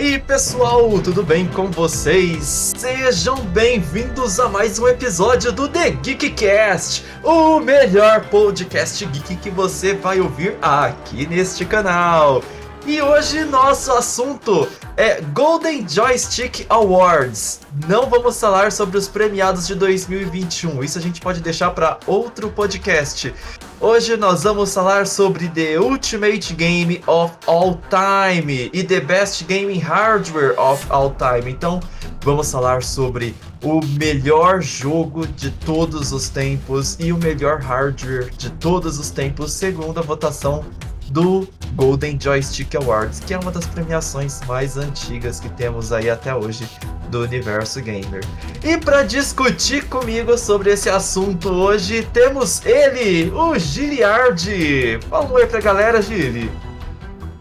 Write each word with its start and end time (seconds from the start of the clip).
aí, 0.00 0.18
pessoal, 0.18 0.98
tudo 1.02 1.22
bem 1.22 1.46
com 1.46 1.70
vocês? 1.70 2.72
Sejam 2.74 3.36
bem-vindos 3.44 4.40
a 4.40 4.48
mais 4.48 4.78
um 4.78 4.88
episódio 4.88 5.52
do 5.52 5.68
The 5.68 5.90
Geekcast, 5.90 7.04
o 7.22 7.60
melhor 7.60 8.24
podcast 8.30 9.04
geek 9.04 9.36
que 9.36 9.50
você 9.50 9.92
vai 9.92 10.18
ouvir 10.18 10.56
aqui 10.62 11.26
neste 11.26 11.66
canal. 11.66 12.42
E 12.86 13.02
hoje 13.02 13.44
nosso 13.44 13.92
assunto 13.92 14.66
é 14.96 15.20
Golden 15.34 15.86
Joystick 15.86 16.64
Awards. 16.70 17.60
Não 17.86 18.08
vamos 18.08 18.40
falar 18.40 18.72
sobre 18.72 18.96
os 18.96 19.06
premiados 19.06 19.66
de 19.66 19.74
2021, 19.74 20.82
isso 20.82 20.96
a 20.96 21.02
gente 21.02 21.20
pode 21.20 21.40
deixar 21.40 21.72
para 21.72 22.00
outro 22.06 22.48
podcast. 22.50 23.34
Hoje 23.82 24.14
nós 24.14 24.42
vamos 24.42 24.74
falar 24.74 25.06
sobre 25.06 25.48
The 25.48 25.80
Ultimate 25.80 26.52
Game 26.52 27.02
of 27.06 27.32
All 27.46 27.80
Time 27.88 28.68
e 28.74 28.84
The 28.84 29.00
Best 29.00 29.44
Gaming 29.44 29.78
Hardware 29.78 30.52
of 30.60 30.84
All 30.90 31.14
Time. 31.14 31.50
Então, 31.50 31.80
vamos 32.22 32.52
falar 32.52 32.82
sobre 32.82 33.34
o 33.62 33.80
melhor 33.98 34.60
jogo 34.60 35.26
de 35.26 35.50
todos 35.50 36.12
os 36.12 36.28
tempos 36.28 36.98
e 37.00 37.10
o 37.10 37.16
melhor 37.16 37.62
hardware 37.62 38.28
de 38.36 38.50
todos 38.50 38.98
os 38.98 39.08
tempos, 39.08 39.54
segundo 39.54 39.98
a 39.98 40.02
votação 40.02 40.62
do 41.10 41.46
Golden 41.74 42.18
Joystick 42.20 42.74
Awards, 42.76 43.20
que 43.20 43.34
é 43.34 43.38
uma 43.38 43.50
das 43.50 43.66
premiações 43.66 44.40
mais 44.46 44.76
antigas 44.76 45.40
que 45.40 45.48
temos 45.50 45.92
aí 45.92 46.08
até 46.08 46.34
hoje 46.34 46.68
do 47.10 47.22
universo 47.22 47.80
gamer. 47.80 48.22
E 48.62 48.78
para 48.78 49.02
discutir 49.02 49.86
comigo 49.88 50.38
sobre 50.38 50.70
esse 50.70 50.88
assunto 50.88 51.48
hoje, 51.48 52.06
temos 52.12 52.64
ele, 52.64 53.30
o 53.30 53.58
Giliard. 53.58 55.00
Fala 55.08 55.26
um 55.26 55.32
oi 55.32 55.46
pra 55.46 55.60
galera, 55.60 56.00
Gili. 56.00 56.50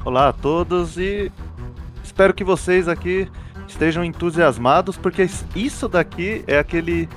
Olá 0.04 0.30
a 0.30 0.34
todos 0.34 0.98
e 0.98 1.32
espero 2.04 2.34
que 2.34 2.44
vocês 2.44 2.88
aqui 2.88 3.30
estejam 3.68 4.04
entusiasmados, 4.04 4.98
porque 4.98 5.30
isso 5.56 5.88
daqui 5.88 6.44
é 6.48 6.58
aquele 6.58 7.08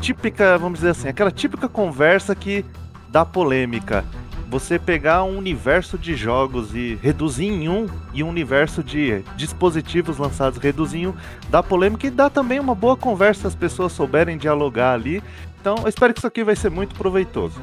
típica, 0.00 0.56
vamos 0.56 0.78
dizer 0.78 0.90
assim, 0.90 1.08
aquela 1.08 1.32
típica 1.32 1.68
conversa 1.68 2.34
que 2.36 2.64
dá 3.10 3.24
polêmica 3.24 4.04
você 4.48 4.78
pegar 4.78 5.24
um 5.24 5.36
universo 5.36 5.98
de 5.98 6.16
jogos 6.16 6.74
e 6.74 6.98
reduzir 7.02 7.46
em 7.46 7.68
um 7.68 7.86
e 8.14 8.22
um 8.22 8.28
universo 8.28 8.82
de 8.82 9.22
dispositivos 9.36 10.16
lançados 10.16 10.58
reduzir 10.58 10.98
em 10.98 11.06
um, 11.08 11.14
dá 11.50 11.62
polêmica 11.62 12.06
e 12.06 12.10
dá 12.10 12.30
também 12.30 12.58
uma 12.58 12.74
boa 12.74 12.96
conversa 12.96 13.42
se 13.42 13.46
as 13.48 13.54
pessoas 13.54 13.92
souberem 13.92 14.38
dialogar 14.38 14.94
ali. 14.94 15.22
Então, 15.60 15.76
eu 15.82 15.88
espero 15.88 16.14
que 16.14 16.20
isso 16.20 16.26
aqui 16.26 16.42
vai 16.42 16.56
ser 16.56 16.70
muito 16.70 16.94
proveitoso. 16.94 17.60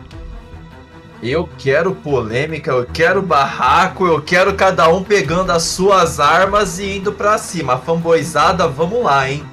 Eu 1.23 1.49
quero 1.57 1.95
polêmica, 1.95 2.69
eu 2.69 2.85
quero 2.85 3.21
barraco, 3.21 4.05
eu 4.05 4.21
quero 4.21 4.53
cada 4.53 4.87
um 4.89 5.03
pegando 5.03 5.51
as 5.51 5.63
suas 5.63 6.19
armas 6.19 6.77
e 6.77 6.97
indo 6.97 7.11
pra 7.11 7.37
cima. 7.37 7.73
A 7.73 7.77
fanboizada, 7.77 8.67
vamos 8.67 9.03
lá, 9.03 9.29
hein? 9.29 9.43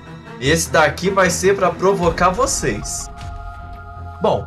Esse 0.40 0.70
daqui 0.70 1.08
vai 1.08 1.30
ser 1.30 1.56
para 1.56 1.70
provocar 1.70 2.30
vocês. 2.30 3.08
Bom, 4.20 4.46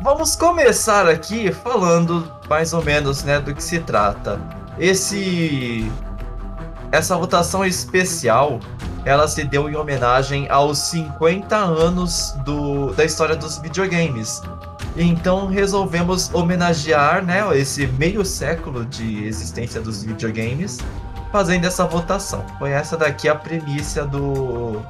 Vamos 0.00 0.36
começar 0.36 1.08
aqui 1.08 1.50
falando 1.50 2.30
mais 2.48 2.72
ou 2.72 2.84
menos, 2.84 3.24
né, 3.24 3.40
do 3.40 3.52
que 3.52 3.62
se 3.62 3.80
trata. 3.80 4.40
Esse 4.78 5.90
essa 6.92 7.16
votação 7.16 7.64
especial, 7.64 8.60
ela 9.04 9.26
se 9.26 9.42
deu 9.42 9.68
em 9.68 9.74
homenagem 9.74 10.48
aos 10.48 10.78
50 10.78 11.56
anos 11.56 12.32
do, 12.44 12.92
da 12.92 13.04
história 13.04 13.34
dos 13.34 13.58
videogames. 13.58 14.40
Então 14.96 15.48
resolvemos 15.48 16.32
homenagear, 16.32 17.24
né, 17.24 17.44
esse 17.58 17.86
meio 17.88 18.24
século 18.24 18.84
de 18.86 19.24
existência 19.24 19.80
dos 19.80 20.04
videogames, 20.04 20.78
fazendo 21.32 21.66
essa 21.66 21.84
votação. 21.84 22.44
Foi 22.58 22.70
essa 22.70 22.96
daqui 22.96 23.28
a 23.28 23.34
premissa 23.34 24.06
do 24.06 24.80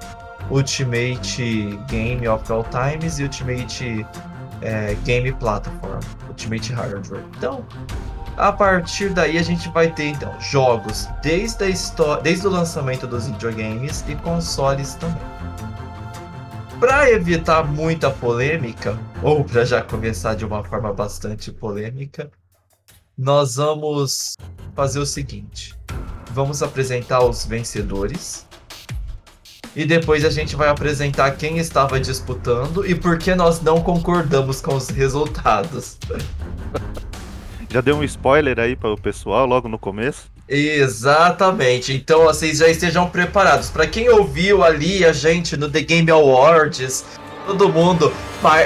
Ultimate 0.50 1.80
Game 1.88 2.28
of 2.28 2.52
All 2.52 2.64
Times 2.64 3.18
e 3.18 3.22
Ultimate 3.22 4.06
é, 4.62 4.94
Game 5.04 5.32
Platform, 5.34 6.00
Ultimate 6.28 6.72
Hardware. 6.72 7.24
Então, 7.36 7.64
a 8.36 8.52
partir 8.52 9.10
daí 9.10 9.36
a 9.36 9.42
gente 9.42 9.69
vai 9.70 9.92
ter 9.92 10.10
então 10.10 10.32
jogos 10.41 11.08
desde 11.22 11.64
a 11.64 11.69
história, 11.69 12.22
desde 12.22 12.46
o 12.46 12.50
lançamento 12.50 13.06
dos 13.06 13.26
videogames 13.26 14.04
e 14.08 14.14
consoles 14.16 14.94
também. 14.94 15.22
Para 16.78 17.10
evitar 17.10 17.64
muita 17.64 18.08
polêmica, 18.08 18.97
ou 19.20 19.42
para 19.42 19.64
já 19.64 19.82
começar 19.82 20.34
de 20.36 20.44
uma 20.44 20.62
forma 20.62 20.92
bastante 20.92 21.50
polêmica, 21.50 22.30
nós 23.16 23.56
vamos 23.56 24.36
fazer 24.76 25.00
o 25.00 25.06
seguinte: 25.06 25.76
vamos 26.30 26.62
apresentar 26.62 27.24
os 27.24 27.44
vencedores 27.44 28.47
e 29.74 29.84
depois 29.84 30.24
a 30.24 30.30
gente 30.30 30.56
vai 30.56 30.68
apresentar 30.68 31.30
quem 31.32 31.58
estava 31.58 32.00
disputando 32.00 32.86
e 32.86 32.94
por 32.94 33.18
que 33.18 33.34
nós 33.34 33.60
não 33.60 33.80
concordamos 33.80 34.60
com 34.60 34.74
os 34.74 34.88
resultados. 34.88 35.98
Já 37.70 37.82
deu 37.82 37.96
um 37.96 38.04
spoiler 38.04 38.58
aí 38.58 38.74
para 38.74 38.90
o 38.90 39.00
pessoal 39.00 39.44
logo 39.44 39.68
no 39.68 39.78
começo? 39.78 40.30
Exatamente. 40.48 41.92
Então 41.92 42.24
vocês 42.24 42.58
já 42.58 42.68
estejam 42.68 43.10
preparados. 43.10 43.68
Para 43.68 43.86
quem 43.86 44.08
ouviu 44.08 44.64
ali 44.64 45.04
a 45.04 45.12
gente 45.12 45.54
no 45.54 45.70
The 45.70 45.82
Game 45.82 46.10
Awards, 46.10 47.04
todo 47.46 47.68
mundo, 47.68 48.10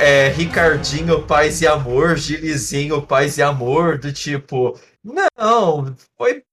é, 0.00 0.28
Ricardinho, 0.28 1.22
paz 1.22 1.60
e 1.60 1.66
amor, 1.66 2.16
Gilizinho, 2.16 3.02
paz 3.02 3.38
e 3.38 3.42
amor, 3.42 3.98
do 3.98 4.12
tipo, 4.12 4.78
não, 5.04 5.96
foi 6.16 6.44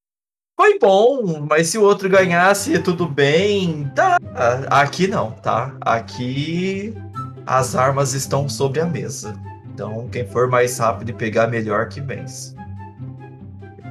foi 0.60 0.78
bom, 0.78 1.48
mas 1.50 1.70
se 1.70 1.78
o 1.78 1.84
outro 1.84 2.10
ganhasse, 2.10 2.78
tudo 2.80 3.08
bem. 3.08 3.90
Tá. 3.96 4.18
Aqui 4.70 5.08
não, 5.08 5.32
tá? 5.32 5.74
Aqui 5.80 6.94
as 7.48 7.78
armas 7.78 8.14
estão 8.14 8.50
sobre 8.50 8.82
a 8.82 8.86
mesa. 8.86 9.40
Então, 9.74 10.10
quem 10.12 10.28
for 10.28 10.50
mais 10.50 10.78
rápido 10.78 11.12
e 11.12 11.14
pegar 11.14 11.48
melhor 11.48 11.88
que 11.88 12.02
vence. 12.02 12.54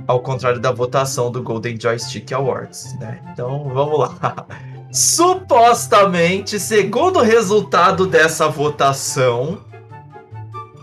Ao 0.07 0.21
contrário 0.21 0.61
da 0.61 0.71
votação 0.71 1.33
do 1.33 1.43
Golden 1.43 1.81
Joystick 1.81 2.31
Awards, 2.33 2.95
né? 3.01 3.19
Então, 3.33 3.71
vamos 3.73 4.01
lá. 4.01 4.47
Supostamente, 4.93 6.61
segundo 6.61 7.21
o 7.21 7.23
resultado 7.23 8.07
dessa 8.07 8.47
votação, 8.47 9.65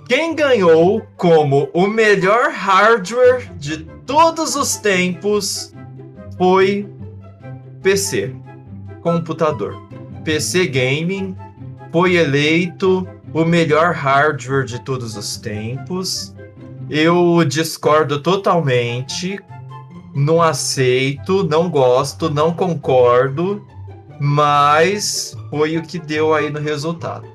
quem 0.08 0.34
ganhou 0.34 1.06
como 1.16 1.70
o 1.76 1.86
melhor 1.86 2.50
hardware 2.50 3.54
de 3.56 3.88
todos 4.06 4.56
os 4.56 4.76
tempos 4.78 5.74
foi 6.38 6.88
PC, 7.82 8.36
computador. 9.02 9.76
PC 10.24 10.68
Gaming 10.68 11.36
foi 11.92 12.16
eleito 12.16 13.08
o 13.34 13.46
melhor 13.46 13.94
hardware 13.94 14.66
de 14.66 14.80
todos 14.80 15.16
os 15.16 15.38
tempos. 15.38 16.34
Eu 16.90 17.44
discordo 17.46 18.20
totalmente, 18.22 19.40
não 20.16 20.42
aceito, 20.42 21.44
não 21.44 21.70
gosto, 21.70 22.30
não 22.30 22.54
concordo, 22.54 23.66
mas 24.20 25.36
foi 25.50 25.78
o 25.78 25.82
que 25.82 26.00
deu 26.00 26.34
aí 26.34 26.50
no 26.50 26.60
resultado. 26.60 27.28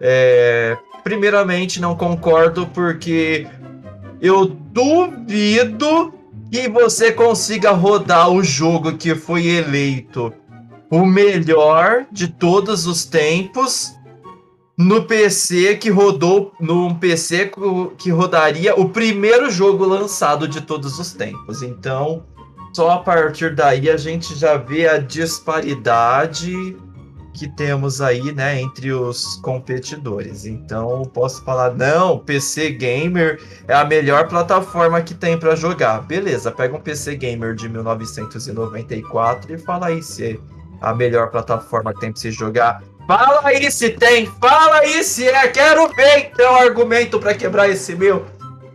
É, 0.00 0.76
primeiramente, 1.02 1.80
não 1.80 1.96
concordo 1.96 2.66
porque 2.68 3.46
eu 4.20 4.56
duvido 4.78 6.14
que 6.52 6.68
você 6.68 7.10
consiga 7.10 7.72
rodar 7.72 8.30
o 8.30 8.44
jogo 8.44 8.96
que 8.96 9.12
foi 9.12 9.44
eleito 9.46 10.32
o 10.88 11.04
melhor 11.04 12.06
de 12.12 12.28
todos 12.28 12.86
os 12.86 13.04
tempos 13.04 13.92
no 14.78 15.02
PC 15.02 15.74
que 15.78 15.90
rodou 15.90 16.52
num 16.60 16.94
PC 16.94 17.50
que 17.98 18.10
rodaria 18.10 18.76
o 18.76 18.88
primeiro 18.88 19.50
jogo 19.50 19.84
lançado 19.84 20.46
de 20.46 20.60
todos 20.60 20.96
os 21.00 21.12
tempos. 21.12 21.60
Então, 21.60 22.24
só 22.72 22.92
a 22.92 22.98
partir 22.98 23.56
daí 23.56 23.90
a 23.90 23.96
gente 23.96 24.36
já 24.36 24.56
vê 24.56 24.86
a 24.86 24.98
disparidade 24.98 26.76
que 27.32 27.48
temos 27.48 28.00
aí, 28.00 28.32
né, 28.32 28.60
entre 28.60 28.92
os 28.92 29.36
competidores. 29.36 30.44
Então, 30.44 31.02
posso 31.14 31.44
falar, 31.44 31.74
não, 31.74 32.18
PC 32.18 32.70
Gamer 32.70 33.40
é 33.66 33.74
a 33.74 33.84
melhor 33.84 34.28
plataforma 34.28 35.00
que 35.00 35.14
tem 35.14 35.38
para 35.38 35.54
jogar. 35.54 36.02
Beleza, 36.02 36.50
pega 36.50 36.76
um 36.76 36.80
PC 36.80 37.16
Gamer 37.16 37.54
de 37.54 37.68
1994 37.68 39.54
e 39.54 39.58
fala 39.58 39.86
aí 39.86 40.02
se 40.02 40.32
é 40.32 40.38
a 40.80 40.94
melhor 40.94 41.30
plataforma 41.30 41.92
que 41.92 42.00
tem 42.00 42.12
para 42.12 42.20
você 42.20 42.30
jogar. 42.30 42.82
Fala 43.06 43.40
aí 43.44 43.70
se 43.70 43.90
tem, 43.90 44.26
fala 44.26 44.80
aí 44.80 45.02
se 45.02 45.26
é, 45.26 45.48
quero 45.48 45.88
ver 45.94 46.30
então 46.30 46.56
argumento 46.56 47.18
para 47.18 47.34
quebrar 47.34 47.68
esse 47.68 47.94
meu. 47.94 48.26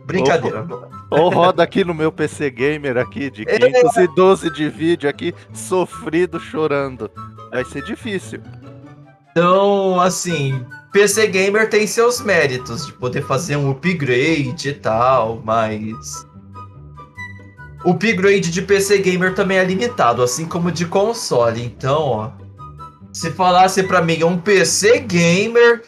Brincadeira. 0.04 0.66
Ou 1.10 1.28
roda 1.28 1.62
aqui 1.62 1.84
no 1.84 1.94
meu 1.94 2.10
PC 2.10 2.50
Gamer 2.50 2.96
aqui 2.96 3.30
de 3.30 3.44
512 3.44 4.46
é. 4.46 4.50
de 4.50 4.68
vídeo 4.68 5.08
aqui, 5.08 5.34
sofrido, 5.52 6.40
chorando 6.40 7.10
vai 7.54 7.64
ser 7.64 7.82
difícil. 7.84 8.40
Então, 9.30 10.00
assim, 10.00 10.60
PC 10.92 11.28
Gamer 11.28 11.70
tem 11.70 11.86
seus 11.86 12.20
méritos 12.20 12.86
de 12.86 12.92
poder 12.94 13.22
fazer 13.22 13.56
um 13.56 13.70
upgrade 13.70 14.68
e 14.68 14.72
tal, 14.74 15.40
mas. 15.44 16.26
o 17.84 17.90
upgrade 17.90 18.50
de 18.50 18.62
PC 18.62 18.98
gamer 18.98 19.34
também 19.34 19.58
é 19.58 19.64
limitado, 19.64 20.22
assim 20.22 20.46
como 20.46 20.72
de 20.72 20.84
console. 20.86 21.62
Então, 21.64 22.02
ó, 22.02 22.30
se 23.12 23.30
falasse 23.30 23.84
para 23.84 24.02
mim 24.02 24.24
um 24.24 24.36
PC 24.36 25.00
gamer 25.00 25.84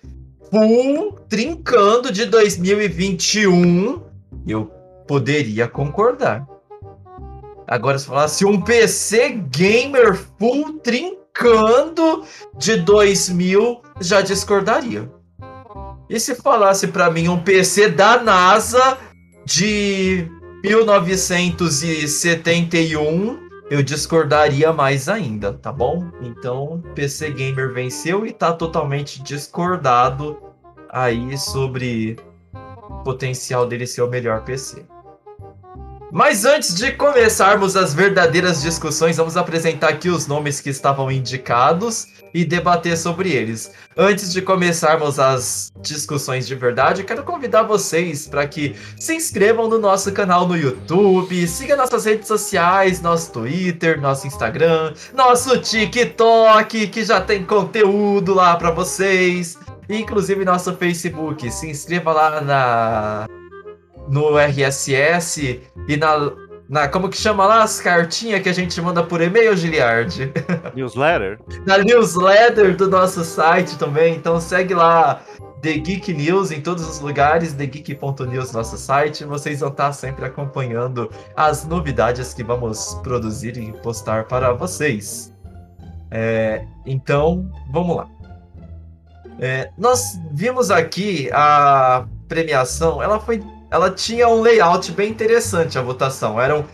full 0.49 1.19
trincando 1.29 2.13
de 2.13 2.27
2021, 2.27 4.03
eu 4.47 4.71
poderia 5.07 5.69
concordar. 5.69 6.47
Agora, 7.67 7.99
se 7.99 8.07
falasse 8.07 8.45
um 8.45 8.61
PC 8.61 9.31
gamer 9.51 10.15
full 10.39 10.79
trincando 10.81 12.25
de 12.57 12.77
2000, 12.77 13.83
já 14.01 14.21
discordaria. 14.21 15.11
E 16.09 16.21
se 16.21 16.37
falasse 16.37 16.87
para 16.87 17.11
mim 17.11 17.27
um 17.29 17.43
PC 17.43 17.89
da 17.89 18.23
NASA 18.23 18.97
de 19.45 20.31
1971, 20.65 23.45
eu 23.69 23.83
discordaria 23.83 24.73
mais 24.73 25.09
ainda, 25.09 25.53
tá 25.53 25.73
bom? 25.73 26.09
Então, 26.23 26.81
PC 26.95 27.31
Gamer 27.31 27.73
venceu 27.73 28.25
e 28.25 28.33
tá 28.33 28.53
totalmente 28.53 29.21
discordado 29.23 30.41
aí 30.89 31.37
sobre 31.37 32.17
o 32.89 33.03
potencial 33.03 33.67
dele 33.67 33.87
ser 33.87 34.03
o 34.03 34.09
melhor 34.09 34.45
PC. 34.45 34.87
Mas 36.13 36.45
antes 36.45 36.75
de 36.75 36.93
começarmos 36.93 37.77
as 37.77 37.93
verdadeiras 37.93 38.63
discussões, 38.63 39.17
vamos 39.17 39.37
apresentar 39.37 39.89
aqui 39.89 40.09
os 40.09 40.27
nomes 40.27 40.61
que 40.61 40.71
estavam 40.71 41.11
indicados 41.11 42.09
e 42.33 42.45
debater 42.45 42.97
sobre 42.97 43.33
eles. 43.33 43.73
Antes 43.97 44.33
de 44.33 44.41
começarmos 44.41 45.19
as 45.19 45.73
discussões 45.81 46.47
de 46.47 46.55
verdade, 46.55 47.03
quero 47.03 47.25
convidar 47.25 47.65
vocês 47.65 48.27
para 48.27 48.47
que 48.47 48.77
se 48.99 49.15
inscrevam 49.15 49.69
no 49.69 49.79
nosso 49.79 50.13
canal 50.13 50.47
no 50.47 50.57
YouTube, 50.57 51.47
siga 51.49 51.77
nossas 51.77 52.05
redes 52.05 52.29
sociais, 52.29 53.01
nosso 53.01 53.33
Twitter, 53.33 54.01
nosso 54.01 54.27
Instagram, 54.27 54.95
nosso 55.13 55.59
TikTok, 55.59 56.87
que 56.89 57.05
já 57.05 57.21
tem 57.21 57.45
conteúdo 57.45 58.33
lá 58.33 58.55
para 58.57 58.71
vocês, 58.71 59.59
inclusive 59.89 60.45
nosso 60.45 60.77
Facebook. 60.77 61.51
Se 61.51 61.69
inscreva 61.69 62.13
lá 62.13 62.41
na 62.41 63.27
no 64.09 64.39
RSS 64.39 65.61
e 65.89 65.97
na, 65.97 66.33
na. 66.69 66.89
Como 66.89 67.09
que 67.09 67.17
chama 67.17 67.47
lá 67.47 67.63
as 67.63 67.81
cartinhas 67.81 68.43
que 68.43 68.49
a 68.49 68.53
gente 68.53 68.81
manda 68.81 69.03
por 69.03 69.21
e-mail, 69.21 69.57
Giliard? 69.57 70.33
Newsletter? 70.75 71.39
na 71.67 71.79
newsletter 71.79 72.77
do 72.77 72.89
nosso 72.89 73.25
site 73.25 73.77
também. 73.79 74.15
Então 74.15 74.41
segue 74.41 74.75
lá 74.75 75.23
The 75.63 75.73
Geek 75.79 76.13
News 76.13 76.51
em 76.51 76.61
todos 76.61 76.89
os 76.89 77.01
lugares, 77.01 77.53
thegeek.news 77.55 78.53
nosso 78.53 78.77
site. 78.77 79.25
Vocês 79.25 79.61
vão 79.61 79.71
estar 79.71 79.93
sempre 79.93 80.25
acompanhando 80.25 81.11
as 81.35 81.67
novidades 81.67 82.33
que 82.35 82.45
vamos 82.45 82.95
produzir 83.03 83.57
e 83.57 83.73
postar 83.73 84.25
para 84.25 84.53
vocês. 84.53 85.35
É, 86.11 86.65
então, 86.85 87.51
vamos 87.71 87.97
lá. 87.97 88.09
É, 89.39 89.71
nós 89.77 90.21
vimos 90.33 90.71
aqui 90.71 91.29
a 91.33 92.07
premiação, 92.29 93.03
ela 93.03 93.19
foi 93.21 93.43
ela 93.71 93.91
tinha 93.91 94.29
um 94.29 94.41
layout 94.41 94.93
bem 94.93 95.11
interessante 95.11 95.79
a 95.79 95.83
votação. 95.83 96.41
Eram 96.41 96.65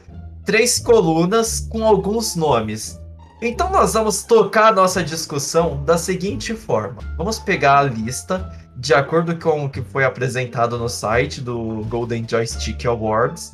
três 0.44 0.78
colunas 0.78 1.66
com 1.70 1.84
alguns 1.84 2.36
nomes. 2.36 3.00
Então 3.40 3.70
nós 3.70 3.94
vamos 3.94 4.22
tocar 4.22 4.74
nossa 4.74 5.02
discussão 5.02 5.82
da 5.84 5.98
seguinte 5.98 6.54
forma. 6.54 7.02
Vamos 7.16 7.38
pegar 7.38 7.78
a 7.78 7.82
lista 7.82 8.50
de 8.76 8.94
acordo 8.94 9.36
com 9.38 9.64
o 9.64 9.70
que 9.70 9.82
foi 9.82 10.04
apresentado 10.04 10.78
no 10.78 10.88
site 10.88 11.40
do 11.40 11.84
Golden 11.88 12.26
Joystick 12.28 12.84
Awards 12.86 13.52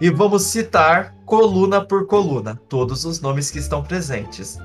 e 0.00 0.10
vamos 0.10 0.42
citar 0.42 1.14
coluna 1.24 1.80
por 1.80 2.06
coluna 2.06 2.60
todos 2.68 3.04
os 3.04 3.20
nomes 3.20 3.50
que 3.50 3.58
estão 3.58 3.82
presentes. 3.82 4.58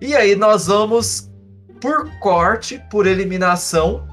E 0.00 0.14
aí 0.14 0.34
nós 0.34 0.66
vamos 0.66 1.30
por 1.80 2.10
corte, 2.18 2.82
por 2.90 3.06
eliminação, 3.06 4.06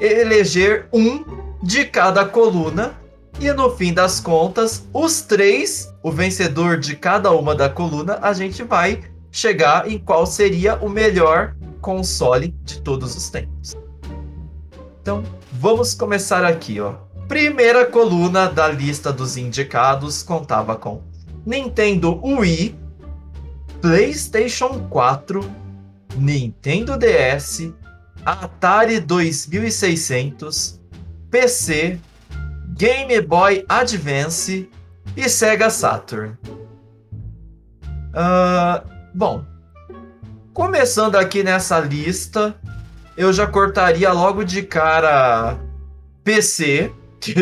eleger 0.00 0.88
um 0.92 1.47
de 1.62 1.84
cada 1.84 2.24
coluna. 2.24 2.94
E 3.40 3.52
no 3.52 3.70
fim 3.70 3.92
das 3.92 4.18
contas, 4.18 4.84
os 4.92 5.20
três, 5.22 5.94
o 6.02 6.10
vencedor 6.10 6.78
de 6.78 6.96
cada 6.96 7.30
uma 7.30 7.54
da 7.54 7.68
coluna, 7.68 8.18
a 8.20 8.32
gente 8.32 8.64
vai 8.64 9.04
chegar 9.30 9.88
em 9.88 9.98
qual 9.98 10.26
seria 10.26 10.76
o 10.76 10.88
melhor 10.88 11.54
console 11.80 12.48
de 12.64 12.80
todos 12.80 13.16
os 13.16 13.30
tempos. 13.30 13.76
Então, 15.00 15.22
vamos 15.52 15.94
começar 15.94 16.44
aqui, 16.44 16.80
ó. 16.80 16.94
Primeira 17.28 17.86
coluna 17.86 18.48
da 18.48 18.68
lista 18.68 19.12
dos 19.12 19.36
indicados 19.36 20.22
contava 20.22 20.74
com 20.76 21.02
Nintendo 21.46 22.18
Wii, 22.24 22.74
PlayStation 23.80 24.88
4, 24.88 25.40
Nintendo 26.16 26.98
DS, 26.98 27.70
Atari 28.24 28.98
2600, 28.98 30.77
PC, 31.30 31.98
Game 32.76 33.20
Boy 33.20 33.64
Advance 33.68 34.70
e 35.16 35.28
Sega 35.28 35.68
Saturn. 35.68 36.36
Uh, 38.14 38.88
bom, 39.14 39.44
começando 40.54 41.16
aqui 41.16 41.42
nessa 41.42 41.78
lista, 41.80 42.54
eu 43.16 43.32
já 43.32 43.46
cortaria 43.46 44.12
logo 44.12 44.44
de 44.44 44.62
cara 44.62 45.58
PC, 46.24 46.92
que 47.20 47.34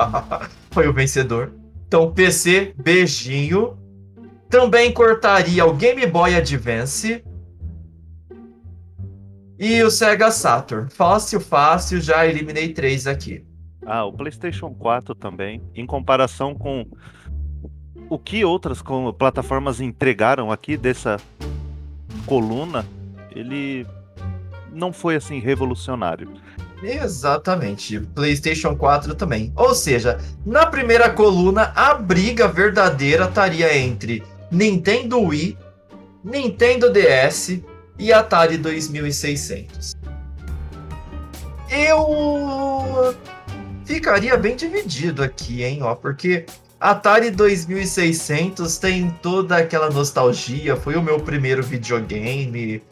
foi 0.72 0.88
o 0.88 0.92
vencedor. 0.92 1.52
Então, 1.86 2.10
PC, 2.12 2.74
beijinho. 2.76 3.78
Também 4.50 4.92
cortaria 4.92 5.64
o 5.64 5.74
Game 5.74 6.06
Boy 6.06 6.34
Advance 6.34 7.24
e 9.64 9.82
o 9.82 9.90
Sega 9.90 10.30
Saturn. 10.30 10.90
Fácil, 10.90 11.40
fácil, 11.40 11.98
já 11.98 12.26
eliminei 12.26 12.74
três 12.74 13.06
aqui. 13.06 13.42
Ah, 13.86 14.04
o 14.04 14.12
PlayStation 14.12 14.74
4 14.74 15.14
também. 15.14 15.62
Em 15.74 15.86
comparação 15.86 16.54
com 16.54 16.86
o 18.10 18.18
que 18.18 18.44
outras 18.44 18.82
plataformas 19.18 19.80
entregaram 19.80 20.52
aqui 20.52 20.76
dessa 20.76 21.18
coluna, 22.26 22.84
ele 23.30 23.86
não 24.70 24.92
foi 24.92 25.16
assim 25.16 25.38
revolucionário. 25.38 26.30
Exatamente. 26.82 28.00
PlayStation 28.00 28.76
4 28.76 29.14
também. 29.14 29.50
Ou 29.56 29.74
seja, 29.74 30.20
na 30.44 30.66
primeira 30.66 31.08
coluna, 31.08 31.72
a 31.74 31.94
briga 31.94 32.46
verdadeira 32.46 33.24
estaria 33.24 33.74
entre 33.78 34.22
Nintendo 34.50 35.22
Wii, 35.22 35.56
Nintendo 36.22 36.92
DS, 36.92 37.60
e 37.98 38.12
Atari 38.12 38.56
2600. 38.56 39.94
Eu 41.70 43.14
ficaria 43.84 44.36
bem 44.36 44.56
dividido 44.56 45.22
aqui, 45.22 45.62
hein, 45.64 45.82
ó, 45.82 45.94
porque 45.94 46.46
Atari 46.78 47.30
2600 47.30 48.76
tem 48.78 49.10
toda 49.22 49.56
aquela 49.56 49.90
nostalgia, 49.90 50.76
foi 50.76 50.96
o 50.96 51.02
meu 51.02 51.18
primeiro 51.18 51.62
videogame. 51.62 52.82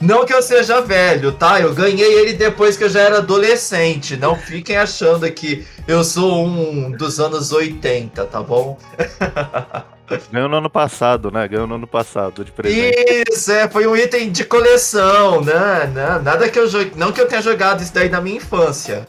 Não 0.00 0.24
que 0.24 0.32
eu 0.32 0.42
seja 0.42 0.80
velho, 0.80 1.32
tá? 1.32 1.60
Eu 1.60 1.74
ganhei 1.74 2.20
ele 2.20 2.32
depois 2.32 2.76
que 2.76 2.84
eu 2.84 2.88
já 2.88 3.00
era 3.00 3.18
adolescente. 3.18 4.16
Não 4.16 4.34
fiquem 4.36 4.76
achando 4.76 5.30
que 5.30 5.66
eu 5.86 6.02
sou 6.04 6.46
um 6.46 6.90
dos 6.90 7.20
anos 7.20 7.52
80, 7.52 8.24
tá 8.26 8.42
bom? 8.42 8.78
Ganhou 10.30 10.48
no 10.48 10.56
ano 10.56 10.70
passado, 10.70 11.30
né? 11.30 11.46
Ganhou 11.46 11.66
no 11.66 11.76
ano 11.76 11.86
passado 11.86 12.44
de 12.44 12.50
presente. 12.50 13.24
Isso, 13.28 13.52
é, 13.52 13.68
foi 13.68 13.86
um 13.86 13.96
item 13.96 14.30
de 14.30 14.44
coleção, 14.44 15.42
né? 15.42 15.86
né? 15.86 16.20
Nada 16.22 16.48
que 16.48 16.58
eu 16.58 16.68
jogue. 16.68 16.92
Não 16.96 17.12
que 17.12 17.20
eu 17.20 17.28
tenha 17.28 17.42
jogado 17.42 17.82
isso 17.82 17.94
daí 17.94 18.08
na 18.08 18.20
minha 18.20 18.36
infância. 18.36 19.06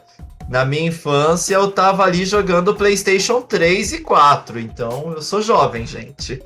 Na 0.50 0.66
minha 0.66 0.88
infância 0.88 1.56
eu 1.56 1.72
tava 1.72 2.04
ali 2.04 2.26
jogando 2.26 2.76
PlayStation 2.76 3.42
3 3.42 3.94
e 3.94 4.00
4, 4.00 4.60
então 4.60 5.14
eu 5.16 5.22
sou 5.22 5.42
jovem, 5.42 5.88
gente. 5.88 6.42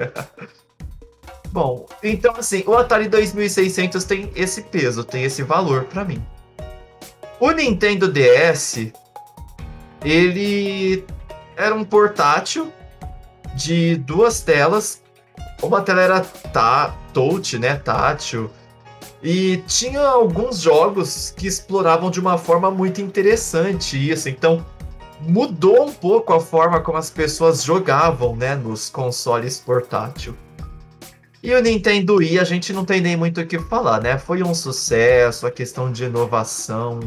Bom, 1.50 1.88
então 2.03 2.35
assim, 2.38 2.63
o 2.67 2.75
Atari 2.75 3.07
2600 3.07 4.03
tem 4.03 4.29
esse 4.35 4.62
peso, 4.62 5.03
tem 5.03 5.24
esse 5.24 5.41
valor 5.41 5.85
para 5.85 6.03
mim. 6.03 6.24
O 7.39 7.50
Nintendo 7.51 8.07
DS, 8.07 8.91
ele 10.03 11.03
era 11.57 11.74
um 11.74 11.83
portátil 11.83 12.71
de 13.55 13.95
duas 13.97 14.41
telas. 14.41 15.01
Uma 15.62 15.81
tela 15.81 16.01
era 16.01 16.21
tá, 16.21 16.95
touch, 17.13 17.57
né, 17.57 17.75
tátil. 17.75 18.50
E 19.24 19.57
tinha 19.67 20.01
alguns 20.01 20.59
jogos 20.59 21.33
que 21.35 21.47
exploravam 21.47 22.12
de 22.12 22.19
uma 22.19 22.38
forma 22.38 22.69
muito 22.69 23.01
interessante 23.01 24.12
isso. 24.12 24.29
Então, 24.29 24.63
mudou 25.21 25.88
um 25.88 25.91
pouco 25.91 26.33
a 26.33 26.39
forma 26.39 26.79
como 26.81 26.97
as 26.97 27.09
pessoas 27.09 27.63
jogavam, 27.63 28.35
né, 28.35 28.55
nos 28.55 28.89
consoles 28.89 29.57
portátil. 29.57 30.35
E 31.41 31.53
o 31.53 31.62
Nintendo 31.62 32.15
Wii 32.15 32.39
a 32.39 32.43
gente 32.43 32.74
não 32.74 32.83
tem 32.83 33.00
nem 33.00 33.15
muito 33.15 33.39
o 33.39 33.45
que 33.45 33.59
falar, 33.59 34.01
né? 34.01 34.17
Foi 34.17 34.41
um 34.41 34.55
sucesso, 34.55 35.45
a 35.45 35.51
questão 35.51 35.91
de 35.91 36.05
inovação, 36.05 37.00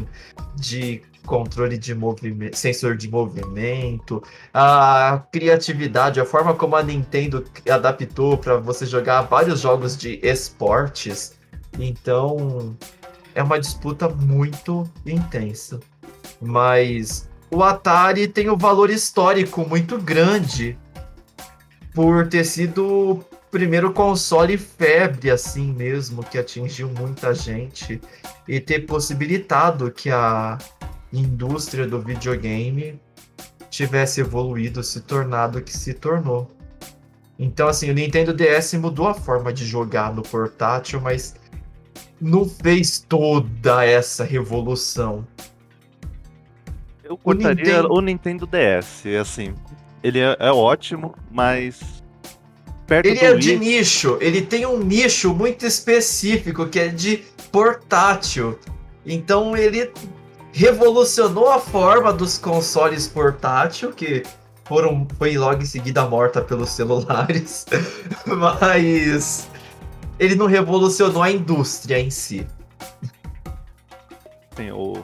de 0.55 1.01
controle 1.25 1.77
de 1.77 1.93
movimento, 1.93 2.55
sensor 2.55 2.95
de 2.97 3.09
movimento, 3.09 4.21
a 4.53 5.23
criatividade, 5.31 6.19
a 6.19 6.25
forma 6.25 6.53
como 6.53 6.75
a 6.75 6.83
Nintendo 6.83 7.45
adaptou 7.69 8.37
para 8.37 8.57
você 8.57 8.85
jogar 8.85 9.21
vários 9.23 9.59
jogos 9.59 9.95
de 9.97 10.19
esportes. 10.23 11.37
Então, 11.77 12.75
é 13.35 13.43
uma 13.43 13.59
disputa 13.59 14.09
muito 14.09 14.89
intensa. 15.05 15.79
Mas 16.41 17.29
o 17.51 17.63
Atari 17.63 18.27
tem 18.27 18.49
um 18.49 18.57
valor 18.57 18.89
histórico 18.89 19.67
muito 19.67 19.97
grande 19.97 20.77
por 21.93 22.27
ter 22.27 22.45
sido 22.45 22.85
o 23.11 23.25
primeiro 23.51 23.91
console 23.91 24.57
febre 24.57 25.31
assim 25.31 25.73
mesmo 25.73 26.23
que 26.23 26.37
atingiu 26.37 26.89
muita 26.89 27.33
gente 27.33 27.99
e 28.47 28.59
ter 28.59 28.85
possibilitado 28.85 29.91
que 29.91 30.09
a 30.09 30.57
indústria 31.11 31.87
do 31.87 31.99
videogame 31.99 32.99
tivesse 33.69 34.21
evoluído, 34.21 34.83
se 34.83 35.01
tornado 35.01 35.59
o 35.59 35.61
que 35.61 35.75
se 35.75 35.93
tornou. 35.93 36.49
Então, 37.37 37.67
assim, 37.67 37.89
o 37.89 37.93
Nintendo 37.93 38.33
DS 38.33 38.73
mudou 38.73 39.07
a 39.07 39.13
forma 39.13 39.53
de 39.53 39.65
jogar 39.65 40.13
no 40.13 40.21
portátil, 40.21 40.99
mas 40.99 41.35
não 42.19 42.47
fez 42.47 42.99
toda 43.07 43.85
essa 43.85 44.23
revolução. 44.23 45.25
Eu 47.03 47.17
cortaria 47.17 47.51
o 47.51 47.55
Nintendo, 47.55 47.93
o 47.93 48.01
Nintendo 48.01 48.47
DS, 48.47 49.05
assim. 49.19 49.55
Ele 50.03 50.19
é, 50.19 50.35
é 50.39 50.51
ótimo, 50.51 51.15
mas. 51.31 52.03
Perto 52.85 53.05
ele 53.05 53.19
é 53.19 53.31
Wii... 53.31 53.39
de 53.39 53.57
nicho, 53.57 54.17
ele 54.19 54.41
tem 54.41 54.65
um 54.65 54.79
nicho 54.79 55.33
muito 55.33 55.65
específico 55.65 56.67
que 56.67 56.79
é 56.79 56.87
de 56.87 57.23
portátil. 57.51 58.59
Então 59.05 59.55
ele 59.55 59.91
revolucionou 60.51 61.49
a 61.49 61.59
forma 61.59 62.11
dos 62.11 62.37
consoles 62.37 63.07
portátil, 63.07 63.91
que 63.91 64.23
foram, 64.65 65.07
foi 65.17 65.37
logo 65.37 65.61
em 65.61 65.65
seguida 65.65 66.05
morta 66.05 66.41
pelos 66.41 66.69
celulares, 66.69 67.65
mas 68.25 69.47
ele 70.19 70.35
não 70.35 70.45
revolucionou 70.45 71.23
a 71.23 71.31
indústria 71.31 71.99
em 71.99 72.09
si. 72.09 72.45
Sim, 74.55 74.71
o, 74.71 75.03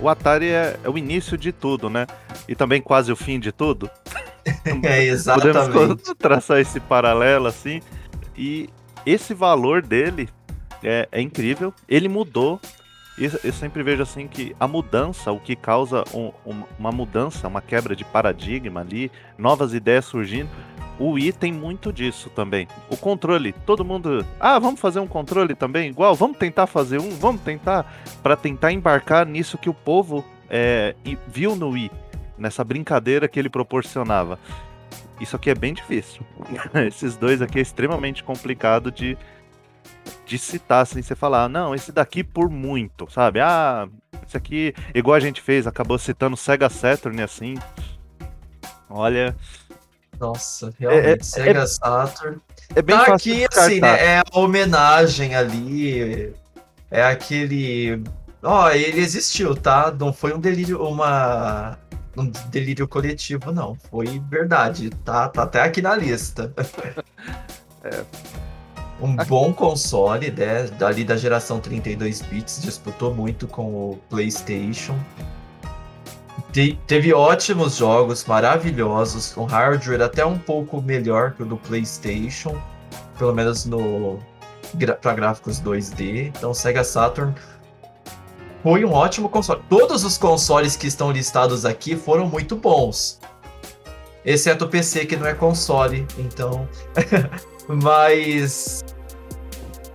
o 0.00 0.08
Atari 0.08 0.48
é, 0.48 0.78
é, 0.82 0.90
o 0.90 0.98
início 0.98 1.38
de 1.38 1.52
tudo, 1.52 1.88
né? 1.88 2.06
E 2.48 2.54
também 2.54 2.82
quase 2.82 3.12
o 3.12 3.16
fim 3.16 3.38
de 3.38 3.52
tudo. 3.52 3.88
é, 4.82 5.04
exatamente. 5.04 5.72
Podemos 5.72 6.02
traçar 6.18 6.58
esse 6.58 6.80
paralelo 6.80 7.46
assim. 7.46 7.80
E 8.36 8.68
esse 9.06 9.32
valor 9.34 9.82
dele 9.82 10.28
é, 10.82 11.08
é 11.12 11.20
incrível. 11.20 11.72
Ele 11.88 12.08
mudou 12.08 12.60
eu 13.20 13.52
sempre 13.52 13.82
vejo 13.82 14.02
assim 14.02 14.28
que 14.28 14.54
a 14.60 14.68
mudança, 14.68 15.32
o 15.32 15.40
que 15.40 15.56
causa 15.56 16.04
um, 16.14 16.30
um, 16.46 16.62
uma 16.78 16.92
mudança, 16.92 17.48
uma 17.48 17.60
quebra 17.60 17.96
de 17.96 18.04
paradigma 18.04 18.80
ali, 18.80 19.10
novas 19.36 19.74
ideias 19.74 20.04
surgindo, 20.04 20.48
o 20.98 21.12
Wii 21.12 21.32
tem 21.32 21.52
muito 21.52 21.92
disso 21.92 22.30
também. 22.30 22.66
O 22.90 22.96
controle, 22.96 23.52
todo 23.52 23.84
mundo, 23.84 24.24
ah, 24.38 24.58
vamos 24.58 24.80
fazer 24.80 25.00
um 25.00 25.06
controle 25.06 25.54
também 25.54 25.90
igual, 25.90 26.14
vamos 26.14 26.38
tentar 26.38 26.66
fazer 26.66 27.00
um, 27.00 27.10
vamos 27.10 27.40
tentar 27.42 28.02
para 28.22 28.36
tentar 28.36 28.72
embarcar 28.72 29.26
nisso 29.26 29.58
que 29.58 29.70
o 29.70 29.74
povo 29.74 30.24
é, 30.50 30.94
viu 31.26 31.54
no 31.54 31.70
Wii, 31.70 31.90
nessa 32.36 32.64
brincadeira 32.64 33.28
que 33.28 33.38
ele 33.38 33.48
proporcionava. 33.48 34.38
Isso 35.20 35.34
aqui 35.34 35.50
é 35.50 35.54
bem 35.54 35.74
difícil. 35.74 36.22
Esses 36.86 37.16
dois 37.16 37.42
aqui 37.42 37.58
é 37.58 37.62
extremamente 37.62 38.22
complicado 38.22 38.90
de 38.90 39.16
de 40.28 40.38
citar, 40.38 40.82
assim, 40.82 41.00
você 41.00 41.16
falar, 41.16 41.48
não, 41.48 41.74
esse 41.74 41.90
daqui 41.90 42.22
por 42.22 42.50
muito, 42.50 43.10
sabe? 43.10 43.40
Ah, 43.40 43.88
esse 44.26 44.36
aqui, 44.36 44.74
igual 44.94 45.16
a 45.16 45.20
gente 45.20 45.40
fez, 45.40 45.66
acabou 45.66 45.98
citando 45.98 46.36
Sega 46.36 46.68
Saturn, 46.68 47.22
assim. 47.22 47.56
Olha. 48.90 49.34
Nossa, 50.20 50.70
realmente, 50.78 51.06
é, 51.06 51.12
é, 51.12 51.22
Sega 51.22 51.60
é, 51.62 51.66
Saturn. 51.66 52.38
É 52.76 52.82
bem 52.82 52.96
tá 52.96 53.06
fácil 53.06 53.32
aqui, 53.32 53.48
assim, 53.50 53.80
né? 53.80 54.04
É 54.04 54.18
a 54.18 54.38
homenagem 54.38 55.34
ali. 55.34 56.34
É 56.90 57.02
aquele. 57.02 58.02
Ó, 58.42 58.66
oh, 58.66 58.70
ele 58.70 59.00
existiu, 59.00 59.56
tá? 59.56 59.90
Não 59.90 60.12
foi 60.12 60.34
um 60.34 60.38
delírio, 60.38 60.82
uma. 60.82 61.78
Um 62.16 62.30
delírio 62.50 62.86
coletivo, 62.86 63.50
não. 63.50 63.76
Foi 63.90 64.20
verdade. 64.28 64.90
Tá, 64.90 65.28
tá 65.28 65.44
até 65.44 65.62
aqui 65.62 65.80
na 65.80 65.96
lista. 65.96 66.52
é, 67.82 68.04
um 69.00 69.14
bom 69.16 69.52
console, 69.52 70.30
né? 70.30 70.64
Dali 70.78 71.04
da 71.04 71.16
geração 71.16 71.60
32 71.60 72.22
bits, 72.22 72.60
disputou 72.62 73.14
muito 73.14 73.46
com 73.46 73.90
o 73.90 73.98
PlayStation. 74.08 74.98
Te 76.52 76.78
teve 76.86 77.12
ótimos 77.12 77.76
jogos, 77.76 78.24
maravilhosos, 78.24 79.32
com 79.32 79.44
hardware 79.44 80.02
até 80.02 80.24
um 80.24 80.38
pouco 80.38 80.80
melhor 80.80 81.32
que 81.32 81.42
o 81.42 81.46
do 81.46 81.56
PlayStation, 81.56 82.60
pelo 83.18 83.34
menos 83.34 83.64
no 83.64 84.18
para 85.00 85.14
gráficos 85.14 85.60
2D. 85.60 86.28
Então, 86.36 86.52
Sega 86.52 86.84
Saturn 86.84 87.34
foi 88.62 88.84
um 88.84 88.92
ótimo 88.92 89.28
console. 89.28 89.62
Todos 89.68 90.04
os 90.04 90.18
consoles 90.18 90.76
que 90.76 90.86
estão 90.86 91.10
listados 91.10 91.64
aqui 91.64 91.96
foram 91.96 92.26
muito 92.26 92.56
bons. 92.56 93.20
Exceto 94.24 94.64
o 94.64 94.68
PC, 94.68 95.06
que 95.06 95.16
não 95.16 95.26
é 95.26 95.34
console, 95.34 96.06
então. 96.18 96.68
Mas 97.68 98.84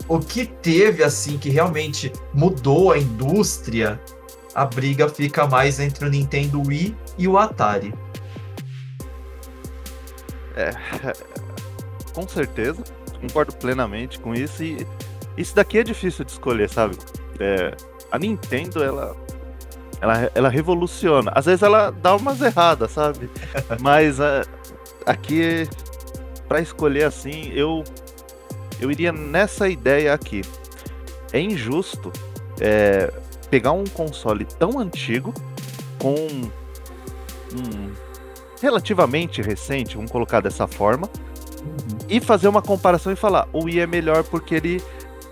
o 0.08 0.20
que 0.20 0.46
teve 0.46 1.04
assim 1.04 1.38
que 1.38 1.50
realmente 1.50 2.12
mudou 2.34 2.92
a 2.92 2.98
indústria, 2.98 4.00
a 4.54 4.66
briga 4.66 5.10
fica 5.10 5.48
mais 5.48 5.80
entre 5.80 6.06
o 6.06 6.10
Nintendo 6.10 6.62
Wii 6.62 6.96
e 7.18 7.28
o 7.28 7.38
Atari. 7.38 7.94
É, 10.56 10.72
com 12.14 12.28
certeza, 12.28 12.84
concordo 13.20 13.54
plenamente 13.56 14.20
com 14.20 14.36
isso 14.36 14.64
e 14.64 14.86
isso 15.36 15.56
daqui 15.56 15.80
é 15.80 15.84
difícil 15.84 16.24
de 16.24 16.32
escolher, 16.32 16.70
sabe? 16.70 16.96
É, 17.40 17.76
a 18.12 18.20
Nintendo, 18.20 18.84
ela, 18.84 19.16
ela, 20.00 20.32
ela 20.36 20.50
revoluciona. 20.50 21.32
Às 21.34 21.46
vezes 21.46 21.64
ela 21.64 21.90
dá 21.90 22.16
umas 22.16 22.42
erradas, 22.42 22.92
sabe? 22.92 23.30
Mas 23.82 24.20
uh, 24.20 24.48
aqui 25.06 25.68
para 26.48 26.62
escolher 26.62 27.06
assim, 27.06 27.52
eu 27.54 27.84
eu 28.80 28.92
iria 28.92 29.12
nessa 29.12 29.70
ideia 29.70 30.14
aqui. 30.14 30.42
É 31.32 31.40
injusto 31.40 32.12
é, 32.60 33.12
pegar 33.50 33.72
um 33.72 33.86
console 33.86 34.46
tão 34.46 34.80
antigo 34.80 35.34
com 36.00 36.16
um 37.54 37.94
relativamente 38.62 39.42
recente, 39.42 39.96
vamos 39.96 40.10
colocar 40.10 40.40
dessa 40.40 40.66
forma, 40.68 41.10
e 42.10 42.22
fazer 42.22 42.48
uma 42.48 42.62
comparação 42.62 43.12
e 43.12 43.16
falar 43.16 43.48
o 43.52 43.66
Wii 43.66 43.82
é 43.82 43.88
melhor 43.88 44.24
porque 44.24 44.56
ele 44.56 44.82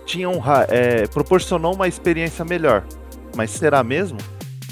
tinha 0.04 0.28
um, 0.28 0.40
é, 0.68 1.06
proporcionou 1.06 1.74
uma 1.74 1.88
experiência 1.88 2.44
melhor. 2.44 2.84
Mas 3.34 3.50
será 3.50 3.82
mesmo? 3.82 4.18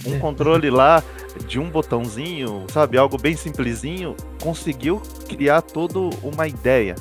Um 0.07 0.17
é. 0.17 0.19
controle 0.19 0.71
lá 0.71 1.03
de 1.47 1.59
um 1.59 1.71
botãozinho, 1.71 2.67
sabe, 2.71 2.97
algo 2.97 3.19
bem 3.19 3.37
simplesinho, 3.37 4.17
conseguiu 4.43 5.01
criar 5.29 5.63
toda 5.63 5.99
uma 6.23 6.49
ideia 6.49 6.95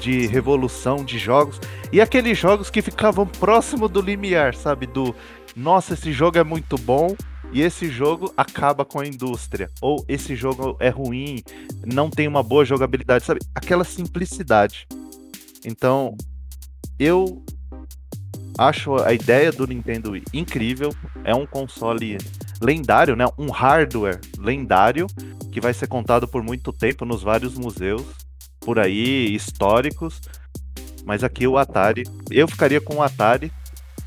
de 0.00 0.26
revolução 0.26 1.04
de 1.04 1.18
jogos 1.18 1.60
e 1.92 2.00
aqueles 2.00 2.38
jogos 2.38 2.70
que 2.70 2.80
ficavam 2.80 3.26
próximo 3.26 3.88
do 3.88 4.00
limiar, 4.00 4.54
sabe, 4.54 4.86
do 4.86 5.14
nossa, 5.56 5.94
esse 5.94 6.12
jogo 6.12 6.38
é 6.38 6.44
muito 6.44 6.76
bom 6.78 7.16
e 7.52 7.62
esse 7.62 7.88
jogo 7.88 8.32
acaba 8.36 8.84
com 8.84 9.00
a 9.00 9.06
indústria 9.06 9.70
ou 9.80 10.04
esse 10.06 10.36
jogo 10.36 10.76
é 10.78 10.88
ruim, 10.88 11.42
não 11.84 12.10
tem 12.10 12.28
uma 12.28 12.42
boa 12.42 12.64
jogabilidade, 12.64 13.24
sabe? 13.24 13.40
Aquela 13.54 13.84
simplicidade. 13.84 14.86
Então, 15.64 16.16
eu 16.98 17.42
acho 18.58 18.96
a 18.96 19.12
ideia 19.12 19.52
do 19.52 19.66
Nintendo 19.66 20.10
Wii 20.10 20.24
incrível, 20.34 20.92
é 21.24 21.34
um 21.34 21.46
console 21.46 22.18
lendário, 22.60 23.14
né? 23.14 23.24
Um 23.38 23.50
hardware 23.50 24.20
lendário 24.36 25.06
que 25.52 25.60
vai 25.60 25.72
ser 25.72 25.86
contado 25.86 26.26
por 26.26 26.42
muito 26.42 26.72
tempo 26.72 27.04
nos 27.04 27.22
vários 27.22 27.54
museus 27.54 28.04
por 28.60 28.78
aí 28.78 29.32
históricos. 29.34 30.20
Mas 31.04 31.22
aqui 31.22 31.46
o 31.46 31.56
Atari, 31.56 32.02
eu 32.30 32.48
ficaria 32.48 32.80
com 32.80 32.96
o 32.96 33.02
Atari 33.02 33.52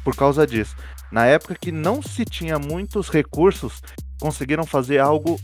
por 0.03 0.15
causa 0.15 0.45
disso. 0.45 0.75
Na 1.11 1.25
época 1.25 1.55
que 1.59 1.71
não 1.71 2.01
se 2.01 2.25
tinha 2.25 2.59
muitos 2.59 3.09
recursos, 3.09 3.81
conseguiram 4.19 4.65
fazer 4.65 4.99
algo 4.99 5.39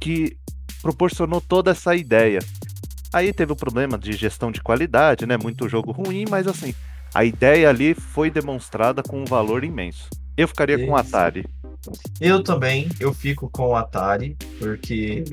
que 0.00 0.36
proporcionou 0.80 1.40
toda 1.40 1.72
essa 1.72 1.94
ideia. 1.94 2.38
Aí 3.12 3.32
teve 3.32 3.52
o 3.52 3.56
problema 3.56 3.98
de 3.98 4.12
gestão 4.12 4.50
de 4.50 4.62
qualidade, 4.62 5.26
né? 5.26 5.36
Muito 5.36 5.68
jogo 5.68 5.92
ruim, 5.92 6.24
mas 6.28 6.46
assim, 6.46 6.74
a 7.14 7.24
ideia 7.24 7.68
ali 7.68 7.94
foi 7.94 8.30
demonstrada 8.30 9.02
com 9.02 9.20
um 9.20 9.24
valor 9.24 9.64
imenso. 9.64 10.08
Eu 10.36 10.48
ficaria 10.48 10.76
Isso. 10.76 10.86
com 10.86 10.92
o 10.92 10.96
Atari. 10.96 11.46
Eu 12.20 12.42
também, 12.42 12.88
eu 12.98 13.12
fico 13.12 13.50
com 13.50 13.68
o 13.68 13.76
Atari, 13.76 14.36
porque 14.58 15.24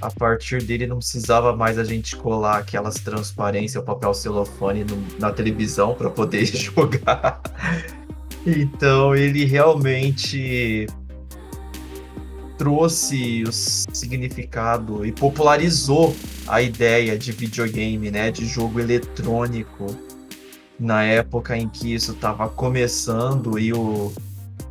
a 0.00 0.10
partir 0.10 0.62
dele 0.62 0.86
não 0.86 0.98
precisava 0.98 1.54
mais 1.54 1.78
a 1.78 1.84
gente 1.84 2.16
colar 2.16 2.58
aquelas 2.58 2.96
transparências, 2.96 3.80
o 3.80 3.86
papel 3.86 4.12
celofane 4.14 4.84
no, 4.84 4.96
na 5.18 5.30
televisão 5.30 5.94
para 5.94 6.10
poder 6.10 6.44
jogar. 6.56 7.40
Então 8.44 9.14
ele 9.14 9.44
realmente 9.44 10.86
trouxe 12.58 13.44
o 13.44 13.52
significado 13.52 15.04
e 15.06 15.12
popularizou 15.12 16.14
a 16.46 16.62
ideia 16.62 17.16
de 17.18 17.32
videogame, 17.32 18.10
né, 18.10 18.30
de 18.30 18.46
jogo 18.46 18.80
eletrônico 18.80 19.86
na 20.78 21.04
época 21.04 21.56
em 21.56 21.68
que 21.68 21.94
isso 21.94 22.12
estava 22.12 22.48
começando 22.48 23.58
e 23.58 23.72
o 23.72 24.12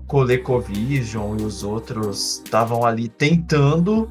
ColecoVision 0.08 1.40
e 1.40 1.44
os 1.44 1.64
outros 1.64 2.42
estavam 2.46 2.86
ali 2.86 3.08
tentando, 3.08 4.10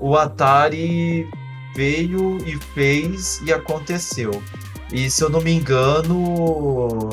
o 0.00 0.16
Atari 0.16 1.28
veio 1.74 2.38
e 2.46 2.56
fez 2.74 3.40
e 3.42 3.52
aconteceu. 3.52 4.42
E 4.92 5.10
se 5.10 5.22
eu 5.22 5.28
não 5.28 5.40
me 5.40 5.52
engano, 5.52 7.10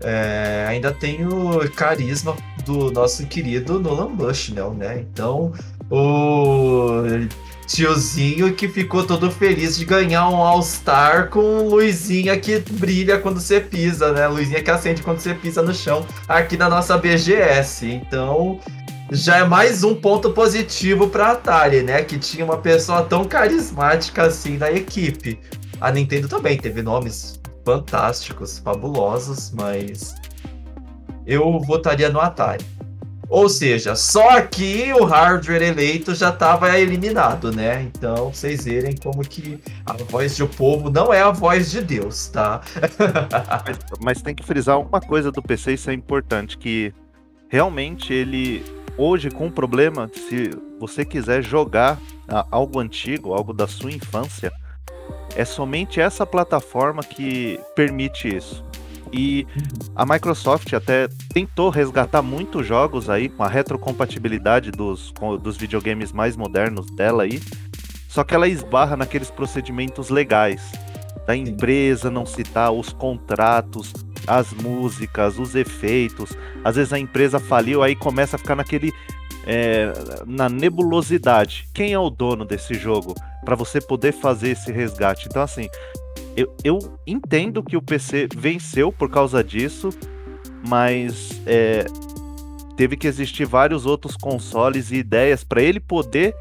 é, 0.00 0.66
ainda 0.68 0.92
tem 0.92 1.26
o 1.26 1.70
carisma 1.72 2.36
do 2.64 2.90
nosso 2.90 3.26
querido 3.26 3.80
Nolan 3.80 4.14
Bushnell, 4.14 4.72
né? 4.74 5.00
Então, 5.00 5.52
o 5.90 7.02
tiozinho 7.66 8.52
que 8.54 8.68
ficou 8.68 9.04
todo 9.04 9.30
feliz 9.30 9.76
de 9.76 9.84
ganhar 9.84 10.28
um 10.28 10.36
All-Star 10.36 11.28
com 11.28 11.68
luzinha 11.68 12.38
que 12.38 12.58
brilha 12.72 13.18
quando 13.18 13.40
você 13.40 13.60
pisa, 13.60 14.12
né? 14.12 14.26
Luzinha 14.26 14.62
que 14.62 14.70
acende 14.70 15.02
quando 15.02 15.20
você 15.20 15.34
pisa 15.34 15.62
no 15.62 15.74
chão 15.74 16.06
aqui 16.28 16.56
na 16.56 16.68
nossa 16.68 16.98
BGS. 16.98 17.86
Então, 17.86 18.60
já 19.10 19.38
é 19.38 19.44
mais 19.44 19.84
um 19.84 19.94
ponto 19.94 20.30
positivo 20.30 21.08
para 21.08 21.32
Atari, 21.32 21.82
né? 21.82 22.02
Que 22.02 22.18
tinha 22.18 22.44
uma 22.44 22.58
pessoa 22.58 23.02
tão 23.02 23.24
carismática 23.24 24.24
assim 24.24 24.56
na 24.56 24.70
equipe. 24.70 25.38
A 25.80 25.90
Nintendo 25.90 26.28
também 26.28 26.56
teve 26.56 26.82
nomes 26.82 27.40
fantásticos, 27.64 28.58
fabulosos, 28.58 29.52
mas 29.52 30.14
eu 31.26 31.60
votaria 31.60 32.08
no 32.08 32.20
Atari. 32.20 32.64
Ou 33.32 33.48
seja, 33.48 33.96
só 33.96 34.28
aqui 34.36 34.92
o 34.92 35.06
hardware 35.06 35.62
eleito 35.62 36.14
já 36.14 36.28
estava 36.28 36.78
eliminado, 36.78 37.50
né? 37.50 37.84
Então, 37.84 38.30
vocês 38.30 38.66
verem 38.66 38.94
como 38.94 39.22
que 39.22 39.58
a 39.86 39.94
voz 39.94 40.36
do 40.36 40.46
povo 40.46 40.90
não 40.90 41.14
é 41.14 41.22
a 41.22 41.30
voz 41.30 41.70
de 41.70 41.80
Deus, 41.80 42.26
tá? 42.28 42.60
mas, 43.64 43.78
mas, 44.04 44.22
tem 44.22 44.34
que 44.34 44.44
frisar 44.44 44.78
uma 44.78 45.00
coisa 45.00 45.32
do 45.32 45.40
PC, 45.40 45.72
isso 45.72 45.88
é 45.88 45.94
importante, 45.94 46.58
que 46.58 46.92
realmente 47.48 48.12
ele, 48.12 48.62
hoje 48.98 49.30
com 49.30 49.46
o 49.46 49.50
problema, 49.50 50.10
se 50.12 50.50
você 50.78 51.02
quiser 51.02 51.42
jogar 51.42 51.98
algo 52.50 52.80
antigo, 52.80 53.32
algo 53.32 53.54
da 53.54 53.66
sua 53.66 53.92
infância, 53.92 54.52
é 55.34 55.46
somente 55.46 56.02
essa 56.02 56.26
plataforma 56.26 57.02
que 57.02 57.58
permite 57.74 58.28
isso. 58.28 58.62
E 59.12 59.46
a 59.94 60.06
Microsoft 60.06 60.72
até 60.72 61.08
tentou 61.32 61.68
resgatar 61.68 62.22
muitos 62.22 62.66
jogos 62.66 63.10
aí 63.10 63.28
com 63.28 63.42
a 63.42 63.48
retrocompatibilidade 63.48 64.70
dos, 64.70 65.12
dos 65.42 65.56
videogames 65.56 66.12
mais 66.12 66.36
modernos 66.36 66.86
dela 66.92 67.24
aí. 67.24 67.40
Só 68.08 68.24
que 68.24 68.34
ela 68.34 68.48
esbarra 68.48 68.96
naqueles 68.96 69.30
procedimentos 69.30 70.08
legais 70.08 70.72
da 71.26 71.36
empresa 71.36 72.10
não 72.10 72.26
citar 72.26 72.72
os 72.72 72.92
contratos, 72.92 73.92
as 74.26 74.52
músicas, 74.52 75.38
os 75.38 75.54
efeitos. 75.54 76.36
Às 76.64 76.76
vezes 76.76 76.92
a 76.92 76.98
empresa 76.98 77.38
faliu, 77.38 77.82
aí 77.82 77.94
começa 77.94 78.36
a 78.36 78.38
ficar 78.38 78.56
naquele 78.56 78.92
é, 79.46 79.92
na 80.26 80.48
nebulosidade. 80.48 81.68
Quem 81.74 81.92
é 81.92 81.98
o 81.98 82.10
dono 82.10 82.44
desse 82.44 82.74
jogo 82.74 83.14
para 83.44 83.56
você 83.56 83.80
poder 83.80 84.12
fazer 84.12 84.50
esse 84.50 84.70
resgate? 84.70 85.26
Então 85.28 85.42
assim, 85.42 85.68
eu, 86.36 86.54
eu 86.64 86.78
entendo 87.06 87.62
que 87.62 87.76
o 87.76 87.82
PC 87.82 88.28
venceu 88.36 88.92
por 88.92 89.10
causa 89.10 89.42
disso, 89.42 89.90
mas 90.66 91.40
é, 91.46 91.84
teve 92.76 92.96
que 92.96 93.06
existir 93.06 93.44
vários 93.44 93.86
outros 93.86 94.16
consoles 94.16 94.90
e 94.90 94.96
ideias 94.96 95.44
para 95.44 95.62
ele 95.62 95.80
poder 95.80 96.34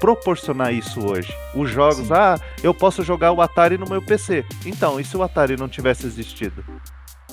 proporcionar 0.00 0.74
isso 0.74 1.00
hoje. 1.00 1.32
Os 1.54 1.70
jogos, 1.70 2.08
Sim. 2.08 2.12
ah, 2.12 2.40
eu 2.62 2.74
posso 2.74 3.04
jogar 3.04 3.32
o 3.32 3.40
Atari 3.40 3.78
no 3.78 3.88
meu 3.88 4.02
PC. 4.02 4.44
Então, 4.66 4.98
e 4.98 5.04
se 5.04 5.16
o 5.16 5.22
Atari 5.22 5.56
não 5.56 5.68
tivesse 5.68 6.06
existido? 6.06 6.64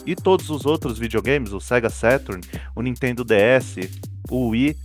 E 0.05 0.15
todos 0.15 0.49
os 0.49 0.65
outros 0.65 0.97
videogames, 0.97 1.51
o 1.51 1.59
Sega 1.59 1.89
Saturn, 1.89 2.41
o 2.75 2.81
Nintendo 2.81 3.23
DS, 3.23 3.75
o 4.29 4.49
Wii, 4.49 4.77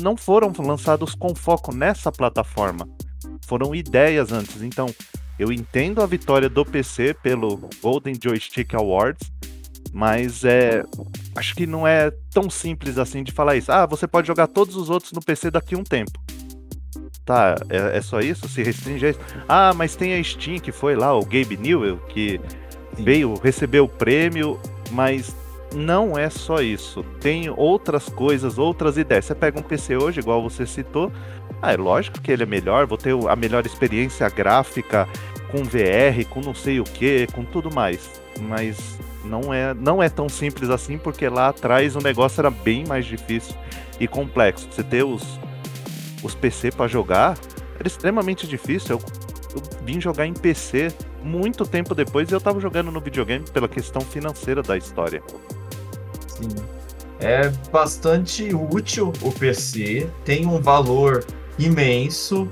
não 0.00 0.16
foram 0.16 0.52
lançados 0.58 1.14
com 1.14 1.34
foco 1.34 1.74
nessa 1.74 2.12
plataforma. 2.12 2.88
Foram 3.46 3.74
ideias 3.74 4.30
antes. 4.30 4.62
Então, 4.62 4.94
eu 5.40 5.50
entendo 5.50 6.02
a 6.02 6.06
vitória 6.06 6.50
do 6.50 6.66
PC 6.66 7.14
pelo 7.14 7.58
Golden 7.80 8.14
Joystick 8.22 8.74
Awards, 8.74 9.32
mas 9.90 10.44
é. 10.44 10.84
Acho 11.34 11.54
que 11.54 11.66
não 11.66 11.86
é 11.86 12.10
tão 12.30 12.50
simples 12.50 12.98
assim 12.98 13.24
de 13.24 13.32
falar 13.32 13.56
isso. 13.56 13.72
Ah, 13.72 13.86
você 13.86 14.06
pode 14.06 14.26
jogar 14.26 14.48
todos 14.48 14.76
os 14.76 14.90
outros 14.90 15.12
no 15.12 15.22
PC 15.22 15.50
daqui 15.50 15.74
a 15.74 15.78
um 15.78 15.82
tempo. 15.82 16.12
Tá, 17.24 17.54
é, 17.70 17.96
é 17.96 18.02
só 18.02 18.20
isso? 18.20 18.46
Se 18.50 18.62
restringe 18.62 19.06
a 19.06 19.10
isso? 19.10 19.20
Ah, 19.48 19.72
mas 19.74 19.96
tem 19.96 20.12
a 20.12 20.22
Steam 20.22 20.58
que 20.58 20.72
foi 20.72 20.94
lá, 20.94 21.16
o 21.16 21.24
Gabe 21.24 21.56
Newell, 21.56 21.96
que 22.10 22.38
Sim. 22.94 23.02
veio 23.02 23.34
receber 23.42 23.80
o 23.80 23.88
prêmio, 23.88 24.60
mas 24.90 25.34
não 25.74 26.18
é 26.18 26.28
só 26.28 26.60
isso. 26.60 27.02
Tem 27.18 27.48
outras 27.48 28.10
coisas, 28.10 28.58
outras 28.58 28.98
ideias. 28.98 29.24
Você 29.24 29.34
pega 29.34 29.58
um 29.58 29.62
PC 29.62 29.96
hoje, 29.96 30.20
igual 30.20 30.42
você 30.42 30.66
citou, 30.66 31.10
ah, 31.62 31.72
é 31.72 31.76
lógico 31.76 32.20
que 32.20 32.32
ele 32.32 32.42
é 32.42 32.46
melhor, 32.46 32.86
vou 32.86 32.96
ter 32.96 33.14
a 33.28 33.36
melhor 33.36 33.66
experiência 33.66 34.28
gráfica 34.28 35.06
com 35.50 35.62
VR, 35.64 36.24
com 36.28 36.40
não 36.40 36.54
sei 36.54 36.80
o 36.80 36.84
que, 36.84 37.26
com 37.32 37.44
tudo 37.44 37.72
mais. 37.72 38.20
Mas 38.40 38.98
não 39.24 39.52
é, 39.52 39.74
não 39.74 40.02
é 40.02 40.08
tão 40.08 40.28
simples 40.28 40.70
assim, 40.70 40.96
porque 40.96 41.28
lá 41.28 41.48
atrás 41.48 41.96
o 41.96 42.00
negócio 42.00 42.40
era 42.40 42.50
bem 42.50 42.86
mais 42.86 43.04
difícil 43.04 43.54
e 43.98 44.08
complexo. 44.08 44.68
Você 44.70 44.82
ter 44.82 45.04
os, 45.04 45.38
os 46.22 46.34
PC 46.34 46.70
para 46.70 46.88
jogar 46.88 47.36
era 47.78 47.86
extremamente 47.86 48.46
difícil. 48.46 48.96
Eu, 48.96 49.02
eu 49.56 49.62
vim 49.84 50.00
jogar 50.00 50.26
em 50.26 50.32
PC 50.32 50.92
muito 51.22 51.66
tempo 51.66 51.94
depois 51.94 52.30
e 52.30 52.34
eu 52.34 52.40
tava 52.40 52.60
jogando 52.60 52.90
no 52.90 53.00
videogame 53.00 53.44
pela 53.50 53.68
questão 53.68 54.00
financeira 54.00 54.62
da 54.62 54.76
história. 54.78 55.22
Sim. 56.26 56.48
É 57.18 57.50
bastante 57.70 58.54
útil 58.54 59.12
o 59.20 59.30
PC, 59.30 60.08
tem 60.24 60.46
um 60.46 60.58
valor 60.58 61.22
imenso. 61.66 62.48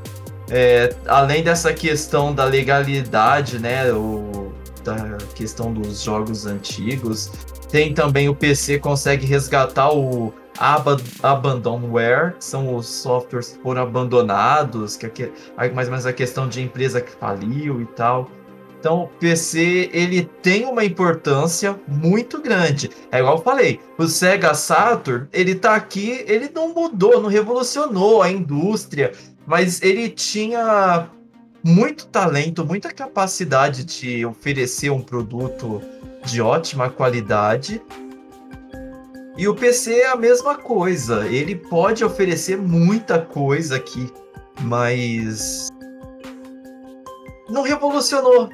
É, 0.51 0.95
além 1.07 1.43
dessa 1.43 1.73
questão 1.73 2.35
da 2.35 2.45
legalidade, 2.45 3.59
né, 3.59 3.93
o, 3.93 4.53
da 4.83 5.19
questão 5.35 5.73
dos 5.73 6.03
jogos 6.03 6.47
antigos, 6.47 7.31
tem 7.71 7.93
também 7.93 8.29
o 8.29 8.35
PC 8.35 8.79
consegue 8.79 9.27
resgatar 9.27 9.93
o 9.93 10.33
abandonware, 11.23 12.35
que 12.37 12.45
são 12.45 12.75
os 12.75 12.87
softwares 12.87 13.53
que 13.53 13.63
foram 13.63 13.83
abandonados, 13.83 14.97
que 14.97 15.07
é 15.07 15.69
mais 15.75 15.89
ou 15.89 15.93
a 16.07 16.13
questão 16.13 16.49
de 16.49 16.63
empresa 16.63 17.01
que 17.01 17.13
faliu 17.13 17.81
e 17.81 17.87
tal. 17.87 18.29
Então, 18.79 19.03
o 19.03 19.09
PC 19.09 19.91
ele 19.93 20.25
tem 20.41 20.65
uma 20.65 20.85
importância 20.85 21.79
muito 21.89 22.41
grande. 22.41 22.91
É 23.11 23.19
igual 23.19 23.37
eu 23.37 23.43
falei, 23.43 23.81
o 23.99 24.07
Sega 24.07 24.55
Saturn, 24.55 25.27
ele 25.33 25.57
tá 25.57 25.75
aqui, 25.75 26.25
ele 26.29 26.49
não 26.55 26.73
mudou, 26.73 27.21
não 27.21 27.29
revolucionou 27.29 28.23
a 28.23 28.31
indústria, 28.31 29.13
mas 29.45 29.83
ele 29.83 30.09
tinha 30.09 31.11
muito 31.63 32.07
talento, 32.07 32.65
muita 32.65 32.93
capacidade 32.93 33.85
de 33.85 34.25
oferecer 34.25 34.91
um 34.91 35.01
produto 35.01 35.83
de 36.25 36.41
ótima 36.41 36.89
qualidade. 36.89 37.83
E 39.37 39.49
o 39.49 39.55
PC 39.55 40.01
é 40.01 40.09
a 40.09 40.17
mesma 40.17 40.57
coisa, 40.57 41.27
ele 41.27 41.57
pode 41.57 42.05
oferecer 42.05 42.57
muita 42.57 43.21
coisa 43.21 43.77
aqui, 43.77 44.09
mas 44.61 45.69
não 47.49 47.63
revolucionou. 47.63 48.51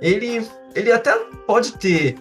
Ele, 0.00 0.46
ele 0.74 0.92
até 0.92 1.14
pode 1.46 1.72
ter 1.72 2.16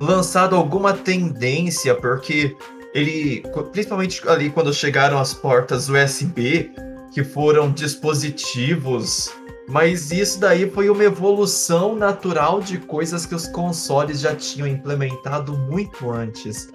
lançado 0.00 0.56
alguma 0.56 0.92
tendência, 0.92 1.94
porque 1.94 2.56
ele, 2.94 3.42
principalmente 3.72 4.26
ali 4.28 4.50
quando 4.50 4.72
chegaram 4.72 5.18
as 5.18 5.32
portas 5.32 5.88
USB, 5.88 6.72
que 7.12 7.22
foram 7.22 7.70
dispositivos, 7.70 9.30
mas 9.68 10.10
isso 10.10 10.40
daí 10.40 10.70
foi 10.70 10.90
uma 10.90 11.04
evolução 11.04 11.94
natural 11.94 12.60
de 12.60 12.78
coisas 12.78 13.24
que 13.24 13.34
os 13.34 13.46
consoles 13.46 14.20
já 14.20 14.34
tinham 14.34 14.66
implementado 14.66 15.56
muito 15.56 16.10
antes. 16.10 16.68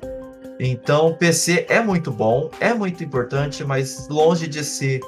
Então, 0.59 1.09
o 1.09 1.15
PC 1.15 1.67
é 1.69 1.79
muito 1.79 2.11
bom, 2.11 2.49
é 2.59 2.73
muito 2.73 3.03
importante, 3.03 3.63
mas 3.63 4.07
longe 4.09 4.47
de 4.47 4.63
ser 4.63 5.01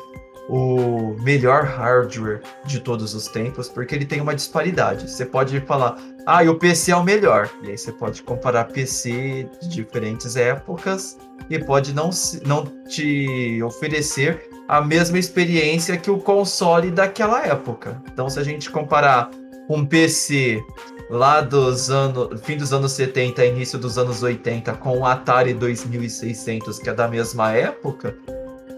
o 0.49 1.15
melhor 1.21 1.63
hardware 1.63 2.41
de 2.65 2.79
todos 2.79 3.13
os 3.13 3.27
tempos, 3.27 3.69
porque 3.69 3.93
ele 3.93 4.05
tem 4.05 4.19
uma 4.19 4.33
disparidade. 4.33 5.09
Você 5.09 5.23
pode 5.23 5.61
falar, 5.61 5.95
ah, 6.25 6.43
e 6.43 6.49
o 6.49 6.57
PC 6.57 6.91
é 6.91 6.95
o 6.95 7.03
melhor. 7.03 7.47
E 7.63 7.69
aí 7.69 7.77
você 7.77 7.91
pode 7.91 8.23
comparar 8.23 8.65
PC 8.65 9.47
de 9.61 9.69
diferentes 9.69 10.35
épocas 10.35 11.19
e 11.49 11.59
pode 11.59 11.93
não, 11.93 12.09
não 12.45 12.65
te 12.87 13.61
oferecer 13.61 14.49
a 14.67 14.81
mesma 14.81 15.19
experiência 15.19 15.95
que 15.97 16.09
o 16.09 16.17
console 16.17 16.89
daquela 16.89 17.45
época. 17.45 18.01
Então, 18.11 18.27
se 18.27 18.39
a 18.39 18.43
gente 18.43 18.71
comparar 18.71 19.29
um 19.69 19.85
PC 19.85 20.63
lá 21.11 21.41
dos 21.41 21.91
anos, 21.91 22.41
fim 22.41 22.57
dos 22.57 22.73
anos 22.73 22.91
70, 22.93 23.45
início 23.45 23.77
dos 23.77 23.99
anos 23.99 24.23
80, 24.23 24.73
com 24.73 24.99
o 24.99 25.05
Atari 25.05 25.53
2600, 25.53 26.79
que 26.79 26.89
é 26.89 26.93
da 26.93 27.07
mesma 27.07 27.51
época, 27.51 28.15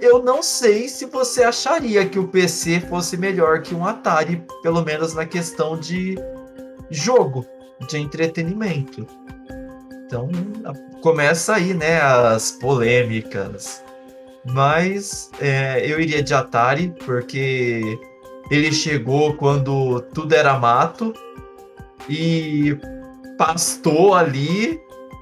eu 0.01 0.23
não 0.23 0.41
sei 0.41 0.89
se 0.89 1.05
você 1.05 1.43
acharia 1.43 2.05
que 2.07 2.17
o 2.17 2.27
PC 2.27 2.81
fosse 2.81 3.15
melhor 3.15 3.61
que 3.61 3.75
um 3.75 3.85
Atari, 3.85 4.43
pelo 4.63 4.83
menos 4.83 5.13
na 5.13 5.25
questão 5.25 5.77
de 5.79 6.17
jogo, 6.89 7.45
de 7.87 7.99
entretenimento. 7.99 9.07
Então, 10.05 10.29
começa 11.01 11.55
aí, 11.55 11.73
né, 11.73 12.01
as 12.01 12.51
polêmicas. 12.51 13.83
Mas 14.43 15.29
é, 15.39 15.85
eu 15.85 16.01
iria 16.01 16.23
de 16.23 16.33
Atari, 16.33 16.93
porque 17.05 17.97
ele 18.49 18.73
chegou 18.73 19.35
quando 19.35 20.01
tudo 20.13 20.33
era 20.33 20.57
mato 20.57 21.13
e 22.09 22.75
pastou 23.37 24.15
ali. 24.15 24.81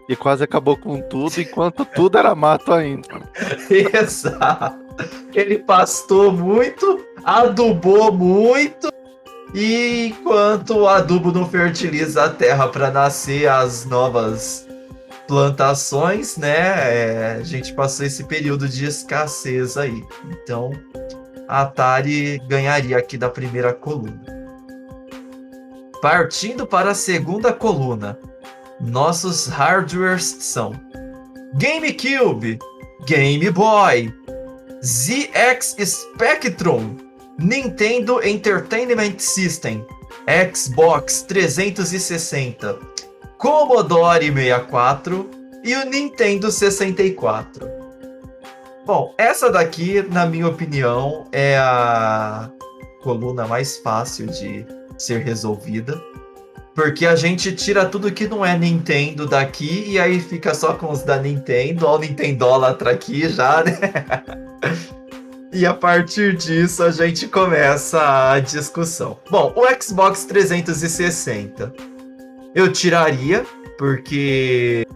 E 0.09 0.15
quase 0.15 0.43
acabou 0.43 0.75
com 0.75 0.99
tudo, 1.01 1.39
enquanto 1.39 1.85
tudo 1.85 2.17
era 2.17 2.33
mato 2.33 2.73
ainda. 2.73 3.21
Exato. 3.69 4.79
Ele 5.33 5.59
pastou 5.59 6.31
muito, 6.31 7.05
adubou 7.23 8.11
muito, 8.11 8.89
e 9.53 10.07
enquanto 10.07 10.77
o 10.77 10.87
adubo 10.87 11.31
não 11.31 11.47
fertiliza 11.47 12.25
a 12.25 12.29
terra 12.29 12.67
para 12.67 12.89
nascer 12.89 13.47
as 13.47 13.85
novas 13.85 14.67
plantações, 15.27 16.37
né? 16.37 16.57
É, 16.57 17.37
a 17.39 17.43
gente 17.43 17.73
passou 17.73 18.03
esse 18.03 18.23
período 18.23 18.67
de 18.67 18.85
escassez 18.85 19.77
aí. 19.77 20.03
Então, 20.31 20.71
a 21.47 21.61
Atari 21.61 22.39
ganharia 22.47 22.97
aqui 22.97 23.17
da 23.17 23.29
primeira 23.29 23.73
coluna. 23.73 24.21
Partindo 26.01 26.65
para 26.65 26.91
a 26.91 26.95
segunda 26.95 27.51
coluna, 27.51 28.17
nossos 28.81 29.47
hardwares 29.47 30.37
são 30.39 30.73
GameCube, 31.55 32.59
Game 33.05 33.49
Boy, 33.51 34.13
ZX 34.83 35.75
Spectrum, 35.79 36.97
Nintendo 37.37 38.21
Entertainment 38.23 39.19
System, 39.19 39.85
Xbox 40.53 41.23
360, 41.23 42.77
Commodore 43.37 44.31
64 44.31 45.29
e 45.63 45.75
o 45.75 45.85
Nintendo 45.85 46.51
64. 46.51 47.67
Bom, 48.85 49.13
essa 49.17 49.51
daqui, 49.51 50.01
na 50.09 50.25
minha 50.25 50.47
opinião, 50.47 51.27
é 51.31 51.57
a 51.57 52.49
coluna 53.01 53.47
mais 53.47 53.77
fácil 53.77 54.27
de 54.27 54.65
ser 54.97 55.23
resolvida. 55.23 56.01
Porque 56.79 57.05
a 57.05 57.13
gente 57.13 57.51
tira 57.51 57.85
tudo 57.85 58.09
que 58.09 58.25
não 58.25 58.45
é 58.45 58.57
Nintendo 58.57 59.27
daqui 59.27 59.83
e 59.85 59.99
aí 59.99 60.17
fica 60.17 60.53
só 60.53 60.75
com 60.75 60.89
os 60.89 61.03
da 61.03 61.17
Nintendo, 61.17 61.85
ó 61.85 61.97
o 61.97 61.99
Nintendólatra 61.99 62.91
aqui 62.91 63.27
já, 63.27 63.61
né? 63.65 63.77
e 65.51 65.65
a 65.65 65.73
partir 65.73 66.37
disso 66.37 66.81
a 66.81 66.89
gente 66.89 67.27
começa 67.27 68.31
a 68.31 68.39
discussão. 68.39 69.19
Bom, 69.29 69.53
o 69.57 69.83
Xbox 69.83 70.23
360 70.23 71.73
eu 72.55 72.71
tiraria, 72.71 73.45
porque 73.77 74.87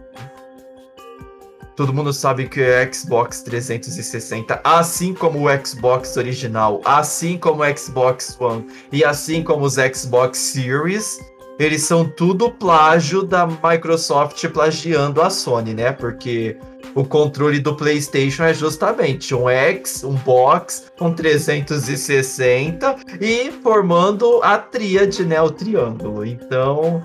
todo 1.76 1.92
mundo 1.92 2.14
sabe 2.14 2.48
que 2.48 2.62
o 2.62 2.94
Xbox 2.94 3.42
360, 3.42 4.58
assim 4.64 5.12
como 5.12 5.46
o 5.46 5.66
Xbox 5.66 6.16
original, 6.16 6.80
assim 6.82 7.36
como 7.36 7.62
o 7.62 7.76
Xbox 7.76 8.40
One 8.40 8.66
e 8.90 9.04
assim 9.04 9.42
como 9.42 9.66
os 9.66 9.74
Xbox 9.74 10.38
Series, 10.38 11.18
eles 11.58 11.82
são 11.82 12.04
tudo 12.04 12.50
plágio 12.50 13.22
da 13.22 13.46
Microsoft 13.46 14.46
plagiando 14.48 15.22
a 15.22 15.30
Sony, 15.30 15.74
né? 15.74 15.92
Porque 15.92 16.56
o 16.94 17.04
controle 17.04 17.60
do 17.60 17.74
PlayStation 17.76 18.44
é 18.44 18.54
justamente 18.54 19.34
um 19.34 19.48
X, 19.48 20.04
um 20.04 20.14
box 20.14 20.92
com 20.98 21.12
360 21.12 22.96
e 23.20 23.52
formando 23.62 24.40
a 24.42 24.58
tríade, 24.58 25.24
né? 25.24 25.40
O 25.40 25.50
triângulo. 25.50 26.24
Então, 26.24 27.02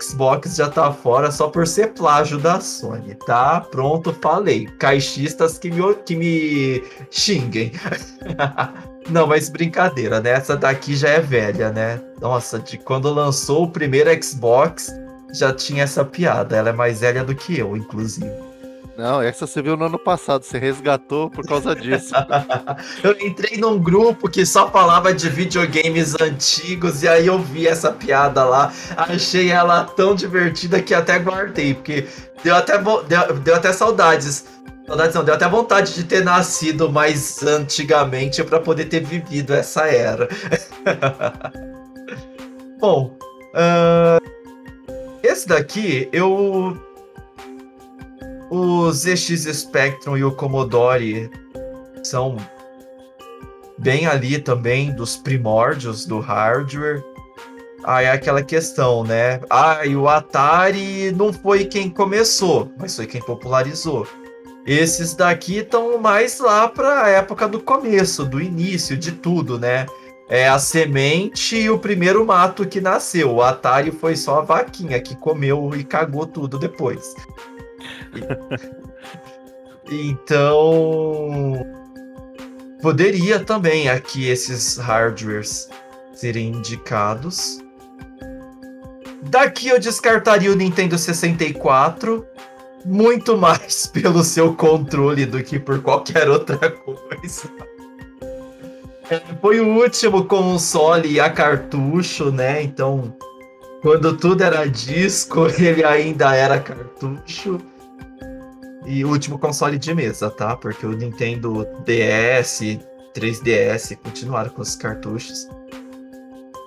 Xbox 0.00 0.56
já 0.56 0.70
tá 0.70 0.90
fora 0.90 1.30
só 1.30 1.48
por 1.48 1.66
ser 1.66 1.92
plágio 1.92 2.38
da 2.38 2.60
Sony, 2.60 3.14
tá? 3.26 3.60
Pronto, 3.60 4.16
falei. 4.22 4.66
Caixistas 4.78 5.58
que 5.58 5.70
me, 5.70 5.94
que 6.06 6.16
me 6.16 6.82
xinguem. 7.10 7.72
Não, 9.08 9.26
mas 9.26 9.48
brincadeira, 9.48 10.20
né? 10.20 10.30
Essa 10.30 10.56
daqui 10.56 10.96
já 10.96 11.08
é 11.08 11.20
velha, 11.20 11.70
né? 11.70 12.00
Nossa, 12.20 12.58
de 12.58 12.76
quando 12.76 13.12
lançou 13.12 13.64
o 13.64 13.70
primeiro 13.70 14.10
Xbox, 14.22 14.92
já 15.32 15.52
tinha 15.52 15.84
essa 15.84 16.04
piada. 16.04 16.56
Ela 16.56 16.70
é 16.70 16.72
mais 16.72 17.00
velha 17.00 17.22
do 17.22 17.34
que 17.34 17.58
eu, 17.58 17.76
inclusive. 17.76 18.30
Não, 18.96 19.20
essa 19.20 19.46
você 19.46 19.60
viu 19.60 19.76
no 19.76 19.84
ano 19.84 19.98
passado, 19.98 20.42
você 20.42 20.58
resgatou 20.58 21.28
por 21.28 21.46
causa 21.46 21.76
disso. 21.76 22.14
eu 23.04 23.12
entrei 23.20 23.58
num 23.58 23.78
grupo 23.78 24.28
que 24.28 24.46
só 24.46 24.70
falava 24.70 25.12
de 25.12 25.28
videogames 25.28 26.18
antigos 26.18 27.02
e 27.02 27.08
aí 27.08 27.26
eu 27.26 27.38
vi 27.38 27.68
essa 27.68 27.92
piada 27.92 28.42
lá. 28.42 28.72
Achei 28.96 29.50
ela 29.50 29.84
tão 29.84 30.14
divertida 30.14 30.80
que 30.80 30.94
até 30.94 31.18
guardei, 31.18 31.74
porque 31.74 32.06
deu 32.42 32.56
até, 32.56 32.78
deu, 32.78 33.38
deu 33.40 33.54
até 33.54 33.70
saudades. 33.70 34.46
Saudades 34.86 35.14
não, 35.16 35.24
deu 35.24 35.34
até 35.34 35.48
vontade 35.48 35.94
de 35.94 36.04
ter 36.04 36.22
nascido 36.22 36.90
mais 36.90 37.42
antigamente 37.42 38.44
para 38.44 38.60
poder 38.60 38.84
ter 38.84 39.04
vivido 39.04 39.52
essa 39.52 39.88
era. 39.88 40.28
Bom, 42.78 43.16
uh, 43.52 44.24
esse 45.22 45.48
daqui 45.48 46.08
eu 46.12 46.80
o 48.48 48.92
ZX 48.92 49.44
Spectrum 49.52 50.16
e 50.16 50.22
o 50.22 50.30
Commodore 50.30 51.28
são 52.04 52.36
bem 53.76 54.06
ali 54.06 54.38
também 54.38 54.94
dos 54.94 55.16
primórdios 55.16 56.06
do 56.06 56.20
hardware. 56.20 57.02
Aí 57.82 58.06
é 58.06 58.12
aquela 58.12 58.42
questão, 58.42 59.02
né? 59.02 59.40
Ah, 59.50 59.84
e 59.84 59.96
o 59.96 60.08
Atari 60.08 61.12
não 61.12 61.32
foi 61.32 61.64
quem 61.64 61.90
começou, 61.90 62.70
mas 62.78 62.94
foi 62.94 63.06
quem 63.06 63.20
popularizou. 63.20 64.06
Esses 64.66 65.14
daqui 65.14 65.58
estão 65.58 65.96
mais 65.98 66.40
lá 66.40 66.66
para 66.66 67.04
a 67.04 67.08
época 67.08 67.46
do 67.46 67.60
começo, 67.60 68.24
do 68.24 68.40
início 68.40 68.96
de 68.96 69.12
tudo, 69.12 69.58
né? 69.58 69.86
É 70.28 70.48
a 70.48 70.58
semente 70.58 71.56
e 71.56 71.70
o 71.70 71.78
primeiro 71.78 72.26
mato 72.26 72.66
que 72.66 72.80
nasceu. 72.80 73.32
O 73.32 73.42
Atari 73.42 73.92
foi 73.92 74.16
só 74.16 74.40
a 74.40 74.42
vaquinha 74.42 75.00
que 75.00 75.14
comeu 75.14 75.70
e 75.76 75.84
cagou 75.84 76.26
tudo 76.26 76.58
depois 76.58 77.14
então, 79.88 81.54
poderia 82.82 83.38
também 83.38 83.88
aqui 83.88 84.28
esses 84.28 84.76
hardwares 84.76 85.68
serem 86.12 86.48
indicados. 86.48 87.60
Daqui 89.22 89.68
eu 89.68 89.78
descartaria 89.78 90.50
o 90.50 90.56
Nintendo 90.56 90.98
64 90.98 92.26
muito 92.86 93.36
mais 93.36 93.86
pelo 93.86 94.22
seu 94.22 94.54
controle 94.54 95.26
do 95.26 95.42
que 95.42 95.58
por 95.58 95.82
qualquer 95.82 96.28
outra 96.28 96.70
coisa. 96.70 97.50
Foi 99.40 99.60
o 99.60 99.80
último 99.82 100.24
console 100.24 101.20
a 101.20 101.28
cartucho, 101.28 102.30
né? 102.30 102.62
Então, 102.62 103.14
quando 103.82 104.16
tudo 104.16 104.42
era 104.42 104.66
disco, 104.68 105.46
ele 105.58 105.84
ainda 105.84 106.34
era 106.34 106.60
cartucho. 106.60 107.58
E 108.86 109.04
o 109.04 109.10
último 109.10 109.36
console 109.36 109.78
de 109.78 109.92
mesa, 109.92 110.30
tá? 110.30 110.56
Porque 110.56 110.86
o 110.86 110.92
Nintendo 110.92 111.66
DS, 111.84 112.78
3DS 113.14 113.96
continuaram 113.96 114.50
com 114.50 114.62
os 114.62 114.76
cartuchos. 114.76 115.48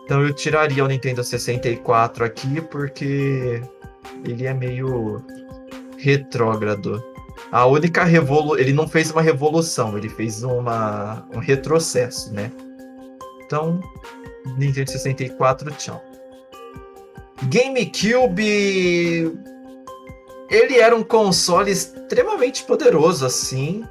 Então 0.04 0.22
eu 0.26 0.34
tiraria 0.34 0.84
o 0.84 0.88
Nintendo 0.88 1.24
64 1.24 2.26
aqui 2.26 2.60
porque 2.62 3.62
ele 4.26 4.48
é 4.48 4.54
meio 4.54 5.24
retrógrado. 6.00 7.04
A 7.52 7.66
única 7.66 8.04
revolução, 8.04 8.60
ele 8.60 8.74
não 8.74 8.88
fez 8.88 9.12
uma 9.12 9.22
revolução, 9.22 9.98
ele 9.98 10.10
fez 10.10 10.44
uma 10.44 11.26
um 11.34 11.40
retrocesso, 11.40 12.34
né? 12.34 12.52
Então, 13.46 13.80
Nintendo 14.58 14.92
64, 14.92 15.72
tchau. 15.72 16.04
GameCube 17.44 19.32
ele 20.50 20.80
era 20.80 20.96
um 20.96 21.04
console 21.04 21.72
extremamente 21.72 22.64
poderoso, 22.64 23.26
assim. 23.26 23.86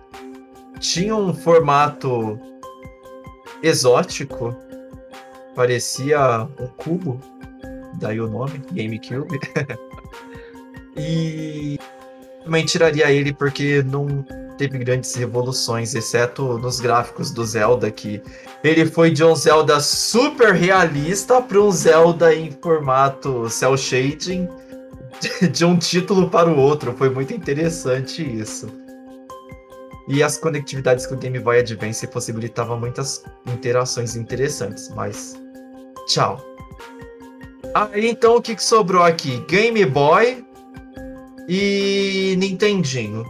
Tinha 0.81 1.15
um 1.15 1.33
formato 1.33 2.39
exótico. 3.63 4.57
Parecia 5.55 6.49
um 6.59 6.67
cubo. 6.67 7.21
Daí 7.95 8.21
o 8.21 8.29
nome, 8.29 8.61
GameCube. 8.73 9.39
e 10.97 11.79
também 12.49 12.65
tiraria 12.65 13.13
ele 13.13 13.31
porque 13.31 13.83
não, 13.83 14.25
teve 14.57 14.79
grandes 14.79 15.15
revoluções, 15.15 15.95
exceto 15.95 16.59
nos 16.59 16.81
gráficos 16.81 17.31
do 17.31 17.45
Zelda, 17.45 17.91
que 17.91 18.23
ele 18.65 18.87
foi 18.87 19.11
de 19.11 19.23
um 19.23 19.35
Zelda 19.35 19.79
super 19.81 20.55
realista 20.55 21.43
para 21.43 21.61
um 21.61 21.71
Zelda 21.71 22.35
em 22.35 22.51
formato 22.51 23.51
cel 23.51 23.77
shading, 23.77 24.49
de 25.53 25.63
um 25.63 25.77
título 25.77 26.31
para 26.31 26.49
o 26.49 26.59
outro. 26.59 26.95
Foi 26.97 27.11
muito 27.11 27.35
interessante 27.35 28.23
isso. 28.23 28.67
E 30.09 30.23
as 30.23 30.39
conectividades 30.39 31.07
com 31.07 31.17
o 31.17 31.19
Game 31.19 31.39
Boy 31.39 31.59
Advance 31.59 32.07
possibilitavam 32.07 32.81
muitas 32.81 33.23
interações 33.47 34.17
interessantes, 34.17 34.89
mas 34.97 35.39
tchau. 36.07 36.43
Aí 37.75 38.09
então 38.09 38.37
o 38.37 38.41
que, 38.41 38.55
que 38.55 38.65
sobrou 38.65 39.03
aqui? 39.03 39.45
Game 39.47 39.85
Boy 39.85 40.48
e 41.49 42.37
Nintendinho. 42.39 43.25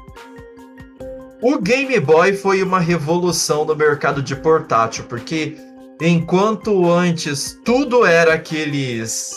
O 1.41 1.59
Game 1.59 1.99
Boy 2.01 2.33
foi 2.33 2.63
uma 2.65 2.81
revolução 2.81 3.65
no 3.65 3.77
mercado 3.77 4.21
de 4.21 4.35
portátil, 4.35 5.05
porque 5.05 5.57
enquanto 6.03 6.91
antes 6.91 7.57
tudo 7.65 8.05
era 8.05 8.35
aqueles 8.35 9.37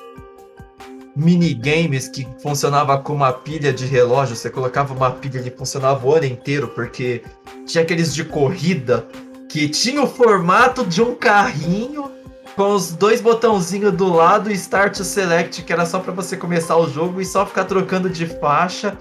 minigames 1.15 2.08
que 2.08 2.28
funcionava 2.41 2.98
com 2.98 3.13
uma 3.13 3.32
pilha 3.32 3.72
de 3.72 3.86
relógio, 3.86 4.36
você 4.36 4.50
colocava 4.50 4.94
uma 4.94 5.12
pilha 5.12 5.44
e 5.46 5.52
funcionava 5.52 6.08
o 6.08 6.15
ano 6.15 6.26
inteiro, 6.26 6.70
porque 6.70 7.22
tinha 7.67 7.84
aqueles 7.84 8.15
de 8.15 8.24
corrida 8.24 9.06
que 9.48 9.70
tinha 9.70 10.02
o 10.02 10.08
formato 10.08 10.84
de 10.84 11.04
um 11.04 11.13
carrinho 11.13 12.10
com 12.56 12.74
os 12.74 12.92
dois 12.92 13.22
botãozinhos 13.22 13.94
do 13.94 14.12
lado 14.12 14.52
Start 14.52 14.96
Select, 14.98 15.64
que 15.64 15.74
era 15.74 15.86
só 15.86 16.00
para 16.00 16.12
você 16.12 16.36
começar 16.36 16.78
o 16.78 16.90
jogo 16.90 17.22
e 17.22 17.26
só 17.26 17.46
ficar 17.46 17.66
trocando 17.66 18.10
de 18.10 18.26
faixa. 18.26 18.98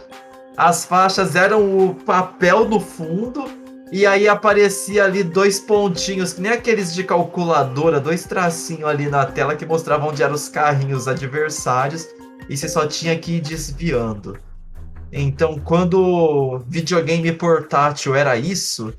As 0.57 0.85
faixas 0.85 1.35
eram 1.37 1.89
o 1.89 1.95
papel 1.95 2.69
no 2.69 2.81
fundo 2.81 3.45
e 3.93 4.07
aí 4.07 4.29
aparecia 4.29 5.05
ali 5.05 5.25
dois 5.25 5.59
pontinhos, 5.59 6.33
que 6.33 6.41
nem 6.41 6.53
aqueles 6.53 6.95
de 6.95 7.03
calculadora, 7.03 7.99
dois 7.99 8.25
tracinhos 8.25 8.85
ali 8.85 9.09
na 9.09 9.27
tela 9.27 9.57
que 9.57 9.67
mostravam 9.67 10.11
onde 10.11 10.23
eram 10.23 10.35
os 10.35 10.49
carrinhos 10.49 11.09
adversários 11.09 12.07
e 12.49 12.57
você 12.57 12.69
só 12.69 12.87
tinha 12.87 13.19
que 13.19 13.37
ir 13.37 13.41
desviando. 13.41 14.39
Então, 15.13 15.59
quando 15.59 16.63
videogame 16.69 17.33
portátil 17.33 18.15
era 18.15 18.37
isso, 18.37 18.95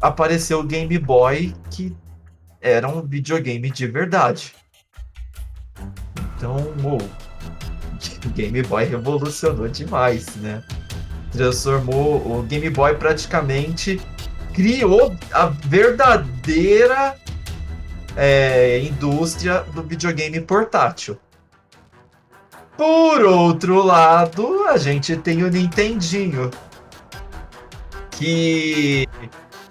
apareceu 0.00 0.60
o 0.60 0.64
Game 0.64 0.98
Boy, 0.98 1.54
que 1.70 1.96
era 2.60 2.88
um 2.88 3.02
videogame 3.02 3.70
de 3.70 3.86
verdade. 3.86 4.54
Então, 6.36 6.56
o 6.84 6.98
Game 8.34 8.62
Boy 8.62 8.84
revolucionou 8.84 9.68
demais, 9.68 10.34
né? 10.36 10.62
Transformou 11.32 12.38
o 12.38 12.42
Game 12.42 12.68
Boy 12.70 12.96
praticamente 12.96 14.00
criou 14.52 15.16
a 15.32 15.46
verdadeira 15.46 17.16
é, 18.16 18.80
indústria 18.80 19.60
do 19.74 19.82
videogame 19.82 20.40
portátil. 20.40 21.18
Por 22.76 23.24
outro 23.24 23.82
lado, 23.82 24.64
a 24.64 24.76
gente 24.78 25.16
tem 25.16 25.44
o 25.44 25.50
Nintendinho, 25.50 26.50
que 28.10 29.06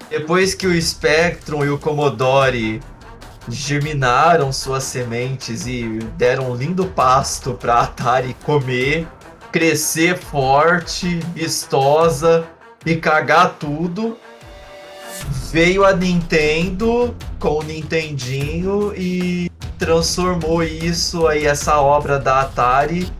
depois 0.10 0.56
que 0.56 0.66
o 0.66 0.82
Spectrum 0.82 1.64
e 1.64 1.70
o 1.70 1.78
Commodore 1.78 2.82
germinaram 3.48 4.52
suas 4.52 4.84
sementes 4.84 5.66
e 5.66 6.00
deram 6.18 6.52
um 6.52 6.56
lindo 6.56 6.86
pasto 6.86 7.54
para 7.54 7.82
Atari 7.82 8.36
comer, 8.44 9.08
crescer 9.52 10.18
forte, 10.18 11.20
vistosa 11.34 12.48
e 12.86 12.96
cagar 12.96 13.56
tudo, 13.60 14.18
veio 15.52 15.86
a 15.86 15.94
Nintendo 15.94 17.16
com 17.40 17.60
o 17.60 17.64
Nintendinho 17.64 18.94
e 18.96 19.50
transformou 19.78 20.64
isso 20.64 21.28
aí, 21.28 21.46
essa 21.46 21.80
obra 21.80 22.20
da 22.20 22.42
Atari, 22.42 23.12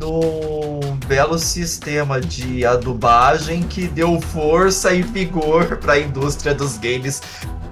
num 0.00 0.89
belo 1.10 1.40
sistema 1.40 2.20
de 2.20 2.64
adubagem 2.64 3.64
que 3.64 3.88
deu 3.88 4.20
força 4.20 4.94
e 4.94 5.02
vigor 5.02 5.78
para 5.82 5.94
a 5.94 5.98
indústria 5.98 6.54
dos 6.54 6.78
games 6.78 7.20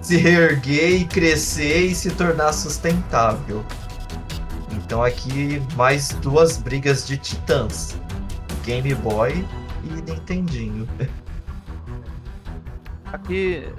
se 0.03 0.17
reerguer 0.17 1.03
e 1.03 1.05
crescer 1.05 1.87
e 1.87 1.95
se 1.95 2.11
tornar 2.11 2.53
sustentável. 2.53 3.65
Então 4.73 5.05
aqui 5.05 5.63
mais 5.77 6.09
duas 6.15 6.57
brigas 6.57 7.07
de 7.07 7.17
titãs. 7.17 7.97
Game 8.65 8.93
Boy 8.97 9.47
e 9.85 9.89
Nintendinho. 10.11 10.89
Aqui 13.13 13.73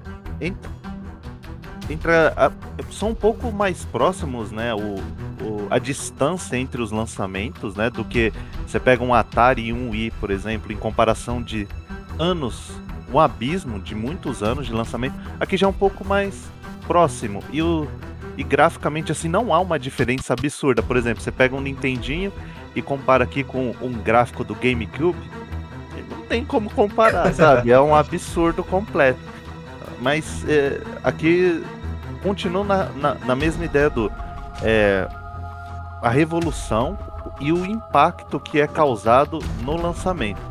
entra 1.89 2.33
a, 2.35 2.51
são 2.91 3.09
um 3.09 3.15
pouco 3.15 3.51
mais 3.51 3.85
próximos, 3.85 4.51
né? 4.51 4.73
O, 4.73 4.95
o, 5.43 5.67
a 5.69 5.79
distância 5.79 6.55
entre 6.55 6.81
os 6.81 6.91
lançamentos, 6.91 7.75
né? 7.75 7.89
Do 7.89 8.03
que 8.03 8.31
você 8.65 8.79
pega 8.79 9.03
um 9.03 9.13
Atari 9.13 9.67
e 9.67 9.73
um 9.73 9.89
Wii, 9.89 10.11
por 10.19 10.31
exemplo, 10.31 10.71
em 10.71 10.77
comparação 10.77 11.41
de 11.41 11.67
anos, 12.17 12.71
um 13.11 13.19
abismo 13.19 13.79
de 13.79 13.95
muitos 13.95 14.43
anos 14.43 14.67
de 14.67 14.73
lançamento. 14.73 15.15
Aqui 15.39 15.57
já 15.57 15.65
é 15.65 15.69
um 15.69 15.73
pouco 15.73 16.05
mais 16.05 16.49
próximo. 16.87 17.43
E 17.51 17.61
o 17.61 17.87
e 18.37 18.43
graficamente 18.43 19.11
assim 19.11 19.27
não 19.27 19.53
há 19.53 19.59
uma 19.59 19.77
diferença 19.77 20.31
absurda. 20.31 20.81
Por 20.81 20.95
exemplo, 20.95 21.21
você 21.21 21.29
pega 21.29 21.53
um 21.53 21.59
Nintendinho 21.59 22.31
e 22.73 22.81
compara 22.81 23.25
aqui 23.25 23.43
com 23.43 23.75
um 23.81 23.91
gráfico 23.91 24.45
do 24.45 24.55
GameCube, 24.55 25.19
não 26.09 26.21
tem 26.21 26.45
como 26.45 26.69
comparar, 26.69 27.31
sabe? 27.35 27.69
É 27.69 27.79
um 27.81 27.93
absurdo 27.93 28.63
completo. 28.63 29.19
Mas 30.01 30.45
é, 30.47 30.79
aqui 31.03 31.61
continua 32.21 32.63
na, 32.63 32.83
na, 32.89 33.13
na, 33.15 33.35
mesma 33.35 33.65
ideia 33.65 33.89
do 33.89 34.11
é, 34.61 35.07
a 36.01 36.09
revolução 36.09 36.97
e 37.39 37.51
o 37.51 37.65
impacto 37.65 38.39
que 38.39 38.59
é 38.59 38.67
causado 38.67 39.39
no 39.61 39.75
lançamento. 39.81 40.41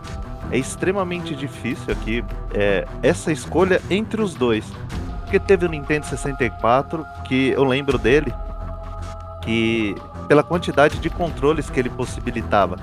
É 0.51 0.59
extremamente 0.59 1.35
difícil 1.35 1.93
aqui 1.93 2.25
é, 2.55 2.87
essa 3.03 3.31
escolha 3.31 3.81
entre 3.91 4.23
os 4.23 4.35
dois. 4.35 4.65
Porque 5.23 5.39
teve 5.39 5.67
o 5.67 5.69
Nintendo 5.69 6.07
64, 6.07 7.05
que 7.25 7.51
eu 7.51 7.65
lembro 7.65 7.99
dele, 7.99 8.33
que 9.43 9.95
pela 10.27 10.43
quantidade 10.43 10.99
de 10.99 11.11
controles 11.11 11.69
que 11.69 11.79
ele 11.79 11.91
possibilitava. 11.91 12.77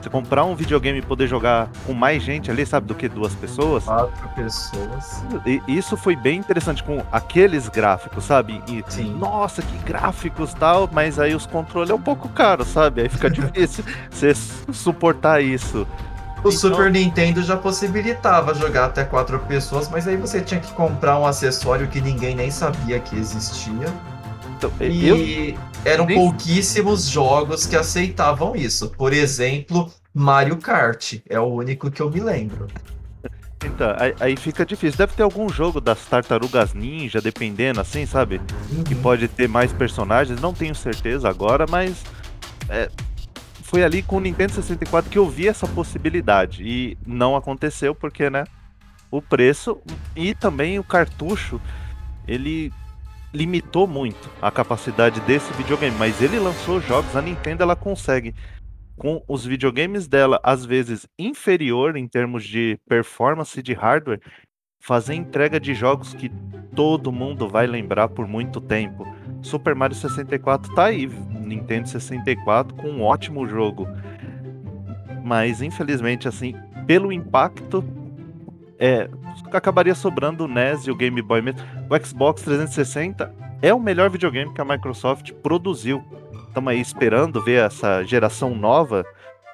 Você 0.00 0.08
comprar 0.08 0.44
um 0.44 0.54
videogame 0.54 0.98
e 0.98 1.02
poder 1.02 1.26
jogar 1.26 1.68
com 1.86 1.92
mais 1.92 2.22
gente 2.22 2.50
ali, 2.50 2.64
sabe, 2.64 2.86
do 2.86 2.94
que 2.94 3.08
duas 3.08 3.34
pessoas. 3.34 3.84
Quatro 3.84 4.28
pessoas. 4.30 5.22
E 5.46 5.60
isso 5.68 5.96
foi 5.96 6.16
bem 6.16 6.38
interessante 6.38 6.82
com 6.82 7.02
aqueles 7.12 7.68
gráficos, 7.68 8.24
sabe? 8.24 8.62
E, 8.66 8.82
Sim. 8.88 9.14
Nossa, 9.14 9.60
que 9.60 9.76
gráficos 9.78 10.54
tal, 10.54 10.88
mas 10.90 11.18
aí 11.18 11.34
os 11.34 11.44
controles 11.44 11.90
é 11.90 11.94
um 11.94 12.00
pouco 12.00 12.28
caro, 12.30 12.64
sabe? 12.64 13.02
Aí 13.02 13.08
fica 13.10 13.28
difícil 13.30 13.84
você 14.10 14.32
suportar 14.72 15.42
isso. 15.42 15.86
O 16.42 16.48
então... 16.48 16.52
Super 16.52 16.90
Nintendo 16.90 17.42
já 17.42 17.56
possibilitava 17.56 18.54
jogar 18.54 18.86
até 18.86 19.04
quatro 19.04 19.38
pessoas, 19.40 19.90
mas 19.90 20.08
aí 20.08 20.16
você 20.16 20.40
tinha 20.40 20.60
que 20.60 20.72
comprar 20.72 21.18
um 21.18 21.26
acessório 21.26 21.86
que 21.88 22.00
ninguém 22.00 22.34
nem 22.34 22.50
sabia 22.50 22.98
que 22.98 23.16
existia. 23.16 23.92
Então, 24.60 24.86
e 24.86 25.08
eu... 25.08 25.58
eram 25.84 26.06
pouquíssimos 26.06 27.08
jogos 27.08 27.66
que 27.66 27.76
aceitavam 27.76 28.54
isso. 28.54 28.90
Por 28.90 29.12
exemplo, 29.12 29.90
Mario 30.12 30.58
Kart. 30.58 31.14
É 31.28 31.40
o 31.40 31.46
único 31.46 31.90
que 31.90 32.02
eu 32.02 32.10
me 32.10 32.20
lembro. 32.20 32.66
Então, 33.64 33.94
aí, 33.98 34.14
aí, 34.20 34.36
fica 34.36 34.64
difícil. 34.64 34.98
Deve 34.98 35.14
ter 35.14 35.22
algum 35.22 35.48
jogo 35.48 35.80
das 35.80 36.04
tartarugas 36.06 36.72
ninja, 36.72 37.20
dependendo, 37.20 37.80
assim, 37.80 38.06
sabe? 38.06 38.40
Uhum. 38.70 38.84
Que 38.84 38.94
pode 38.94 39.28
ter 39.28 39.48
mais 39.48 39.72
personagens. 39.72 40.40
Não 40.40 40.54
tenho 40.54 40.74
certeza 40.74 41.28
agora, 41.28 41.66
mas. 41.68 42.02
É, 42.68 42.90
foi 43.62 43.84
ali 43.84 44.02
com 44.02 44.16
o 44.16 44.20
Nintendo 44.20 44.52
64 44.52 45.10
que 45.10 45.18
eu 45.18 45.28
vi 45.28 45.46
essa 45.46 45.66
possibilidade. 45.66 46.62
E 46.64 46.98
não 47.06 47.36
aconteceu 47.36 47.94
porque, 47.94 48.28
né? 48.30 48.44
O 49.10 49.20
preço 49.20 49.78
e 50.16 50.34
também 50.34 50.78
o 50.78 50.84
cartucho, 50.84 51.60
ele 52.26 52.72
limitou 53.32 53.86
muito 53.86 54.30
a 54.40 54.50
capacidade 54.50 55.20
desse 55.20 55.52
videogame. 55.54 55.96
Mas 55.98 56.20
ele 56.20 56.38
lançou 56.38 56.80
jogos, 56.80 57.14
a 57.16 57.22
Nintendo 57.22 57.62
ela 57.62 57.76
consegue 57.76 58.34
com 58.96 59.22
os 59.26 59.46
videogames 59.46 60.06
dela 60.06 60.38
às 60.42 60.64
vezes 60.66 61.06
inferior 61.18 61.96
em 61.96 62.06
termos 62.06 62.44
de 62.44 62.78
performance 62.86 63.62
de 63.62 63.72
hardware, 63.72 64.20
fazer 64.78 65.14
entrega 65.14 65.58
de 65.58 65.72
jogos 65.72 66.12
que 66.12 66.30
todo 66.74 67.10
mundo 67.10 67.48
vai 67.48 67.66
lembrar 67.66 68.08
por 68.08 68.26
muito 68.26 68.60
tempo. 68.60 69.06
Super 69.42 69.74
Mario 69.74 69.96
64 69.96 70.74
tá 70.74 70.86
aí, 70.86 71.06
Nintendo 71.06 71.88
64 71.88 72.74
com 72.74 72.88
um 72.88 73.02
ótimo 73.02 73.46
jogo. 73.46 73.88
Mas 75.24 75.62
infelizmente 75.62 76.28
assim, 76.28 76.54
pelo 76.86 77.10
impacto 77.10 77.82
é, 78.80 79.10
acabaria 79.52 79.94
sobrando 79.94 80.44
o 80.44 80.48
NES 80.48 80.86
e 80.86 80.90
o 80.90 80.96
Game 80.96 81.20
Boy 81.20 81.42
mesmo. 81.42 81.60
O 81.88 82.06
Xbox 82.06 82.42
360 82.42 83.32
é 83.60 83.74
o 83.74 83.78
melhor 83.78 84.08
videogame 84.08 84.52
que 84.54 84.60
a 84.60 84.64
Microsoft 84.64 85.32
produziu. 85.34 86.02
Estamos 86.48 86.72
aí 86.72 86.80
esperando 86.80 87.44
ver 87.44 87.66
essa 87.66 88.02
geração 88.02 88.54
nova 88.54 89.04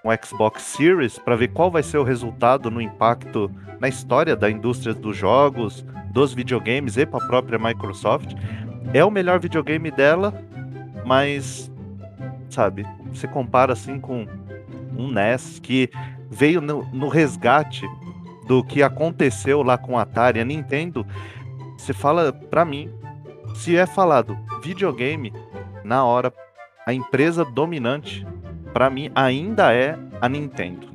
um 0.04 0.24
Xbox 0.24 0.62
Series 0.62 1.18
para 1.18 1.34
ver 1.34 1.48
qual 1.48 1.68
vai 1.68 1.82
ser 1.82 1.98
o 1.98 2.04
resultado 2.04 2.70
no 2.70 2.80
impacto 2.80 3.50
na 3.80 3.88
história 3.88 4.36
da 4.36 4.48
indústria 4.48 4.94
dos 4.94 5.16
jogos, 5.16 5.84
dos 6.12 6.32
videogames 6.32 6.96
e 6.96 7.04
para 7.04 7.24
a 7.24 7.26
própria 7.26 7.58
Microsoft. 7.58 8.32
É 8.94 9.04
o 9.04 9.10
melhor 9.10 9.40
videogame 9.40 9.90
dela, 9.90 10.32
mas 11.04 11.70
sabe, 12.48 12.86
você 13.12 13.26
compara 13.26 13.72
assim 13.72 13.98
com 13.98 14.26
um 14.96 15.10
NES 15.10 15.58
que 15.58 15.90
veio 16.30 16.60
no, 16.60 16.84
no 16.92 17.08
resgate 17.08 17.84
do 18.46 18.62
que 18.64 18.82
aconteceu 18.82 19.62
lá 19.62 19.76
com 19.76 19.98
a 19.98 20.02
Atari, 20.02 20.40
a 20.40 20.44
Nintendo. 20.44 21.06
Você 21.76 21.92
fala 21.92 22.32
para 22.32 22.64
mim, 22.64 22.90
se 23.54 23.76
é 23.76 23.86
falado 23.86 24.36
videogame, 24.62 25.32
na 25.84 26.04
hora 26.04 26.32
a 26.86 26.92
empresa 26.92 27.44
dominante 27.44 28.26
para 28.72 28.88
mim 28.90 29.10
ainda 29.14 29.72
é 29.72 29.98
a 30.20 30.28
Nintendo. 30.28 30.86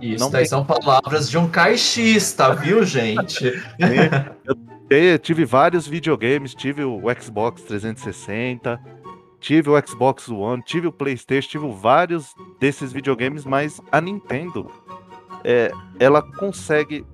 Isso 0.00 0.24
Não 0.24 0.30
daí 0.30 0.42
tem... 0.42 0.48
são 0.48 0.64
palavras 0.64 1.28
de 1.28 1.36
um 1.36 1.48
caixista, 1.48 2.54
viu, 2.54 2.84
gente? 2.84 3.52
eu 4.90 5.18
tive 5.18 5.44
vários 5.44 5.86
videogames, 5.86 6.54
tive 6.54 6.84
o 6.84 7.02
Xbox 7.20 7.62
360, 7.62 8.80
tive 9.40 9.70
o 9.70 9.86
Xbox 9.86 10.28
One, 10.28 10.62
tive 10.62 10.86
o 10.86 10.92
PlayStation, 10.92 11.48
tive 11.48 11.68
vários 11.72 12.34
desses 12.60 12.92
videogames, 12.92 13.44
mas 13.44 13.80
a 13.90 14.00
Nintendo, 14.00 14.70
é, 15.44 15.70
ela 15.98 16.22
consegue 16.22 17.04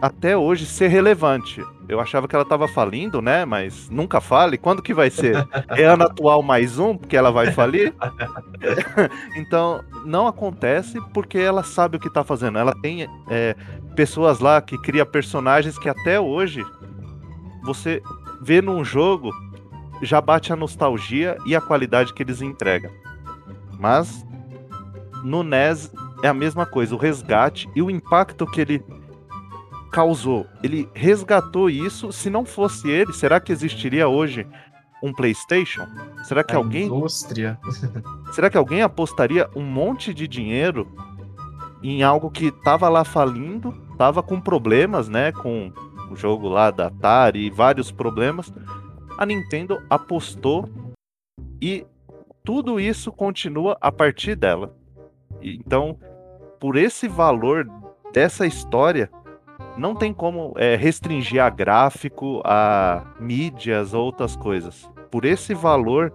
até 0.00 0.36
hoje 0.36 0.64
ser 0.64 0.88
relevante. 0.88 1.62
Eu 1.88 2.00
achava 2.00 2.28
que 2.28 2.34
ela 2.34 2.44
estava 2.44 2.68
falindo, 2.68 3.20
né? 3.20 3.44
Mas 3.44 3.90
nunca 3.90 4.20
fale. 4.20 4.56
Quando 4.56 4.80
que 4.80 4.94
vai 4.94 5.10
ser? 5.10 5.36
É 5.70 5.84
ano 5.84 6.04
atual 6.04 6.42
mais 6.42 6.78
um, 6.78 6.96
porque 6.96 7.16
ela 7.16 7.30
vai 7.30 7.50
falir? 7.52 7.92
então, 9.36 9.82
não 10.04 10.26
acontece 10.26 11.00
porque 11.12 11.38
ela 11.38 11.64
sabe 11.64 11.96
o 11.96 12.00
que 12.00 12.08
está 12.08 12.22
fazendo. 12.22 12.58
Ela 12.58 12.74
tem 12.80 13.08
é, 13.28 13.56
pessoas 13.96 14.38
lá 14.38 14.62
que 14.62 14.78
cria 14.78 15.04
personagens 15.04 15.78
que 15.78 15.88
até 15.88 16.18
hoje 16.20 16.64
você 17.62 18.00
vê 18.40 18.62
num 18.62 18.84
jogo 18.84 19.30
já 20.02 20.20
bate 20.20 20.52
a 20.52 20.56
nostalgia 20.56 21.36
e 21.44 21.54
a 21.54 21.60
qualidade 21.60 22.14
que 22.14 22.22
eles 22.22 22.40
entregam. 22.40 22.90
Mas 23.78 24.24
no 25.22 25.42
NES 25.42 25.92
é 26.22 26.28
a 26.28 26.34
mesma 26.34 26.66
coisa, 26.66 26.94
o 26.94 26.98
resgate 26.98 27.68
e 27.74 27.82
o 27.82 27.90
impacto 27.90 28.46
que 28.46 28.60
ele 28.60 28.84
causou. 29.90 30.46
Ele 30.62 30.88
resgatou 30.94 31.68
isso. 31.68 32.12
Se 32.12 32.30
não 32.30 32.44
fosse 32.44 32.88
ele, 32.88 33.12
será 33.12 33.40
que 33.40 33.52
existiria 33.52 34.08
hoje 34.08 34.46
um 35.02 35.12
PlayStation? 35.12 35.86
Será 36.24 36.44
que 36.44 36.54
a 36.54 36.58
alguém 36.58 36.86
indústria. 36.86 37.58
será 38.32 38.48
que 38.48 38.56
alguém 38.56 38.82
apostaria 38.82 39.48
um 39.54 39.62
monte 39.62 40.14
de 40.14 40.28
dinheiro 40.28 40.86
em 41.82 42.02
algo 42.02 42.30
que 42.30 42.50
tava 42.50 42.88
lá 42.88 43.04
falindo, 43.04 43.72
tava 43.96 44.22
com 44.22 44.40
problemas, 44.40 45.08
né, 45.08 45.32
com 45.32 45.72
o 46.10 46.16
jogo 46.16 46.48
lá 46.48 46.70
da 46.70 46.88
Atari 46.88 47.46
e 47.46 47.50
vários 47.50 47.90
problemas. 47.90 48.52
A 49.16 49.24
Nintendo 49.24 49.82
apostou 49.88 50.68
e 51.60 51.86
tudo 52.44 52.78
isso 52.78 53.10
continua 53.12 53.76
a 53.80 53.90
partir 53.90 54.34
dela. 54.34 54.74
Então, 55.42 55.98
por 56.60 56.76
esse 56.76 57.08
valor 57.08 57.66
dessa 58.12 58.46
história, 58.46 59.10
não 59.76 59.94
tem 59.94 60.12
como 60.12 60.52
é, 60.56 60.76
restringir 60.76 61.42
a 61.42 61.48
gráfico, 61.48 62.42
a 62.44 63.14
mídias, 63.18 63.94
outras 63.94 64.36
coisas. 64.36 64.88
Por 65.10 65.24
esse 65.24 65.54
valor, 65.54 66.12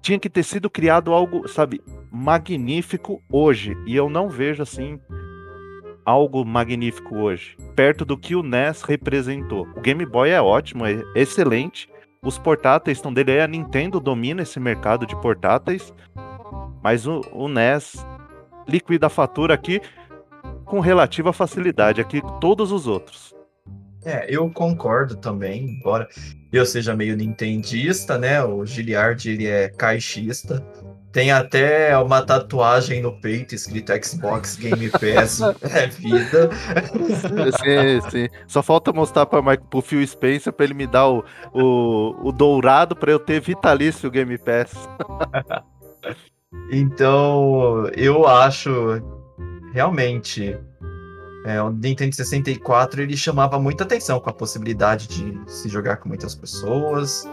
tinha 0.00 0.18
que 0.18 0.30
ter 0.30 0.42
sido 0.42 0.70
criado 0.70 1.12
algo, 1.12 1.46
sabe, 1.46 1.82
magnífico 2.10 3.22
hoje. 3.30 3.76
E 3.86 3.94
eu 3.94 4.08
não 4.08 4.28
vejo 4.28 4.62
assim 4.62 4.98
algo 6.04 6.42
magnífico 6.42 7.16
hoje, 7.18 7.54
perto 7.76 8.02
do 8.02 8.16
que 8.16 8.34
o 8.34 8.42
NES 8.42 8.80
representou. 8.80 9.68
O 9.76 9.80
Game 9.82 10.06
Boy 10.06 10.30
é 10.30 10.40
ótimo, 10.40 10.86
é 10.86 11.02
excelente. 11.14 11.86
Os 12.22 12.38
portáteis 12.38 12.96
estão 12.96 13.12
dele 13.12 13.32
aí, 13.32 13.40
a 13.42 13.46
Nintendo 13.46 14.00
domina 14.00 14.40
esse 14.40 14.58
mercado 14.58 15.06
de 15.06 15.14
portáteis, 15.20 15.92
mas 16.82 17.06
o, 17.06 17.20
o 17.30 17.46
NES 17.46 18.02
liquida 18.68 19.06
a 19.06 19.10
fatura 19.10 19.54
aqui 19.54 19.80
com 20.64 20.80
relativa 20.80 21.32
facilidade 21.32 22.00
aqui 22.00 22.20
todos 22.40 22.70
os 22.70 22.86
outros. 22.86 23.34
É, 24.04 24.26
eu 24.28 24.48
concordo 24.50 25.16
também, 25.16 25.64
embora 25.64 26.08
eu 26.52 26.64
seja 26.64 26.94
meio 26.94 27.16
nintendista, 27.16 28.16
né? 28.16 28.42
O 28.42 28.64
Giliard, 28.64 29.28
ele 29.28 29.46
é 29.46 29.68
caixista. 29.68 30.64
Tem 31.10 31.32
até 31.32 31.96
uma 31.98 32.22
tatuagem 32.22 33.02
no 33.02 33.18
peito 33.20 33.54
escrito 33.54 33.92
Xbox 34.02 34.56
Game 34.56 34.90
Pass 34.90 35.40
é 35.74 35.86
vida. 35.88 36.50
Sim, 37.58 38.10
sim. 38.10 38.28
Só 38.46 38.62
falta 38.62 38.92
mostrar 38.92 39.26
para 39.26 39.42
o 39.74 39.82
Phil 39.82 40.06
Spencer 40.06 40.52
para 40.52 40.64
ele 40.64 40.74
me 40.74 40.86
dar 40.86 41.08
o, 41.08 41.24
o, 41.52 42.28
o 42.28 42.32
dourado 42.32 42.94
para 42.94 43.10
eu 43.10 43.18
ter 43.18 43.40
vitalício 43.40 44.10
Game 44.10 44.38
Pass. 44.38 44.72
então, 46.70 47.86
eu 47.96 48.26
acho 48.26 48.70
realmente, 49.72 50.58
é, 51.44 51.62
o 51.62 51.70
Nintendo 51.70 52.14
64 52.14 53.02
ele 53.02 53.16
chamava 53.16 53.58
muita 53.58 53.84
atenção 53.84 54.20
com 54.20 54.30
a 54.30 54.32
possibilidade 54.32 55.08
de 55.08 55.50
se 55.50 55.68
jogar 55.68 55.96
com 55.96 56.08
muitas 56.08 56.34
pessoas. 56.34 57.28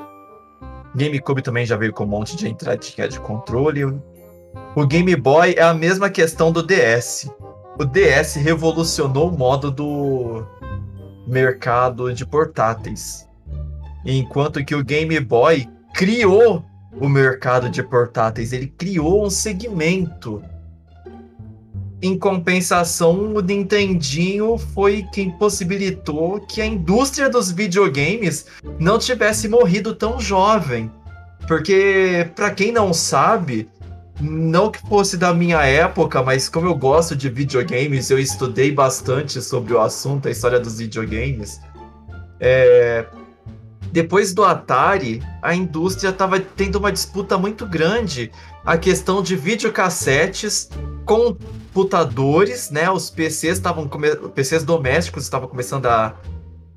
GameCube 0.95 1.41
também 1.41 1.65
já 1.65 1.75
veio 1.75 1.91
com 1.91 2.05
um 2.05 2.07
monte 2.07 2.37
de 2.37 2.47
entradinha 2.47 3.07
de 3.07 3.19
controle. 3.19 3.83
O 4.75 4.85
Game 4.87 5.13
Boy 5.15 5.55
é 5.57 5.63
a 5.63 5.73
mesma 5.73 6.09
questão 6.09 6.51
do 6.51 6.63
DS. 6.63 7.29
O 7.77 7.83
DS 7.83 8.35
revolucionou 8.35 9.29
o 9.29 9.37
modo 9.37 9.69
do 9.69 10.45
mercado 11.27 12.13
de 12.13 12.25
portáteis. 12.25 13.27
Enquanto 14.05 14.63
que 14.63 14.75
o 14.75 14.83
Game 14.83 15.19
Boy 15.19 15.67
criou 15.93 16.63
o 16.99 17.09
mercado 17.09 17.69
de 17.69 17.83
portáteis, 17.83 18.53
ele 18.53 18.67
criou 18.67 19.25
um 19.25 19.29
segmento 19.29 20.41
em 22.01 22.17
compensação, 22.17 23.33
o 23.33 23.41
Nintendinho 23.41 24.57
foi 24.57 25.07
quem 25.11 25.31
possibilitou 25.31 26.39
que 26.39 26.61
a 26.61 26.65
indústria 26.65 27.29
dos 27.29 27.51
videogames 27.51 28.45
não 28.79 28.99
tivesse 28.99 29.47
morrido 29.47 29.95
tão 29.95 30.19
jovem. 30.19 30.91
Porque, 31.47 32.29
para 32.35 32.51
quem 32.51 32.71
não 32.71 32.93
sabe, 32.93 33.67
não 34.19 34.69
que 34.69 34.79
fosse 34.87 35.17
da 35.17 35.33
minha 35.33 35.63
época, 35.63 36.21
mas 36.21 36.49
como 36.49 36.67
eu 36.67 36.75
gosto 36.75 37.15
de 37.15 37.29
videogames, 37.29 38.09
eu 38.09 38.19
estudei 38.19 38.71
bastante 38.71 39.41
sobre 39.41 39.73
o 39.73 39.79
assunto, 39.79 40.27
a 40.27 40.31
história 40.31 40.59
dos 40.59 40.77
videogames. 40.77 41.59
É... 42.39 43.05
Depois 43.95 44.33
do 44.33 44.43
Atari, 44.43 45.23
a 45.41 45.55
indústria 45.55 46.09
estava 46.09 46.37
tendo 46.37 46.75
uma 46.75 46.91
disputa 46.91 47.37
muito 47.37 47.65
grande 47.65 48.29
a 48.65 48.77
questão 48.77 49.23
de 49.23 49.37
videocassetes 49.37 50.69
com 51.05 51.33
computadores, 51.33 52.69
né? 52.69 52.91
Os 52.91 53.09
PCs 53.09 53.57
estavam 53.57 53.87
PCs 53.87 54.65
domésticos 54.65 55.23
estavam 55.23 55.47
começando 55.47 55.85
a 55.85 56.13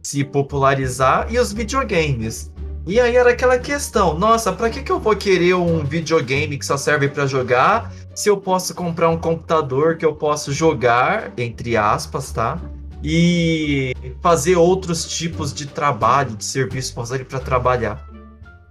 se 0.01 0.23
popularizar 0.23 1.27
e 1.29 1.41
os 1.41 1.53
videogames. 1.53 2.53
E 2.87 3.01
aí 3.01 3.17
era 3.17 3.31
aquela 3.31 3.59
questão, 3.59 4.17
nossa, 4.17 4.53
para 4.53 4.71
que 4.71 4.81
que 4.81 4.93
eu 4.93 5.01
vou 5.01 5.17
querer 5.17 5.55
um 5.55 5.85
videogame 5.85 6.57
que 6.57 6.65
só 6.65 6.77
serve 6.77 7.09
para 7.09 7.27
jogar, 7.27 7.93
se 8.15 8.31
eu 8.31 8.37
posso 8.37 8.73
comprar 8.77 9.11
um 9.11 9.19
computador 9.19 9.97
que 9.97 10.07
eu 10.07 10.15
posso 10.15 10.53
jogar, 10.53 11.33
entre 11.37 11.77
aspas, 11.77 12.31
tá? 12.31 12.61
E 13.03 13.95
fazer 14.21 14.57
outros 14.57 15.07
tipos 15.07 15.53
de 15.53 15.67
trabalho, 15.67 16.37
de 16.37 16.45
serviço, 16.45 16.95
para 17.29 17.39
trabalhar. 17.39 18.09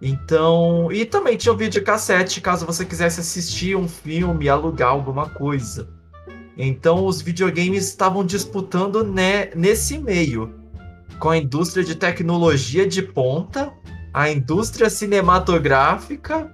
Então, 0.02 0.92
e 0.92 1.06
também 1.06 1.38
tinha 1.38 1.54
o 1.54 1.58
videocassete, 1.58 2.42
caso 2.42 2.66
você 2.66 2.86
quisesse 2.86 3.20
assistir 3.20 3.76
um 3.76 3.88
filme, 3.88 4.48
alugar 4.48 4.90
alguma 4.90 5.30
coisa. 5.30 5.88
Então 6.58 7.06
os 7.06 7.22
videogames 7.22 7.88
estavam 7.88 8.26
disputando 8.26 9.04
né, 9.04 9.52
nesse 9.56 10.00
meio, 10.00 10.54
com 11.20 11.30
a 11.30 11.38
indústria 11.38 11.84
de 11.84 11.94
tecnologia 11.94 12.88
de 12.88 13.02
ponta, 13.02 13.72
a 14.12 14.30
indústria 14.32 14.90
cinematográfica 14.90 16.52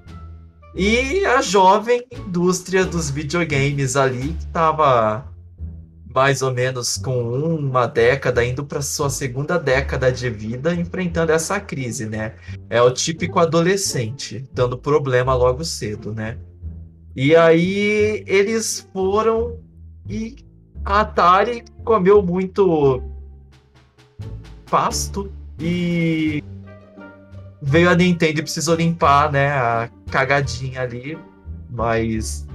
e 0.76 1.26
a 1.26 1.42
jovem 1.42 2.04
indústria 2.12 2.86
dos 2.86 3.10
videogames 3.10 3.96
ali 3.96 4.34
que 4.34 4.44
estava 4.44 5.26
mais 6.14 6.42
ou 6.42 6.54
menos 6.54 6.98
com 6.98 7.22
uma 7.22 7.88
década 7.88 8.46
indo 8.46 8.64
para 8.64 8.82
sua 8.82 9.10
segunda 9.10 9.58
década 9.58 10.12
de 10.12 10.30
vida 10.30 10.74
enfrentando 10.74 11.32
essa 11.32 11.60
crise, 11.60 12.06
né? 12.06 12.36
É 12.70 12.82
o 12.82 12.92
típico 12.92 13.40
adolescente 13.40 14.48
dando 14.54 14.78
problema 14.78 15.34
logo 15.34 15.66
cedo, 15.66 16.14
né? 16.14 16.38
E 17.16 17.36
aí 17.36 18.24
eles 18.28 18.88
foram 18.94 19.60
e 20.08 20.36
a 20.86 21.02
Atari 21.02 21.64
comeu 21.84 22.22
muito 22.22 23.02
pasto 24.70 25.32
e 25.60 26.44
veio 27.62 27.90
a 27.90 27.96
Nintendo 27.96 28.40
e 28.40 28.44
precisou 28.44 28.76
limpar, 28.76 29.32
né, 29.32 29.52
a 29.52 29.90
cagadinha 30.12 30.82
ali, 30.82 31.18
mas 31.70 32.46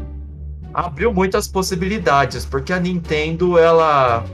abriu 0.86 1.12
muitas 1.12 1.48
possibilidades, 1.48 2.44
porque 2.44 2.72
a 2.72 2.78
Nintendo 2.78 3.58
ela 3.58 4.24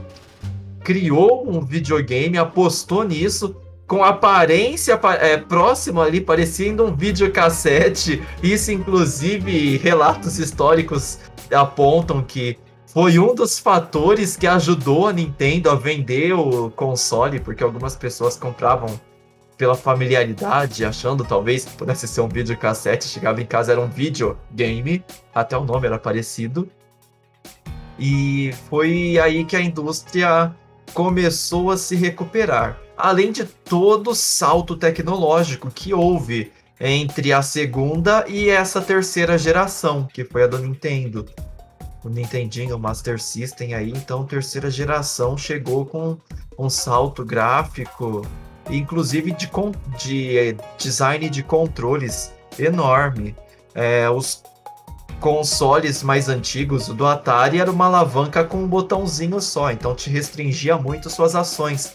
criou 0.83 1.49
um 1.49 1.61
videogame, 1.61 2.37
apostou 2.37 3.03
nisso, 3.03 3.55
com 3.87 4.03
aparência 4.03 4.99
é, 5.19 5.37
próxima 5.37 6.03
ali, 6.03 6.21
parecendo 6.21 6.85
um 6.85 6.95
videocassete. 6.95 8.21
Isso, 8.41 8.71
inclusive, 8.71 9.77
relatos 9.77 10.37
históricos 10.37 11.19
apontam 11.51 12.23
que 12.23 12.57
foi 12.85 13.19
um 13.19 13.33
dos 13.33 13.59
fatores 13.59 14.37
que 14.37 14.47
ajudou 14.47 15.07
a 15.07 15.13
Nintendo 15.13 15.69
a 15.69 15.75
vender 15.75 16.33
o 16.33 16.69
console, 16.69 17.39
porque 17.39 17.63
algumas 17.63 17.95
pessoas 17.95 18.37
compravam 18.37 18.99
pela 19.57 19.75
familiaridade, 19.75 20.83
achando 20.83 21.23
talvez 21.23 21.65
que 21.65 21.73
pudesse 21.73 22.07
ser 22.07 22.21
um 22.21 22.27
videocassete, 22.27 23.07
chegava 23.07 23.41
em 23.41 23.45
casa 23.45 23.71
era 23.71 23.81
um 23.81 23.87
videogame, 23.87 25.03
até 25.33 25.57
o 25.57 25.63
nome 25.63 25.87
era 25.87 25.97
parecido. 25.97 26.69
E 27.97 28.53
foi 28.69 29.17
aí 29.19 29.45
que 29.45 29.55
a 29.55 29.61
indústria 29.61 30.53
começou 30.93 31.71
a 31.71 31.77
se 31.77 31.95
recuperar. 31.95 32.79
Além 32.97 33.31
de 33.31 33.45
todo 33.45 34.11
o 34.11 34.15
salto 34.15 34.75
tecnológico 34.75 35.69
que 35.69 35.93
houve 35.93 36.51
entre 36.79 37.31
a 37.31 37.41
segunda 37.41 38.25
e 38.27 38.49
essa 38.49 38.81
terceira 38.81 39.37
geração, 39.37 40.07
que 40.11 40.25
foi 40.25 40.43
a 40.43 40.47
do 40.47 40.57
Nintendo. 40.57 41.25
O 42.03 42.09
Nintendinho, 42.09 42.75
o 42.75 42.79
Master 42.79 43.19
System 43.19 43.73
aí, 43.73 43.89
então 43.89 44.25
terceira 44.25 44.69
geração 44.69 45.37
chegou 45.37 45.85
com 45.85 46.17
um 46.57 46.69
salto 46.69 47.25
gráfico 47.25 48.21
inclusive 48.69 49.31
de, 49.31 49.49
de 49.97 50.37
eh, 50.37 50.55
design 50.77 51.29
de 51.29 51.43
controles 51.43 52.33
enorme. 52.57 53.35
É, 53.73 54.09
os 54.09 54.43
consoles 55.19 56.03
mais 56.03 56.29
antigos 56.29 56.87
do 56.87 57.05
Atari 57.05 57.59
era 57.59 57.71
uma 57.71 57.85
alavanca 57.85 58.43
com 58.43 58.57
um 58.57 58.67
botãozinho 58.67 59.41
só, 59.41 59.71
então 59.71 59.95
te 59.95 60.09
restringia 60.09 60.77
muito 60.77 61.09
suas 61.09 61.35
ações. 61.35 61.93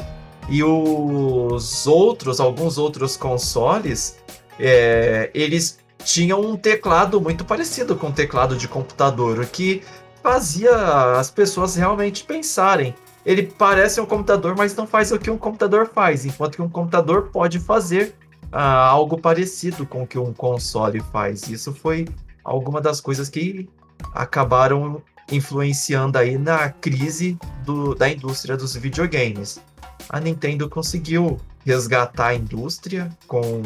E 0.49 0.65
os 0.65 1.87
outros, 1.87 2.41
alguns 2.41 2.77
outros 2.77 3.17
consoles, 3.17 4.19
é, 4.59 5.31
eles 5.33 5.79
tinham 6.05 6.41
um 6.41 6.57
teclado 6.57 7.21
muito 7.21 7.45
parecido 7.45 7.95
com 7.95 8.09
o 8.09 8.13
teclado 8.13 8.57
de 8.57 8.67
computador, 8.67 9.39
o 9.39 9.47
que 9.47 9.83
fazia 10.23 10.75
as 11.19 11.31
pessoas 11.31 11.77
realmente 11.77 12.25
pensarem 12.25 12.95
ele 13.25 13.43
parece 13.45 14.01
um 14.01 14.07
computador, 14.07 14.57
mas 14.57 14.75
não 14.75 14.87
faz 14.87 15.13
o 15.13 15.19
que 15.19 15.31
um 15.31 15.39
computador 15.39 15.89
faz, 15.93 16.25
enquanto 16.25 16.57
que 16.57 16.63
um 16.63 16.69
computador 16.69 17.31
pode 17.31 17.59
fazer 17.59 18.15
ah, 18.51 18.87
algo 18.87 19.19
parecido 19.19 19.87
com 19.87 20.03
o 20.03 20.07
que 20.07 20.19
um 20.19 20.33
console 20.33 21.01
faz. 21.13 21.49
Isso 21.49 21.73
foi 21.73 22.09
alguma 22.45 22.81
das 22.81 23.01
coisas 23.01 23.29
que 23.29 23.69
acabaram 24.15 25.03
influenciando 25.31 26.19
aí 26.19 26.37
na 26.37 26.71
crise 26.71 27.39
do, 27.65 27.95
da 27.95 28.09
indústria 28.09 28.57
dos 28.57 28.75
videogames. 28.75 29.61
A 30.09 30.19
Nintendo 30.19 30.69
conseguiu 30.69 31.39
resgatar 31.65 32.29
a 32.29 32.35
indústria 32.35 33.11
com 33.29 33.63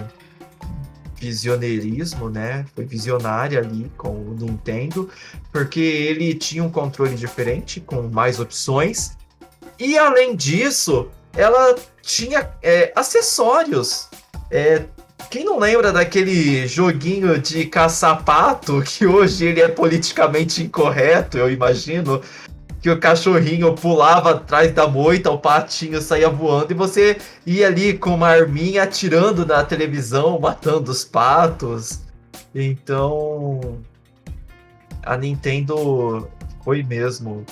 visioneirismo, 1.16 2.28
né? 2.28 2.66
Foi 2.74 2.84
visionária 2.84 3.60
ali 3.60 3.90
com 3.96 4.10
o 4.10 4.36
Nintendo, 4.38 5.08
porque 5.50 5.80
ele 5.80 6.34
tinha 6.34 6.62
um 6.62 6.70
controle 6.70 7.14
diferente, 7.14 7.80
com 7.80 8.02
mais 8.02 8.38
opções, 8.38 9.16
e 9.78 9.98
além 9.98 10.36
disso, 10.36 11.08
ela 11.36 11.74
tinha 12.02 12.50
é, 12.62 12.92
acessórios. 12.94 14.08
É, 14.50 14.84
quem 15.30 15.44
não 15.44 15.58
lembra 15.58 15.92
daquele 15.92 16.66
joguinho 16.66 17.38
de 17.38 17.66
caçapato, 17.66 18.82
que 18.82 19.06
hoje 19.06 19.46
ele 19.46 19.60
é 19.60 19.68
politicamente 19.68 20.62
incorreto, 20.62 21.38
eu 21.38 21.50
imagino, 21.50 22.20
que 22.80 22.90
o 22.90 23.00
cachorrinho 23.00 23.74
pulava 23.74 24.32
atrás 24.32 24.70
da 24.72 24.86
moita, 24.86 25.30
o 25.30 25.38
patinho 25.38 26.02
saía 26.02 26.28
voando 26.28 26.70
e 26.70 26.74
você 26.74 27.16
ia 27.46 27.66
ali 27.66 27.96
com 27.96 28.14
uma 28.14 28.28
arminha 28.28 28.82
atirando 28.82 29.46
na 29.46 29.64
televisão, 29.64 30.38
matando 30.38 30.90
os 30.90 31.02
patos. 31.02 32.00
Então, 32.54 33.80
a 35.02 35.16
Nintendo 35.16 36.28
foi 36.62 36.82
mesmo 36.82 37.44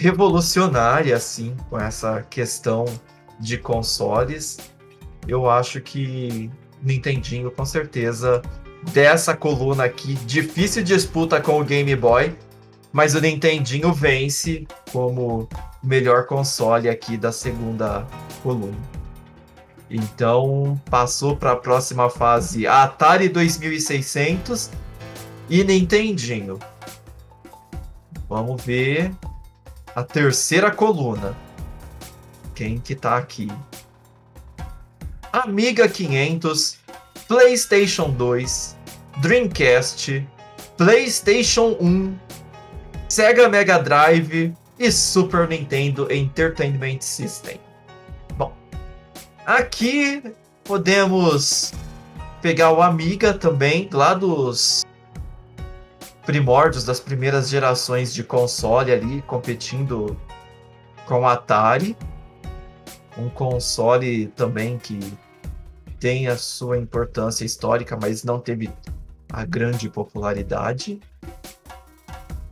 revolucionária, 0.00 1.14
assim, 1.14 1.54
com 1.68 1.78
essa 1.78 2.22
questão 2.22 2.86
de 3.38 3.58
consoles. 3.58 4.56
Eu 5.28 5.48
acho 5.48 5.78
que 5.82 6.50
Nintendinho, 6.82 7.50
com 7.50 7.66
certeza, 7.66 8.40
dessa 8.94 9.36
coluna 9.36 9.84
aqui, 9.84 10.14
difícil 10.24 10.82
disputa 10.82 11.38
com 11.38 11.60
o 11.60 11.64
Game 11.64 11.94
Boy, 11.94 12.34
mas 12.90 13.14
o 13.14 13.20
Nintendinho 13.20 13.92
vence 13.92 14.66
como 14.90 15.46
melhor 15.82 16.26
console 16.26 16.88
aqui 16.88 17.18
da 17.18 17.30
segunda 17.30 18.06
coluna. 18.42 18.78
Então, 19.90 20.80
passou 20.88 21.36
para 21.36 21.52
a 21.52 21.56
próxima 21.56 22.08
fase 22.08 22.66
Atari 22.66 23.28
2600 23.28 24.70
e 25.50 25.62
Nintendinho. 25.62 26.58
Vamos 28.26 28.64
ver 28.64 29.12
a 29.94 30.02
terceira 30.02 30.70
coluna. 30.70 31.36
Quem 32.54 32.78
que 32.78 32.94
tá 32.94 33.16
aqui? 33.16 33.48
Amiga 35.32 35.88
500, 35.88 36.78
PlayStation 37.26 38.10
2, 38.10 38.76
Dreamcast, 39.18 40.26
PlayStation 40.76 41.76
1, 41.80 42.16
Sega 43.08 43.48
Mega 43.48 43.78
Drive 43.78 44.54
e 44.78 44.90
Super 44.90 45.48
Nintendo 45.48 46.12
Entertainment 46.12 47.00
System. 47.00 47.60
Bom, 48.36 48.52
aqui 49.46 50.22
podemos 50.64 51.72
pegar 52.42 52.72
o 52.72 52.82
Amiga 52.82 53.34
também, 53.34 53.88
lá 53.92 54.14
dos 54.14 54.84
primórdios 56.30 56.84
das 56.84 57.00
primeiras 57.00 57.48
gerações 57.48 58.14
de 58.14 58.22
console 58.22 58.92
ali, 58.92 59.20
competindo 59.22 60.16
com 61.04 61.22
o 61.22 61.26
Atari. 61.26 61.96
Um 63.18 63.28
console 63.28 64.28
também 64.36 64.78
que 64.78 65.00
tem 65.98 66.28
a 66.28 66.36
sua 66.36 66.78
importância 66.78 67.44
histórica, 67.44 67.98
mas 68.00 68.22
não 68.22 68.38
teve 68.38 68.70
a 69.32 69.44
grande 69.44 69.88
popularidade. 69.88 71.00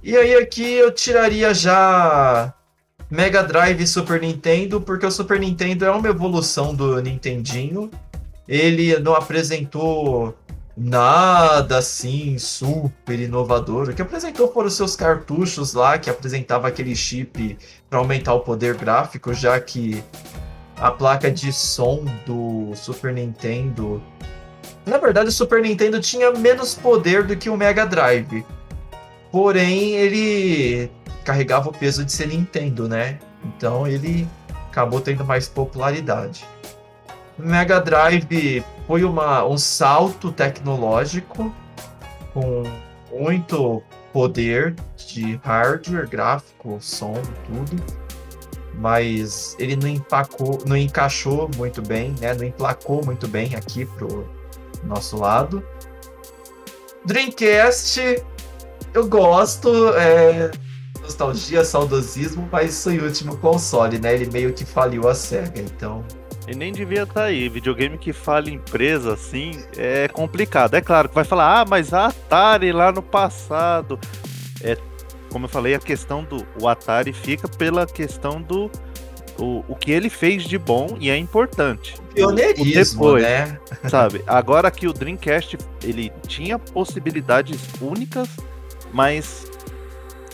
E 0.02 0.16
aí 0.16 0.34
aqui 0.34 0.72
eu 0.72 0.90
tiraria 0.90 1.54
já 1.54 2.52
Mega 3.08 3.44
Drive 3.44 3.80
e 3.80 3.86
Super 3.86 4.20
Nintendo, 4.20 4.80
porque 4.80 5.06
o 5.06 5.10
Super 5.12 5.38
Nintendo 5.38 5.84
é 5.84 5.90
uma 5.92 6.08
evolução 6.08 6.74
do 6.74 7.00
Nintendinho. 7.00 7.88
Ele 8.48 8.98
não 8.98 9.14
apresentou 9.14 10.36
nada 10.78 11.78
assim 11.78 12.38
super 12.38 13.18
inovador. 13.18 13.88
O 13.88 13.94
que 13.94 14.00
apresentou 14.00 14.52
foram 14.52 14.70
seus 14.70 14.94
cartuchos 14.94 15.74
lá, 15.74 15.98
que 15.98 16.08
apresentava 16.08 16.68
aquele 16.68 16.94
chip 16.94 17.58
para 17.90 17.98
aumentar 17.98 18.34
o 18.34 18.40
poder 18.40 18.76
gráfico, 18.76 19.34
já 19.34 19.58
que 19.60 20.02
a 20.76 20.90
placa 20.90 21.30
de 21.30 21.52
som 21.52 22.04
do 22.24 22.72
Super 22.76 23.12
Nintendo. 23.12 24.00
Na 24.86 24.98
verdade, 24.98 25.28
o 25.28 25.32
Super 25.32 25.60
Nintendo 25.60 26.00
tinha 26.00 26.30
menos 26.30 26.74
poder 26.74 27.24
do 27.24 27.36
que 27.36 27.50
o 27.50 27.56
Mega 27.56 27.84
Drive. 27.84 28.46
Porém, 29.32 29.94
ele 29.94 30.90
carregava 31.24 31.68
o 31.68 31.72
peso 31.72 32.04
de 32.04 32.12
ser 32.12 32.28
Nintendo, 32.28 32.88
né? 32.88 33.18
Então 33.44 33.86
ele 33.86 34.26
acabou 34.70 35.00
tendo 35.00 35.24
mais 35.24 35.48
popularidade. 35.48 36.44
Mega 37.36 37.80
Drive 37.80 38.64
foi 38.88 39.04
uma, 39.04 39.44
um 39.44 39.58
salto 39.58 40.32
tecnológico 40.32 41.54
com 42.32 42.62
muito 43.12 43.82
poder 44.14 44.74
de 44.96 45.38
hardware, 45.44 46.08
gráfico, 46.08 46.78
som, 46.80 47.12
tudo. 47.46 47.84
Mas 48.74 49.54
ele 49.58 49.76
não 49.76 49.88
empacou, 49.88 50.58
não 50.66 50.76
encaixou 50.76 51.50
muito 51.56 51.82
bem, 51.82 52.14
né? 52.18 52.32
Não 52.32 52.44
emplacou 52.44 53.04
muito 53.04 53.28
bem 53.28 53.54
aqui 53.54 53.84
pro 53.84 54.26
nosso 54.84 55.18
lado. 55.18 55.62
Dreamcast, 57.04 58.00
eu 58.94 59.06
gosto, 59.06 59.92
é, 59.96 60.50
nostalgia, 61.02 61.62
saudosismo, 61.62 62.48
mas 62.50 62.82
foi 62.82 62.98
o 62.98 63.04
último 63.04 63.36
console, 63.36 63.98
né? 63.98 64.14
Ele 64.14 64.30
meio 64.30 64.54
que 64.54 64.64
faliu 64.64 65.08
a 65.08 65.14
SEGA, 65.14 65.60
então 65.60 66.04
e 66.48 66.54
nem 66.54 66.72
devia 66.72 67.02
estar 67.02 67.14
tá 67.14 67.24
aí. 67.24 67.48
Videogame 67.48 67.98
que 67.98 68.12
fala 68.12 68.48
empresa 68.48 69.12
assim 69.12 69.52
é 69.76 70.08
complicado. 70.08 70.74
É 70.74 70.80
claro 70.80 71.08
que 71.08 71.14
vai 71.14 71.24
falar, 71.24 71.60
ah, 71.60 71.64
mas 71.68 71.92
a 71.92 72.06
Atari 72.06 72.72
lá 72.72 72.90
no 72.90 73.02
passado. 73.02 73.98
É, 74.62 74.76
como 75.30 75.44
eu 75.44 75.48
falei, 75.48 75.74
a 75.74 75.78
questão 75.78 76.24
do 76.24 76.46
o 76.60 76.66
Atari 76.66 77.12
fica 77.12 77.46
pela 77.46 77.86
questão 77.86 78.40
do 78.40 78.70
o, 79.38 79.64
o 79.68 79.76
que 79.76 79.92
ele 79.92 80.10
fez 80.10 80.44
de 80.44 80.58
bom 80.58 80.96
e 80.98 81.10
é 81.10 81.16
importante. 81.16 81.94
Pioneirismo, 82.14 83.00
depois, 83.02 83.22
né? 83.22 83.58
sabe? 83.88 84.22
Agora 84.26 84.70
que 84.70 84.88
o 84.88 84.92
Dreamcast 84.92 85.58
ele 85.82 86.10
tinha 86.26 86.58
possibilidades 86.58 87.60
únicas, 87.80 88.28
mas 88.92 89.46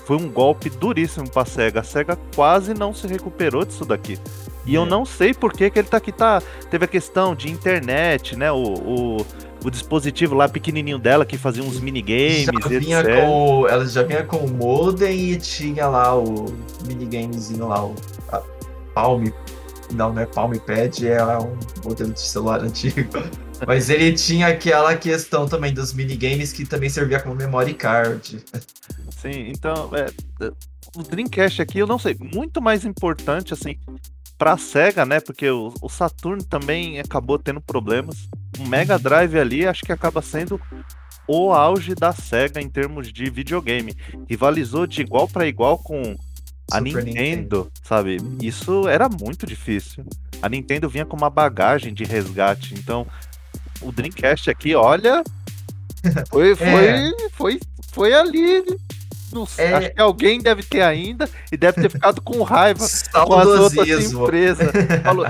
foi 0.07 0.17
um 0.17 0.31
golpe 0.31 0.71
duríssimo 0.71 1.29
pra 1.29 1.45
SEGA. 1.45 1.81
A 1.81 1.85
SEGA 1.85 2.19
quase 2.35 2.73
não 2.73 2.95
se 2.95 3.07
recuperou 3.07 3.65
disso 3.65 3.85
daqui. 3.85 4.19
E 4.67 4.75
é. 4.75 4.79
eu 4.79 4.87
não 4.87 5.05
sei 5.05 5.35
por 5.35 5.53
que, 5.53 5.69
que 5.71 5.79
ele 5.79 5.89
tá 5.89 5.99
aqui, 5.99 6.13
tá. 6.13 6.43
Teve 6.71 6.85
a 6.85 6.89
questão 6.89 7.35
de 7.35 7.51
internet, 7.51 8.37
né? 8.37 8.51
O, 8.51 8.63
o, 8.63 9.27
o 9.65 9.71
dispositivo 9.71 10.35
lá 10.35 10.49
pequenininho 10.49 10.99
dela 10.99 11.25
que 11.25 11.39
fazia 11.39 11.63
uns 11.63 11.81
minigames. 11.81 12.45
Já 12.45 12.69
vinha 12.69 13.01
etc. 13.01 13.21
com, 13.21 13.67
ela 13.69 13.87
já 13.87 14.03
vinha 14.03 14.25
com 14.25 14.39
o 14.39 14.51
modem 14.51 15.33
e 15.33 15.37
tinha 15.37 15.87
lá 15.87 16.17
o 16.17 16.47
minigamezinho 16.87 17.69
lá, 17.69 17.85
o 17.85 17.95
Palm. 18.95 19.25
Não, 19.93 20.13
não 20.13 20.23
é 20.23 20.27
Palm 20.27 20.53
Pad, 20.55 21.07
é 21.07 21.23
um 21.39 21.57
modelo 21.85 22.13
de 22.13 22.21
celular 22.21 22.61
antigo. 22.65 23.09
Mas 23.67 23.89
ele 23.91 24.13
tinha 24.13 24.49
aquela 24.49 24.97
questão 24.97 25.47
também 25.47 25.73
dos 25.73 25.93
minigames 25.93 26.53
que 26.53 26.65
também 26.65 26.89
servia 26.89 27.21
como 27.21 27.35
memory 27.35 27.75
card. 27.75 28.43
Sim, 29.11 29.49
então, 29.49 29.91
é, 29.95 30.07
é, 30.45 30.51
o 30.97 31.03
Dreamcast 31.03 31.63
aqui, 31.63 31.79
eu 31.79 31.87
não 31.87 31.99
sei, 31.99 32.17
muito 32.21 32.61
mais 32.61 32.85
importante, 32.85 33.55
assim, 33.55 33.79
pra 34.45 34.59
SEGA, 34.59 35.07
né? 35.07 35.21
Porque 35.21 35.49
o, 35.49 35.73
o 35.81 35.89
Saturn 35.89 36.45
também 36.45 37.01
acabou 37.01 37.39
tendo 37.39 37.63
problemas. 37.63 38.29
O 38.59 38.69
Mega 38.69 38.99
Drive 38.99 39.39
ali, 39.39 39.67
acho 39.67 39.83
que 39.83 39.91
acaba 39.91 40.21
sendo 40.21 40.61
o 41.27 41.51
auge 41.51 41.95
da 41.95 42.13
SEGA 42.13 42.61
em 42.61 42.69
termos 42.69 43.11
de 43.11 43.31
videogame. 43.31 43.97
Rivalizou 44.29 44.87
de 44.87 45.01
igual 45.01 45.27
para 45.27 45.47
igual 45.47 45.79
com 45.79 46.15
a 46.71 46.79
Nintendo, 46.79 47.07
Nintendo, 47.07 47.73
sabe? 47.83 48.19
Isso 48.43 48.87
era 48.87 49.09
muito 49.09 49.47
difícil. 49.47 50.05
A 50.43 50.49
Nintendo 50.51 50.91
vinha 50.91 51.07
com 51.07 51.17
uma 51.17 51.31
bagagem 51.31 51.95
de 51.95 52.05
resgate, 52.05 52.75
então 52.75 53.07
o 53.81 53.91
Dreamcast 53.91 54.51
aqui, 54.51 54.75
olha, 54.75 55.25
foi, 56.29 56.55
foi, 56.55 56.87
é. 56.87 57.13
foi, 57.33 57.61
foi 57.95 58.13
ali. 58.13 58.63
É... 59.59 59.75
Acho 59.75 59.91
que 59.91 60.01
alguém 60.01 60.41
deve 60.41 60.63
ter 60.63 60.83
ainda 60.83 61.29
e 61.51 61.57
deve 61.57 61.83
ter 61.83 61.91
ficado 61.91 62.23
com 62.23 62.43
raiva 62.43 62.87
com 63.27 63.35
as 63.35 63.47
outras 63.47 63.89
empresas. 64.13 64.71
Falou, 65.03 65.27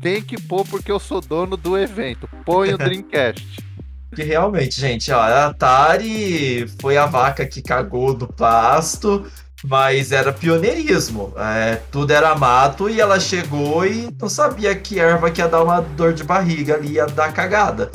tem 0.00 0.22
que 0.22 0.40
pôr 0.40 0.66
porque 0.66 0.90
eu 0.90 0.98
sou 0.98 1.20
dono 1.20 1.56
do 1.56 1.76
evento. 1.76 2.28
Põe 2.44 2.72
o 2.72 2.78
Dreamcast. 2.78 3.72
Que 4.14 4.22
realmente, 4.22 4.78
gente, 4.78 5.10
ó, 5.10 5.18
a 5.18 5.46
Atari 5.46 6.68
foi 6.80 6.98
a 6.98 7.06
vaca 7.06 7.46
que 7.46 7.62
cagou 7.62 8.12
do 8.12 8.28
pasto, 8.28 9.26
mas 9.64 10.12
era 10.12 10.32
pioneirismo. 10.32 11.32
É, 11.36 11.76
tudo 11.90 12.12
era 12.12 12.34
mato 12.34 12.90
e 12.90 13.00
ela 13.00 13.18
chegou 13.18 13.86
e 13.86 14.14
não 14.20 14.28
sabia 14.28 14.74
que 14.74 14.98
erva 14.98 15.30
que 15.30 15.40
ia 15.40 15.48
dar 15.48 15.62
uma 15.62 15.80
dor 15.80 16.12
de 16.12 16.24
barriga 16.24 16.74
ali, 16.74 16.92
ia 16.92 17.06
dar 17.06 17.32
cagada. 17.32 17.90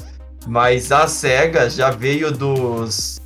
Mas 0.48 0.92
a 0.92 1.08
SEGA 1.08 1.70
já 1.70 1.92
veio 1.92 2.32
dos 2.32 3.20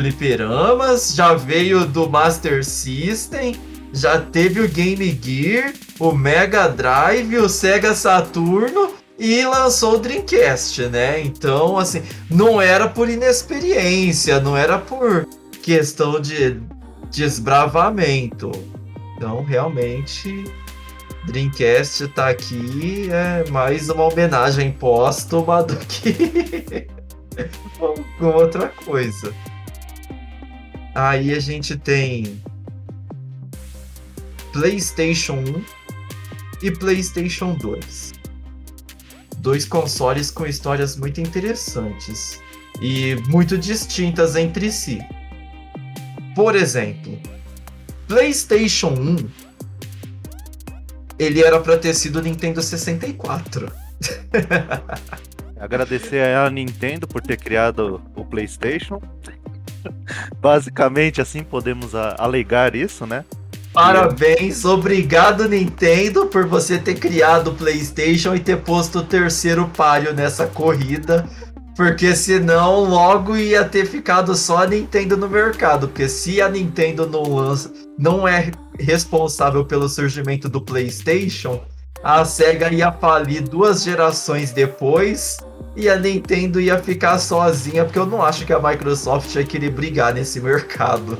fliperamas, 0.00 1.14
já 1.14 1.34
veio 1.34 1.84
do 1.84 2.08
Master 2.08 2.64
System, 2.64 3.54
já 3.92 4.18
teve 4.18 4.58
o 4.60 4.68
Game 4.68 5.20
Gear, 5.22 5.74
o 5.98 6.12
Mega 6.12 6.68
Drive, 6.68 7.36
o 7.36 7.50
Sega 7.50 7.94
Saturno 7.94 8.94
e 9.18 9.44
lançou 9.44 9.96
o 9.96 9.98
Dreamcast, 9.98 10.86
né? 10.86 11.20
Então, 11.20 11.76
assim, 11.76 12.02
não 12.30 12.62
era 12.62 12.88
por 12.88 13.10
inexperiência, 13.10 14.40
não 14.40 14.56
era 14.56 14.78
por 14.78 15.28
questão 15.62 16.18
de 16.18 16.58
desbravamento. 17.10 18.50
Então, 19.18 19.44
realmente, 19.44 20.44
Dreamcast 21.26 22.08
tá 22.08 22.30
aqui 22.30 23.10
é 23.12 23.50
mais 23.50 23.90
uma 23.90 24.04
homenagem 24.04 24.72
póstuma 24.72 25.62
do 25.62 25.76
que 25.76 26.86
alguma 27.78 28.36
outra 28.36 28.68
coisa. 28.68 29.34
Aí 30.94 31.32
a 31.32 31.40
gente 31.40 31.76
tem 31.76 32.40
PlayStation 34.52 35.34
1 35.34 35.64
e 36.62 36.70
PlayStation 36.70 37.54
2. 37.54 38.12
Dois 39.38 39.64
consoles 39.64 40.30
com 40.30 40.46
histórias 40.46 40.96
muito 40.96 41.20
interessantes 41.20 42.40
e 42.80 43.16
muito 43.28 43.56
distintas 43.56 44.36
entre 44.36 44.70
si. 44.70 44.98
Por 46.34 46.54
exemplo, 46.54 47.18
PlayStation 48.06 48.88
1 48.88 49.16
ele 51.18 51.42
era 51.42 51.60
para 51.60 51.76
ter 51.76 51.94
sido 51.94 52.22
Nintendo 52.22 52.62
64. 52.62 53.70
Agradecer 55.60 56.34
a 56.34 56.48
Nintendo 56.48 57.06
por 57.06 57.20
ter 57.20 57.36
criado 57.36 58.02
o 58.16 58.24
PlayStation. 58.24 59.02
Basicamente, 60.40 61.20
assim 61.20 61.42
podemos 61.42 61.94
alegar 61.94 62.74
isso, 62.74 63.06
né? 63.06 63.24
Parabéns, 63.72 64.64
obrigado 64.64 65.48
Nintendo 65.48 66.26
por 66.26 66.44
você 66.44 66.76
ter 66.76 66.94
criado 66.94 67.50
o 67.50 67.54
PlayStation 67.54 68.34
e 68.34 68.40
ter 68.40 68.62
posto 68.62 68.98
o 68.98 69.04
terceiro 69.04 69.70
palio 69.76 70.12
nessa 70.12 70.46
corrida. 70.46 71.28
Porque 71.76 72.14
senão 72.14 72.80
logo 72.80 73.36
ia 73.36 73.64
ter 73.64 73.86
ficado 73.86 74.34
só 74.34 74.64
a 74.64 74.66
Nintendo 74.66 75.16
no 75.16 75.28
mercado. 75.28 75.88
Porque 75.88 76.08
se 76.08 76.42
a 76.42 76.48
Nintendo 76.48 77.06
não 77.06 77.22
lança, 77.22 77.72
não 77.96 78.26
é 78.26 78.50
responsável 78.78 79.64
pelo 79.64 79.88
surgimento 79.88 80.48
do 80.48 80.60
PlayStation, 80.60 81.62
a 82.02 82.24
SEGA 82.24 82.72
ia 82.72 82.90
falir 82.90 83.42
duas 83.42 83.84
gerações 83.84 84.52
depois 84.52 85.38
e 85.76 85.88
a 85.88 85.98
Nintendo 85.98 86.60
ia 86.60 86.78
ficar 86.78 87.18
sozinha, 87.18 87.84
porque 87.84 87.98
eu 87.98 88.06
não 88.06 88.22
acho 88.22 88.44
que 88.44 88.52
a 88.52 88.58
Microsoft 88.58 89.34
ia 89.34 89.44
querer 89.44 89.70
brigar 89.70 90.14
nesse 90.14 90.40
mercado. 90.42 91.18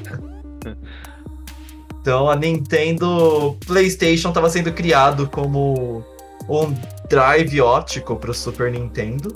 Então 2.00 2.28
a 2.28 2.36
Nintendo 2.36 3.56
PlayStation 3.66 4.28
estava 4.30 4.48
sendo 4.48 4.72
criado 4.72 5.28
como 5.28 6.04
um 6.48 6.74
drive 7.08 7.60
óptico 7.60 8.16
para 8.16 8.30
o 8.30 8.34
Super 8.34 8.72
Nintendo 8.72 9.32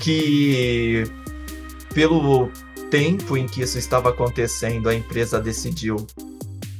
que 0.00 1.04
pelo 1.94 2.50
tempo 2.90 3.36
em 3.36 3.46
que 3.46 3.62
isso 3.62 3.78
estava 3.78 4.10
acontecendo, 4.10 4.88
a 4.88 4.94
empresa 4.94 5.40
decidiu 5.40 5.96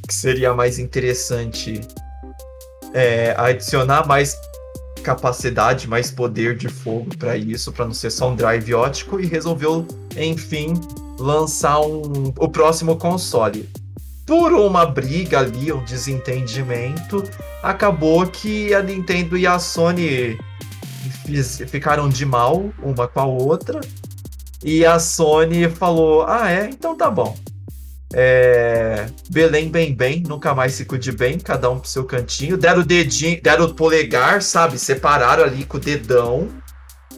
que 0.06 0.14
seria 0.14 0.52
mais 0.52 0.78
interessante 0.78 1.80
é, 2.92 3.34
adicionar 3.38 4.06
mais 4.06 4.36
capacidade, 5.02 5.88
mais 5.88 6.10
poder 6.10 6.56
de 6.56 6.68
fogo 6.68 7.16
para 7.18 7.36
isso, 7.36 7.72
para 7.72 7.84
não 7.84 7.92
ser 7.92 8.10
só 8.10 8.30
um 8.30 8.36
drive 8.36 8.72
ótico, 8.72 9.20
e 9.20 9.26
resolveu, 9.26 9.86
enfim, 10.16 10.74
lançar 11.18 11.80
um, 11.80 12.32
o 12.38 12.48
próximo 12.48 12.96
console. 12.96 13.68
Por 14.26 14.52
uma 14.52 14.86
briga 14.86 15.40
ali, 15.40 15.72
um 15.72 15.84
desentendimento, 15.84 17.22
acabou 17.62 18.26
que 18.26 18.72
a 18.72 18.82
Nintendo 18.82 19.36
e 19.36 19.46
a 19.46 19.58
Sony 19.58 20.38
fiz, 21.26 21.58
ficaram 21.66 22.08
de 22.08 22.24
mal 22.24 22.72
uma 22.82 23.08
com 23.08 23.20
a 23.20 23.26
outra. 23.26 23.80
E 24.64 24.86
a 24.86 24.98
Sony 24.98 25.68
falou: 25.68 26.24
Ah, 26.26 26.50
é? 26.50 26.70
Então 26.70 26.96
tá 26.96 27.10
bom. 27.10 27.36
É... 28.12 29.06
Belém, 29.30 29.68
bem, 29.68 29.94
bem, 29.94 30.22
nunca 30.26 30.54
mais 30.54 30.74
se 30.74 30.84
cuide 30.84 31.12
bem, 31.12 31.38
cada 31.38 31.70
um 31.70 31.78
pro 31.78 31.88
seu 31.88 32.04
cantinho. 32.04 32.56
Deram 32.56 32.80
o 32.82 32.84
dedinho, 32.84 33.40
deram 33.42 33.64
o 33.66 33.74
polegar, 33.74 34.42
sabe? 34.42 34.78
Separaram 34.78 35.44
ali 35.44 35.64
com 35.64 35.76
o 35.76 35.80
dedão 35.80 36.48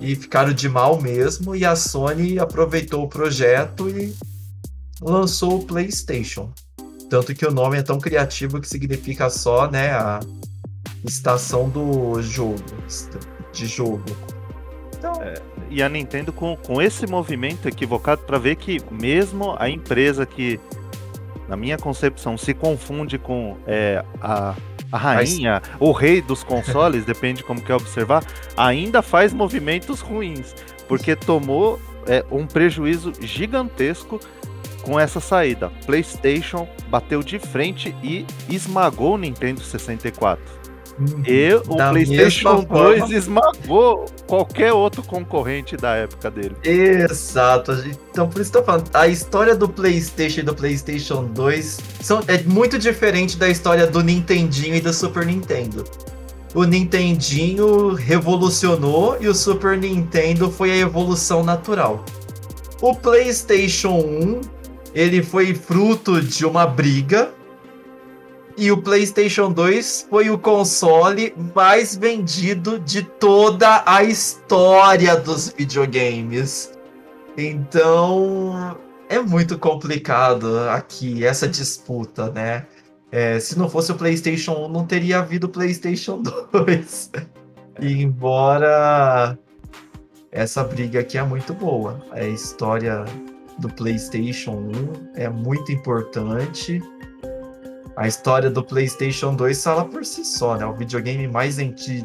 e 0.01 0.14
ficaram 0.14 0.53
de 0.53 0.68
mal 0.68 1.01
mesmo. 1.01 1.55
E 1.55 1.64
a 1.64 1.74
Sony 1.74 2.38
aproveitou 2.38 3.05
o 3.05 3.09
projeto 3.09 3.88
e 3.88 4.14
lançou 5.01 5.59
o 5.59 5.64
PlayStation. 5.64 6.53
Tanto 7.11 7.34
que 7.34 7.47
o 7.47 7.51
nome 7.51 7.78
é 7.78 7.82
tão 7.82 7.99
criativo 7.99 8.61
que 8.61 8.68
significa 8.68 9.28
só, 9.28 9.70
né, 9.70 9.92
a 9.92 10.20
estação 11.05 11.68
do 11.68 12.20
jogo 12.22 12.62
de 13.53 13.66
jogo. 13.66 14.05
Então... 14.97 15.12
É, 15.22 15.34
e 15.70 15.82
a 15.82 15.88
Nintendo 15.88 16.32
com, 16.32 16.57
com 16.57 16.80
esse 16.80 17.07
movimento 17.07 17.68
equivocado 17.68 18.22
para 18.22 18.38
ver 18.38 18.57
que 18.57 18.80
mesmo 18.90 19.55
a 19.59 19.68
empresa 19.68 20.24
que, 20.24 20.59
na 21.49 21.57
minha 21.57 21.76
concepção, 21.76 22.36
se 22.36 22.55
confunde 22.55 23.18
com 23.18 23.57
é, 23.66 24.05
a, 24.20 24.55
a 24.90 24.97
rainha, 24.97 25.61
Mas... 25.62 25.76
o 25.80 25.92
rei 25.92 26.22
dos 26.22 26.42
consoles, 26.42 27.05
depende 27.07 27.42
como 27.42 27.61
quer 27.61 27.74
observar, 27.74 28.24
ainda 28.57 29.03
faz 29.03 29.32
movimentos 29.32 30.01
ruins, 30.01 30.55
porque 30.88 31.14
tomou 31.16 31.80
é, 32.07 32.24
um 32.30 32.47
prejuízo 32.47 33.12
gigantesco 33.20 34.20
com 34.82 35.01
essa 35.01 35.20
saída. 35.20 35.70
PlayStation 35.86 36.68
bateu 36.88 37.22
de 37.22 37.38
frente 37.38 37.95
e 38.03 38.26
esmagou 38.49 39.14
o 39.14 39.18
Nintendo 39.18 39.61
64. 39.61 40.63
E 41.26 41.55
o 41.66 41.74
da 41.74 41.90
PlayStation 41.90 42.62
2 42.64 43.11
esmagou 43.11 44.07
qualquer 44.26 44.72
outro 44.72 45.03
concorrente 45.03 45.76
da 45.76 45.95
época 45.97 46.30
dele. 46.30 46.55
Exato. 46.62 47.72
Então, 48.11 48.28
por 48.28 48.40
isso 48.40 48.53
que 48.53 48.59
eu 48.59 48.62
tô 48.62 48.66
falando, 48.66 48.90
a 48.95 49.09
história 49.09 49.57
do 49.57 49.68
PlayStation 49.68 50.40
e 50.40 50.42
do 50.45 50.55
PlayStation 50.55 51.24
2 51.24 51.80
são, 52.01 52.22
é 52.28 52.42
muito 52.42 52.78
diferente 52.78 53.36
da 53.36 53.49
história 53.49 53.86
do 53.86 54.03
Nintendinho 54.03 54.76
e 54.76 54.80
do 54.80 54.92
Super 54.92 55.26
Nintendo. 55.26 55.84
O 56.55 56.62
Nintendinho 56.62 57.95
revolucionou 57.95 59.16
e 59.20 59.26
o 59.26 59.34
Super 59.34 59.76
Nintendo 59.76 60.49
foi 60.49 60.70
a 60.70 60.76
evolução 60.76 61.42
natural. 61.42 62.05
O 62.80 62.95
PlayStation 62.95 63.99
1 63.99 64.40
ele 64.95 65.22
foi 65.22 65.53
fruto 65.55 66.22
de 66.22 66.47
uma 66.47 66.64
briga. 66.66 67.32
E 68.57 68.70
o 68.70 68.80
PlayStation 68.80 69.50
2 69.50 70.07
foi 70.09 70.30
o 70.30 70.38
console 70.38 71.34
mais 71.55 71.96
vendido 71.96 72.78
de 72.78 73.02
toda 73.02 73.82
a 73.84 74.05
história 74.05 75.16
dos 75.16 75.48
videogames. 75.48 76.72
Então, 77.36 78.78
é 79.09 79.18
muito 79.18 79.59
complicado 79.59 80.59
aqui 80.70 81.24
essa 81.24 81.48
disputa, 81.48 82.30
né? 82.30 82.66
É, 83.11 83.38
se 83.40 83.59
não 83.59 83.68
fosse 83.68 83.90
o 83.90 83.96
PlayStation 83.96 84.52
1, 84.66 84.68
não 84.68 84.86
teria 84.86 85.18
havido 85.18 85.46
o 85.46 85.50
PlayStation 85.50 86.22
2. 86.52 87.11
e 87.80 88.02
embora 88.02 89.36
essa 90.30 90.62
briga 90.62 91.00
aqui 91.00 91.18
é 91.18 91.22
muito 91.22 91.52
boa, 91.55 92.05
a 92.11 92.24
história 92.24 93.05
do 93.59 93.68
PlayStation 93.68 94.52
1 94.52 95.12
é 95.14 95.28
muito 95.28 95.70
importante. 95.70 96.82
A 97.97 98.09
história 98.09 98.51
do 98.51 98.62
PlayStation 98.62 99.34
2 99.34 99.62
fala 99.62 99.84
por 99.84 100.05
si 100.05 100.24
só, 100.24 100.57
né? 100.57 100.66
O 100.66 100.74
videogame 100.74 101.28
mais, 101.28 101.57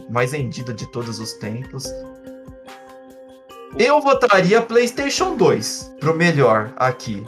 mais 0.09 0.31
vendido 0.31 0.73
de 0.73 0.85
todos 0.91 1.19
os 1.19 1.33
tempos. 1.33 1.91
Eu 3.77 4.01
votaria 4.01 4.61
PlayStation 4.61 5.35
2 5.35 5.95
pro 5.99 6.15
melhor 6.15 6.71
aqui. 6.75 7.23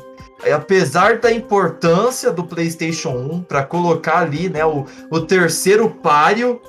Apesar 0.54 1.20
da 1.20 1.32
importância 1.32 2.32
do 2.32 2.44
PlayStation 2.44 3.12
1 3.12 3.44
para 3.44 3.64
colocar 3.64 4.20
ali, 4.20 4.50
né, 4.50 4.66
o, 4.66 4.86
o 5.10 5.22
terceiro 5.22 5.90
páreo 5.90 6.60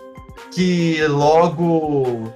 que 0.51 1.03
logo 1.07 2.33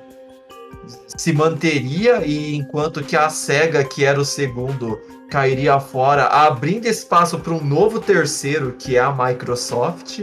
se 1.07 1.33
manteria 1.33 2.25
e 2.25 2.57
enquanto 2.57 3.03
que 3.03 3.17
a 3.17 3.29
Sega, 3.29 3.85
que 3.85 4.05
era 4.05 4.21
o 4.21 4.25
segundo, 4.25 5.01
cairia 5.31 5.79
fora, 5.79 6.25
abrindo 6.25 6.87
espaço 6.87 7.39
para 7.39 7.53
um 7.53 7.63
novo 7.63 8.01
terceiro, 8.01 8.75
que 8.79 8.97
é 8.97 9.01
a 9.01 9.13
Microsoft. 9.13 10.21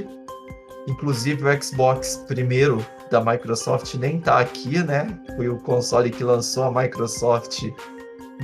Inclusive 0.88 1.44
o 1.44 1.64
Xbox 1.64 2.18
primeiro 2.28 2.86
da 3.10 3.24
Microsoft 3.24 3.94
nem 3.96 4.20
tá 4.20 4.40
aqui, 4.40 4.84
né? 4.84 5.08
Foi 5.36 5.48
o 5.48 5.58
console 5.58 6.10
que 6.10 6.24
lançou 6.24 6.64
a 6.64 6.72
Microsoft 6.72 7.64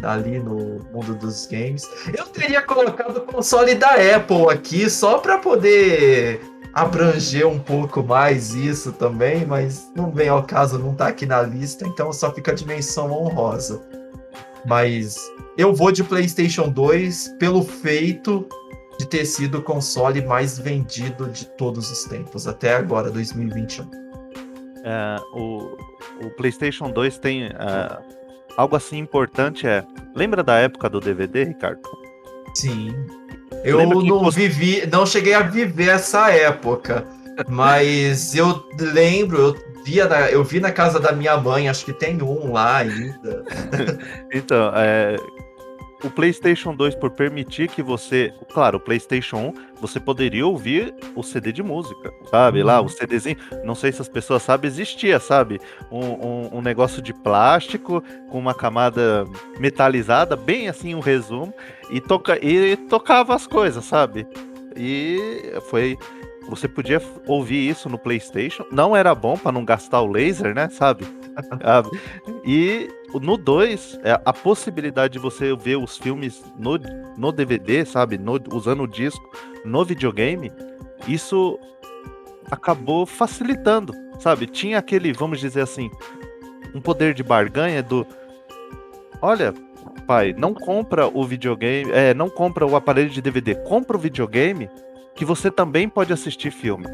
ali 0.04 0.40
no 0.40 0.80
mundo 0.94 1.16
dos 1.16 1.46
games. 1.48 1.84
Eu 2.16 2.26
teria 2.26 2.62
colocado 2.62 3.18
o 3.18 3.22
console 3.22 3.76
da 3.76 3.90
Apple 4.16 4.50
aqui 4.50 4.90
só 4.90 5.18
para 5.18 5.38
poder 5.40 6.42
abranger 6.74 7.48
um 7.48 7.60
pouco 7.60 8.04
mais 8.04 8.54
isso 8.54 8.92
também, 8.92 9.46
mas 9.46 9.92
não 9.96 10.12
vem 10.12 10.30
ao 10.30 10.44
caso, 10.44 10.78
não 10.78 10.94
tá 10.94 11.08
aqui 11.08 11.26
na 11.26 11.42
lista, 11.42 11.88
então 11.88 12.12
só 12.14 12.32
fica 12.32 12.52
a 12.52 12.56
dimensão 12.56 13.12
honrosa. 13.12 13.82
Mas 14.66 15.18
eu 15.58 15.74
vou 15.74 15.92
de 15.92 16.04
PlayStation 16.04 16.70
2 16.70 17.36
pelo 17.40 17.64
feito 17.64 18.48
de 19.00 19.06
ter 19.06 19.26
sido 19.26 19.60
o 19.60 19.62
console 19.62 20.22
mais 20.26 20.60
vendido 20.60 21.30
de 21.30 21.46
todos 21.46 21.90
os 21.90 22.04
tempos, 22.04 22.48
até 22.48 22.76
agora, 22.76 23.10
2021. 23.10 23.90
É, 24.84 25.16
o, 25.34 25.78
o 26.26 26.30
PlayStation 26.36 26.92
2 26.92 27.18
tem 27.18 27.46
é, 27.46 27.98
algo 28.58 28.76
assim 28.76 28.98
importante 28.98 29.66
é. 29.66 29.86
Lembra 30.14 30.44
da 30.44 30.56
época 30.58 30.90
do 30.90 31.00
DVD, 31.00 31.46
Ricardo? 31.46 31.82
Sim. 32.54 32.94
Eu 33.64 33.86
não 33.86 34.24
você... 34.24 34.48
vivi, 34.48 34.88
não 34.92 35.06
cheguei 35.06 35.34
a 35.34 35.42
viver 35.42 35.90
essa 35.90 36.32
época, 36.32 37.06
mas 37.48 38.36
eu 38.36 38.64
lembro, 38.80 39.38
eu 39.38 39.84
via 39.84 40.08
na, 40.08 40.30
eu 40.30 40.44
vi 40.44 40.60
na 40.60 40.72
casa 40.72 41.00
da 41.00 41.12
minha 41.12 41.38
mãe, 41.38 41.68
acho 41.68 41.86
que 41.86 41.94
tem 41.94 42.22
um 42.22 42.52
lá 42.52 42.78
ainda. 42.78 43.44
então, 44.34 44.72
é, 44.76 45.16
o 46.04 46.10
PlayStation 46.10 46.74
2 46.74 46.96
por 46.96 47.12
permitir 47.12 47.70
que 47.70 47.82
você, 47.82 48.34
claro, 48.54 48.78
o 48.78 48.80
PlayStation 48.80 49.38
1, 49.38 49.54
você 49.82 50.00
poderia 50.00 50.46
ouvir 50.46 50.94
o 51.16 51.24
CD 51.24 51.52
de 51.52 51.62
música, 51.62 52.12
sabe? 52.30 52.60
Uhum. 52.60 52.66
Lá, 52.66 52.80
o 52.80 52.84
uhum. 52.84 52.90
CDzinho, 52.90 53.38
não 53.64 53.76
sei 53.76 53.92
se 53.92 54.02
as 54.02 54.08
pessoas 54.08 54.44
sabem, 54.44 54.70
existia, 54.70 55.20
sabe? 55.20 55.60
Um, 55.92 56.06
um, 56.06 56.58
um, 56.58 56.62
negócio 56.62 57.02
de 57.02 57.14
plástico 57.14 58.04
com 58.30 58.40
uma 58.40 58.54
camada 58.54 59.26
metalizada, 59.60 60.36
bem 60.36 60.70
assim 60.70 60.96
um 60.96 61.00
resumo, 61.00 61.54
e, 61.90 62.00
toca, 62.00 62.38
e 62.44 62.76
tocava 62.76 63.36
as 63.36 63.46
coisas, 63.46 63.84
sabe? 63.86 64.26
E 64.76 65.18
foi. 65.70 65.98
Você 66.48 66.68
podia 66.68 67.02
ouvir 67.28 67.70
isso 67.70 67.90
no 67.90 67.98
PlayStation. 67.98 68.66
Não 68.72 68.96
era 68.96 69.14
bom 69.14 69.38
para 69.38 69.52
não 69.52 69.66
gastar 69.66 70.02
o 70.02 70.08
laser, 70.08 70.56
né? 70.56 70.70
Sabe? 70.70 71.06
e 72.46 72.90
no 73.14 73.38
2, 73.38 74.00
é, 74.04 74.20
a 74.24 74.34
possibilidade 74.34 75.14
de 75.14 75.20
você 75.20 75.56
ver 75.56 75.78
os 75.78 75.98
filmes 75.98 76.44
no, 76.58 76.78
no 77.18 77.32
DVD, 77.32 77.86
sabe? 77.86 78.18
No, 78.18 78.40
usando 78.52 78.84
o 78.84 78.88
disco 78.88 79.24
no 79.66 79.84
videogame, 79.84 80.52
isso 81.08 81.60
acabou 82.52 83.06
facilitando, 83.06 83.94
sabe? 84.20 84.46
Tinha 84.46 84.80
aquele, 84.80 85.14
vamos 85.14 85.40
dizer 85.40 85.62
assim, 85.62 85.90
um 86.74 86.82
poder 86.82 87.14
de 87.14 87.24
barganha 87.24 87.82
do. 87.82 88.06
Olha, 89.22 89.54
pai, 90.08 90.34
não 90.38 90.54
compra 90.54 91.08
o 91.08 91.24
videogame, 91.24 91.92
é, 91.92 92.14
não 92.14 92.30
compra 92.30 92.66
o 92.66 92.76
aparelho 92.76 93.10
de 93.10 93.22
DVD, 93.22 93.56
compra 93.56 93.98
o 93.98 94.00
videogame 94.00 94.70
que 95.20 95.26
você 95.26 95.52
também 95.52 95.90
pode 95.90 96.14
assistir 96.14 96.50
filme. 96.50 96.86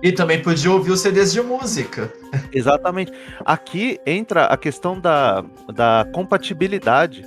E 0.00 0.12
também 0.12 0.40
podia 0.40 0.70
ouvir 0.70 0.92
os 0.92 1.00
CDs 1.00 1.32
de 1.32 1.42
música. 1.42 2.12
Exatamente. 2.54 3.10
Aqui 3.44 3.98
entra 4.06 4.44
a 4.44 4.56
questão 4.56 5.00
da, 5.00 5.44
da 5.74 6.06
compatibilidade, 6.14 7.24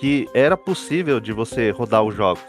que 0.00 0.26
era 0.34 0.56
possível 0.56 1.20
de 1.20 1.32
você 1.32 1.70
rodar 1.70 2.02
os 2.02 2.16
jogos. 2.16 2.42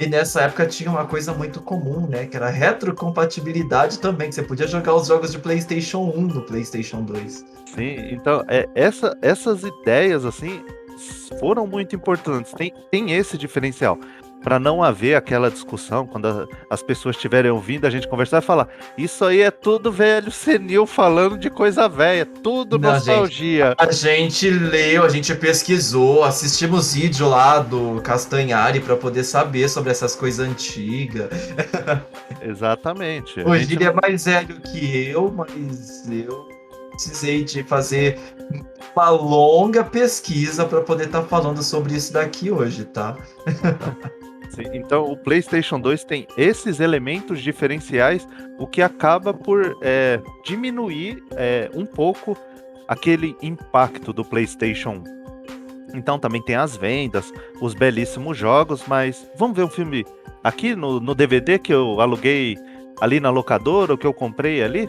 E 0.00 0.06
nessa 0.06 0.40
época 0.40 0.66
tinha 0.66 0.90
uma 0.90 1.04
coisa 1.04 1.34
muito 1.34 1.60
comum, 1.60 2.06
né? 2.06 2.24
Que 2.24 2.34
era 2.34 2.48
retrocompatibilidade 2.48 3.98
também, 3.98 4.30
que 4.30 4.34
você 4.36 4.42
podia 4.42 4.66
jogar 4.66 4.94
os 4.94 5.08
jogos 5.08 5.32
de 5.32 5.38
PlayStation 5.38 6.10
1 6.16 6.20
no 6.28 6.42
PlayStation 6.46 7.02
2. 7.02 7.44
Sim, 7.74 7.96
então 8.10 8.42
é, 8.48 8.66
essa, 8.74 9.14
essas 9.20 9.64
ideias, 9.64 10.24
assim, 10.24 10.64
foram 11.38 11.66
muito 11.66 11.94
importantes. 11.94 12.52
Tem, 12.52 12.72
tem 12.90 13.12
esse 13.12 13.36
diferencial 13.36 13.98
para 14.42 14.58
não 14.58 14.82
haver 14.82 15.14
aquela 15.14 15.50
discussão 15.50 16.06
quando 16.06 16.26
a, 16.26 16.46
as 16.70 16.82
pessoas 16.82 17.16
estiverem 17.16 17.50
ouvindo 17.50 17.86
a 17.86 17.90
gente 17.90 18.08
conversar 18.08 18.38
e 18.38 18.42
falar 18.42 18.68
isso 18.96 19.24
aí 19.24 19.40
é 19.40 19.50
tudo 19.50 19.92
velho 19.92 20.30
senil 20.30 20.86
falando 20.86 21.38
de 21.38 21.50
coisa 21.50 21.88
velha, 21.88 22.24
tudo 22.24 22.78
não, 22.78 22.92
nostalgia. 22.92 23.76
Gente, 23.80 23.88
a 23.88 23.92
gente 23.92 24.50
leu, 24.50 25.04
a 25.04 25.08
gente 25.08 25.34
pesquisou, 25.34 26.24
assistimos 26.24 26.94
vídeo 27.02 27.28
lá 27.28 27.58
do 27.58 28.00
Castanhari 28.00 28.78
para 28.78 28.96
poder 28.96 29.24
saber 29.24 29.68
sobre 29.68 29.90
essas 29.90 30.14
coisas 30.14 30.46
antigas. 30.46 31.30
Exatamente. 32.40 33.40
Hoje 33.40 33.64
gente... 33.64 33.74
ele 33.74 33.84
é 33.84 33.92
mais 33.92 34.24
velho 34.24 34.60
que 34.60 35.08
eu, 35.08 35.32
mas 35.32 36.08
eu 36.08 36.48
precisei 36.92 37.42
de 37.42 37.64
fazer 37.64 38.18
uma 38.94 39.10
longa 39.10 39.82
pesquisa 39.82 40.64
para 40.64 40.80
poder 40.80 41.06
estar 41.06 41.22
tá 41.22 41.26
falando 41.26 41.60
sobre 41.60 41.94
isso 41.94 42.12
daqui 42.12 42.52
hoje, 42.52 42.84
tá? 42.84 43.16
Então 44.72 45.10
o 45.10 45.16
PlayStation 45.16 45.80
2 45.80 46.04
tem 46.04 46.26
esses 46.36 46.80
elementos 46.80 47.40
diferenciais, 47.40 48.26
o 48.58 48.66
que 48.66 48.82
acaba 48.82 49.32
por 49.32 49.78
é, 49.82 50.20
diminuir 50.44 51.22
é, 51.32 51.70
um 51.74 51.86
pouco 51.86 52.36
aquele 52.86 53.36
impacto 53.40 54.12
do 54.12 54.24
PlayStation 54.24 55.02
1. 55.92 55.98
Então 55.98 56.18
também 56.18 56.42
tem 56.42 56.56
as 56.56 56.76
vendas, 56.76 57.32
os 57.60 57.74
belíssimos 57.74 58.36
jogos, 58.36 58.84
mas 58.86 59.26
vamos 59.36 59.56
ver 59.56 59.64
um 59.64 59.70
filme 59.70 60.04
aqui 60.42 60.74
no, 60.74 61.00
no 61.00 61.14
DVD 61.14 61.58
que 61.58 61.72
eu 61.72 62.00
aluguei 62.00 62.58
ali 63.00 63.20
na 63.20 63.30
locadora, 63.30 63.94
o 63.94 63.98
que 63.98 64.06
eu 64.06 64.14
comprei 64.14 64.62
ali? 64.62 64.88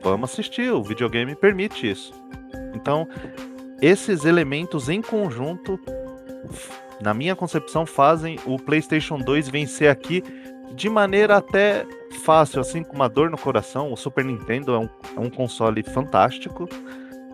Vamos 0.00 0.30
assistir, 0.30 0.70
o 0.72 0.82
videogame 0.82 1.34
permite 1.34 1.90
isso. 1.90 2.12
Então, 2.74 3.08
esses 3.80 4.24
elementos 4.24 4.88
em 4.88 5.02
conjunto 5.02 5.78
na 7.00 7.14
minha 7.14 7.36
concepção, 7.36 7.86
fazem 7.86 8.38
o 8.44 8.58
PlayStation 8.58 9.18
2 9.18 9.48
vencer 9.48 9.90
aqui 9.90 10.22
de 10.74 10.88
maneira 10.88 11.36
até 11.36 11.86
fácil, 12.24 12.60
assim, 12.60 12.82
com 12.82 12.94
uma 12.94 13.08
dor 13.08 13.30
no 13.30 13.38
coração. 13.38 13.92
O 13.92 13.96
Super 13.96 14.24
Nintendo 14.24 14.74
é 14.74 14.78
um, 14.78 14.88
é 15.16 15.20
um 15.20 15.30
console 15.30 15.82
fantástico. 15.82 16.68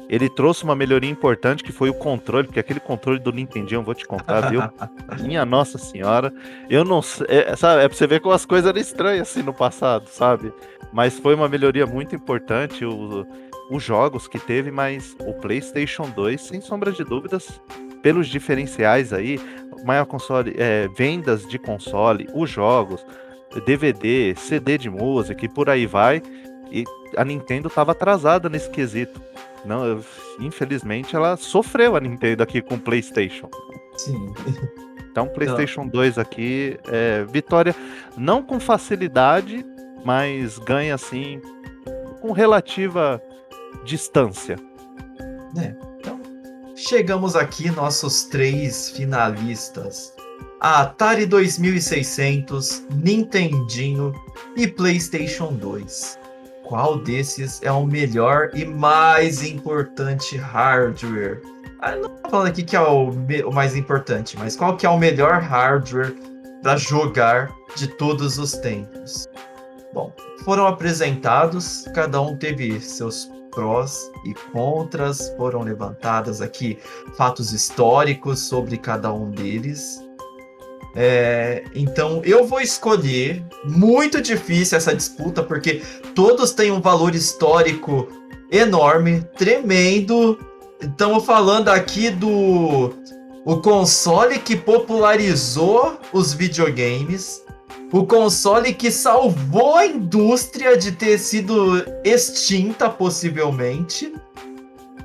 Ele 0.09 0.29
trouxe 0.29 0.65
uma 0.65 0.77
melhoria 0.77 1.11
importante 1.11 1.65
que 1.65 1.73
foi 1.73 1.89
o 1.89 1.95
controle, 1.95 2.47
porque 2.47 2.61
aquele 2.61 2.81
controle 2.81 3.19
do 3.19 3.33
Nintendo, 3.33 3.75
eu 3.75 3.83
vou 3.83 3.95
te 3.95 4.07
contar, 4.07 4.51
viu? 4.51 4.61
Minha 5.21 5.45
Nossa 5.45 5.79
Senhora. 5.79 6.33
Eu 6.69 6.85
não 6.85 7.01
sei, 7.01 7.27
é, 7.29 7.57
sabe, 7.57 7.83
é 7.83 7.89
pra 7.89 7.97
você 7.97 8.07
ver 8.07 8.21
como 8.21 8.35
as 8.35 8.45
coisas 8.45 8.69
eram 8.69 8.81
estranhas 8.81 9.31
assim 9.31 9.43
no 9.43 9.53
passado, 9.53 10.07
sabe? 10.09 10.53
Mas 10.93 11.19
foi 11.19 11.35
uma 11.35 11.49
melhoria 11.49 11.87
muito 11.87 12.15
importante. 12.15 12.85
O, 12.85 13.27
os 13.71 13.83
jogos 13.83 14.29
que 14.29 14.39
teve, 14.39 14.71
mas 14.71 15.17
o 15.21 15.33
PlayStation 15.33 16.09
2, 16.11 16.41
sem 16.41 16.61
sombra 16.61 16.93
de 16.93 17.03
dúvidas, 17.03 17.61
pelos 18.05 18.29
diferenciais 18.29 19.15
aí, 19.15 19.41
maior 19.83 20.05
console, 20.05 20.55
é, 20.59 20.87
vendas 20.89 21.49
de 21.49 21.59
console, 21.59 22.29
os 22.35 22.51
jogos, 22.51 23.05
DVD, 23.65 24.35
CD 24.37 24.77
de 24.77 24.91
música 24.91 25.43
e 25.43 25.49
por 25.49 25.71
aí 25.71 25.87
vai. 25.87 26.23
E 26.71 26.85
a 27.17 27.25
Nintendo 27.25 27.69
estava 27.69 27.93
atrasada 27.93 28.51
nesse 28.51 28.69
quesito. 28.69 29.19
Não, 29.65 29.87
eu, 29.87 30.05
infelizmente 30.39 31.17
ela 31.17 31.39
sofreu 31.39 31.97
a 31.97 32.01
Nintendo 32.01 32.43
aqui 32.43 32.61
com 32.61 32.75
o 32.75 32.79
PlayStation. 32.79 33.49
Sim. 33.97 34.35
Então, 35.11 35.29
PlayStation 35.29 35.87
2 35.87 36.19
aqui 36.19 36.77
é 36.89 37.25
vitória 37.25 37.75
não 38.19 38.43
com 38.43 38.59
facilidade, 38.61 39.65
mas 40.05 40.59
ganha 40.59 40.95
assim 40.95 41.41
com 42.21 42.33
relativa 42.33 43.23
distância. 43.85 44.57
É. 45.57 45.94
Chegamos 46.77 47.37
aqui 47.37 47.71
nossos 47.71 48.25
três 48.25 48.91
finalistas. 48.91 50.13
A 50.61 50.83
Atari 50.83 51.25
2600, 51.25 52.83
Nintendinho 52.97 54.13
e 54.57 54.67
PlayStation 54.67 55.53
2. 55.53 56.19
Qual 56.65 56.99
desses 56.99 57.63
é 57.63 57.71
o 57.71 57.87
melhor 57.87 58.51
e 58.55 58.65
mais 58.65 59.45
importante 59.45 60.37
hardware? 60.37 61.41
Ah, 61.81 61.95
não 61.95 62.09
tô 62.09 62.29
falando 62.29 62.49
aqui 62.49 62.65
que 62.65 62.75
é 62.75 62.81
o, 62.81 63.11
o 63.11 63.55
mais 63.55 63.77
importante, 63.77 64.37
mas 64.37 64.57
qual 64.57 64.77
que 64.77 64.85
é 64.85 64.89
o 64.89 64.99
melhor 64.99 65.41
hardware 65.41 66.13
para 66.61 66.77
jogar 66.77 67.53
de 67.77 67.87
todos 67.87 68.37
os 68.37 68.53
tempos? 68.53 69.29
Bom, 69.93 70.13
foram 70.45 70.67
apresentados, 70.67 71.85
cada 71.95 72.21
um 72.21 72.37
teve 72.37 72.81
seus 72.81 73.31
prós 73.55 74.11
e 74.25 74.35
contras, 74.53 75.33
foram 75.37 75.63
levantadas 75.63 76.41
aqui 76.41 76.79
fatos 77.17 77.53
históricos 77.53 78.41
sobre 78.41 78.77
cada 78.77 79.13
um 79.13 79.31
deles. 79.31 80.03
É, 80.97 81.65
então 81.75 82.23
eu 82.25 82.47
vou 82.47 82.61
escolher. 82.61 83.45
Muito 83.65 84.21
difícil 84.21 84.79
essa 84.79 84.95
disputa, 84.95 85.43
porque 85.43 85.83
todos 86.15 86.53
têm 86.53 86.71
um 86.71 86.81
valor 86.81 87.15
histórico 87.15 88.09
enorme, 88.51 89.23
tremendo. 89.37 90.39
Estamos 90.81 91.25
falando 91.25 91.69
aqui 91.69 92.11
do 92.11 92.95
o 93.45 93.59
console 93.61 94.39
que 94.39 94.57
popularizou 94.57 95.99
os 96.13 96.33
videogames, 96.33 97.44
o 97.93 98.05
console 98.05 98.75
que 98.75 98.91
salvou 98.91 99.77
a 99.77 99.87
indústria 99.87 100.77
de 100.77 100.93
ter 100.93 101.19
sido 101.19 101.85
extinta 102.05 102.91
possivelmente 102.91 104.13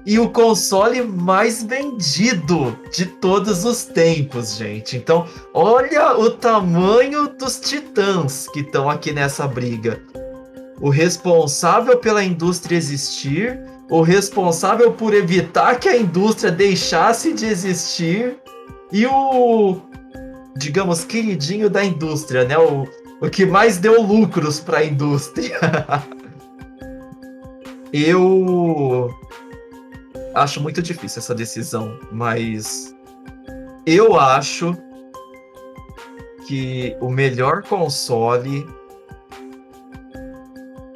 e 0.05 0.17
o 0.17 0.30
console 0.30 1.03
mais 1.03 1.61
vendido 1.61 2.76
de 2.91 3.05
todos 3.05 3.63
os 3.63 3.84
tempos, 3.84 4.55
gente. 4.55 4.97
Então, 4.97 5.28
olha 5.53 6.17
o 6.17 6.32
tamanho 6.32 7.28
dos 7.28 7.59
titãs 7.59 8.47
que 8.47 8.61
estão 8.61 8.89
aqui 8.89 9.11
nessa 9.11 9.47
briga. 9.47 10.01
O 10.82 10.89
responsável 10.89 11.97
pela 11.97 12.24
indústria 12.24 12.76
existir, 12.76 13.59
o 13.89 14.01
responsável 14.01 14.93
por 14.93 15.13
evitar 15.13 15.80
que 15.80 15.89
a 15.89 15.97
indústria 15.97 16.51
deixasse 16.51 17.34
de 17.34 17.45
existir 17.45 18.38
e 18.91 19.05
o, 19.05 19.78
digamos, 20.60 21.05
queridinho 21.05 21.70
da 21.70 21.84
indústria, 21.84 22.43
né? 22.43 22.57
O, 22.57 22.86
o 23.22 23.30
que 23.30 23.45
mais 23.45 23.78
deu 23.78 24.01
lucros 24.01 24.60
para 24.60 24.80
a 24.80 24.86
indústria. 24.86 25.57
Eu 27.91 29.10
acho 30.36 30.62
muito 30.62 30.80
difícil 30.80 31.20
essa 31.20 31.34
decisão, 31.34 31.99
mas 32.12 32.95
eu 33.84 34.20
acho 34.20 34.78
que 36.47 36.95
o 37.01 37.10
melhor 37.10 37.64
console. 37.64 38.68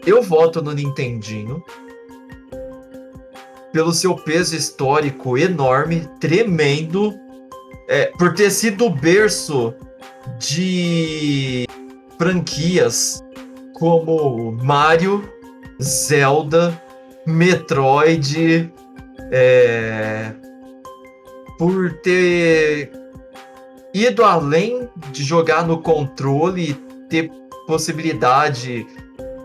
Eu 0.06 0.22
voto 0.22 0.62
no 0.62 0.72
Nintendinho. 0.72 1.64
Pelo 3.72 3.92
seu 3.92 4.16
peso 4.16 4.56
histórico 4.56 5.36
enorme, 5.36 6.08
tremendo. 6.20 7.23
É, 7.88 8.06
por 8.18 8.34
ter 8.34 8.50
sido 8.50 8.86
o 8.86 8.90
berço 8.90 9.74
de 10.40 11.68
franquias 12.18 13.24
como 13.74 14.52
Mario, 14.52 15.30
Zelda, 15.82 16.82
Metroid, 17.26 18.72
é, 19.32 20.32
por 21.58 21.94
ter 22.02 22.92
ido 23.94 24.24
além 24.24 24.90
de 25.12 25.24
jogar 25.24 25.68
no 25.68 25.82
controle 25.82 26.72
e 26.72 26.74
ter 27.10 27.32
possibilidade 27.68 28.88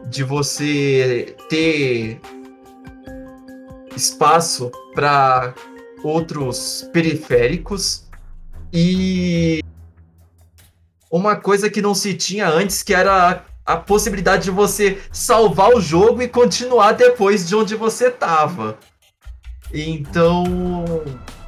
de 0.09 0.25
você 0.25 1.37
ter 1.49 2.21
espaço 3.95 4.71
para 4.95 5.55
outros 6.03 6.89
periféricos 6.93 8.08
e 8.73 9.63
uma 11.11 11.37
coisa 11.37 11.71
que 11.71 11.81
não 11.81 11.95
se 11.95 12.15
tinha 12.15 12.49
antes 12.49 12.83
que 12.83 12.95
era 12.95 13.45
a 13.65 13.77
possibilidade 13.77 14.45
de 14.45 14.51
você 14.51 14.99
salvar 15.13 15.71
o 15.75 15.81
jogo 15.81 16.23
e 16.23 16.29
continuar 16.29 16.93
depois 16.93 17.47
de 17.47 17.55
onde 17.55 17.75
você 17.75 18.09
estava. 18.09 18.79
Então, 19.73 20.45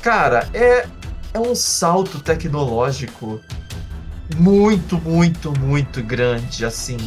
cara, 0.03 0.49
é, 0.53 0.87
é 1.33 1.41
um 1.41 1.55
salto 1.55 2.21
tecnológico 2.21 3.41
muito, 4.37 4.99
muito, 4.99 5.59
muito 5.59 6.03
grande, 6.03 6.65
assim, 6.65 6.99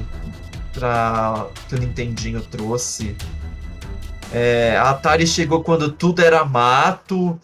para 0.73 1.47
que 1.67 1.75
o 1.75 1.77
Nintendinho 1.77 2.41
trouxe. 2.41 3.15
É, 4.33 4.75
a 4.77 4.89
Atari 4.89 5.27
chegou 5.27 5.63
quando 5.63 5.91
tudo 5.91 6.23
era 6.23 6.43
mato 6.43 7.39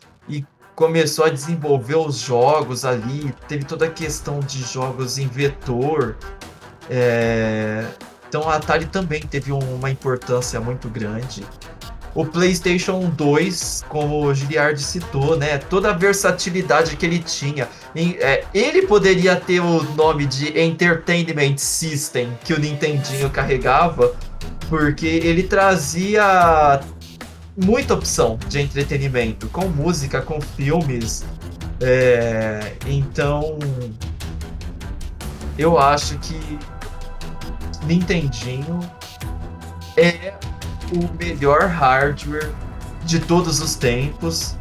começou 0.79 1.25
a 1.25 1.29
desenvolver 1.29 1.97
os 1.97 2.19
jogos 2.19 2.85
ali. 2.85 3.35
Teve 3.49 3.65
toda 3.65 3.87
a 3.87 3.89
questão 3.89 4.39
de 4.39 4.63
jogos 4.63 5.17
em 5.17 5.27
vetor. 5.27 6.15
É, 6.89 7.85
então 8.29 8.49
a 8.49 8.55
Atari 8.55 8.85
também 8.85 9.19
teve 9.21 9.51
uma 9.51 9.91
importância 9.91 10.57
muito 10.61 10.87
grande 10.87 11.45
o 12.15 12.25
PlayStation 12.25 13.07
2, 13.11 13.85
como 13.87 14.25
o 14.25 14.33
Giliard 14.33 14.81
citou, 14.81 15.37
né? 15.37 15.59
Toda 15.59 15.91
a 15.91 15.93
versatilidade 15.93 16.95
que 16.95 17.05
ele 17.05 17.19
tinha. 17.19 17.67
é, 17.95 18.45
ele 18.51 18.87
poderia 18.87 19.35
ter 19.35 19.59
o 19.59 19.83
nome 19.93 20.25
de 20.25 20.59
Entertainment 20.59 21.57
System 21.57 22.35
que 22.43 22.51
o 22.51 22.59
Nintendinho 22.59 23.29
carregava, 23.29 24.15
porque 24.67 25.05
ele 25.05 25.43
trazia 25.43 26.81
muita 27.63 27.93
opção 27.93 28.37
de 28.47 28.59
entretenimento, 28.59 29.47
com 29.49 29.67
música, 29.67 30.21
com 30.21 30.39
filmes. 30.39 31.25
É, 31.81 32.73
então, 32.87 33.57
eu 35.57 35.77
acho 35.77 36.17
que 36.19 36.39
Nintendinho 37.85 38.79
é 39.97 40.33
o 40.93 41.23
melhor 41.23 41.67
hardware 41.67 42.49
de 43.05 43.19
todos 43.19 43.59
os 43.61 43.75
tempos, 43.75 44.55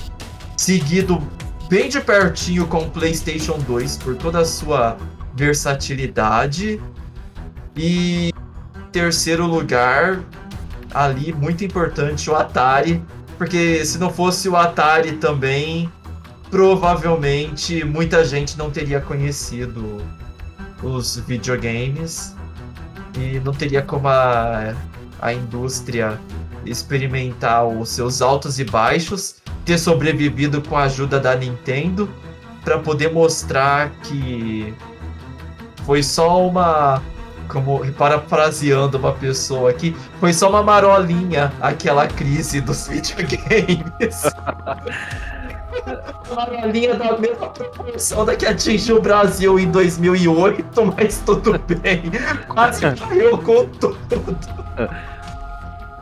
seguido 0.57 1.23
bem 1.69 1.89
de 1.89 2.01
pertinho 2.01 2.67
com 2.67 2.79
o 2.85 2.91
PlayStation 2.91 3.59
2 3.59 3.99
por 3.99 4.17
toda 4.17 4.41
a 4.41 4.45
sua 4.45 4.97
versatilidade 5.35 6.81
e 7.77 8.33
terceiro 8.91 9.47
lugar 9.47 10.21
ali 10.93 11.33
muito 11.33 11.65
importante 11.65 12.31
o 12.31 12.35
Atari, 12.35 13.03
porque 13.37 13.85
se 13.85 13.99
não 13.99 14.11
fosse 14.11 14.49
o 14.49 14.57
Atari 14.57 15.13
também 15.13 15.91
provavelmente 16.51 17.85
muita 17.85 18.25
gente 18.25 18.57
não 18.57 18.71
teria 18.71 19.01
conhecido 19.01 19.99
os 20.83 21.17
videogames 21.19 22.35
e 23.19 23.39
não 23.41 23.53
teria 23.53 23.83
como 23.83 24.09
a 24.09 24.75
a 25.21 25.33
indústria 25.33 26.19
experimentar 26.65 27.67
os 27.67 27.89
seus 27.89 28.23
altos 28.23 28.59
e 28.59 28.65
baixos, 28.65 29.37
ter 29.65 29.79
sobrevivido 29.79 30.63
com 30.63 30.77
a 30.77 30.85
ajuda 30.85 31.19
da 31.19 31.35
Nintendo 31.35 32.09
para 32.65 32.79
poder 32.79 33.13
mostrar 33.13 33.91
que 34.03 34.75
foi 35.85 36.03
só 36.03 36.47
uma 36.47 37.03
como 37.49 37.81
parafraseando 37.93 38.99
uma 38.99 39.13
pessoa 39.13 39.71
aqui, 39.71 39.97
foi 40.21 40.33
só 40.33 40.49
uma 40.49 40.63
marolinha 40.63 41.53
aquela 41.61 42.07
crise 42.07 42.61
dos 42.61 42.87
videogames. 42.89 44.23
marolinha 46.35 46.95
da 46.95 47.19
mesma 47.19 47.49
proporção 47.49 48.25
da 48.25 48.37
que 48.37 48.47
atingiu 48.47 48.99
o 48.99 49.03
Brasil 49.03 49.59
em 49.59 49.71
2008, 49.71 50.95
mas 50.97 51.19
tudo 51.25 51.59
bem. 51.59 52.03
Quase 52.49 52.81
caiu 52.97 53.39
com 53.39 53.67
tudo. 53.67 54.39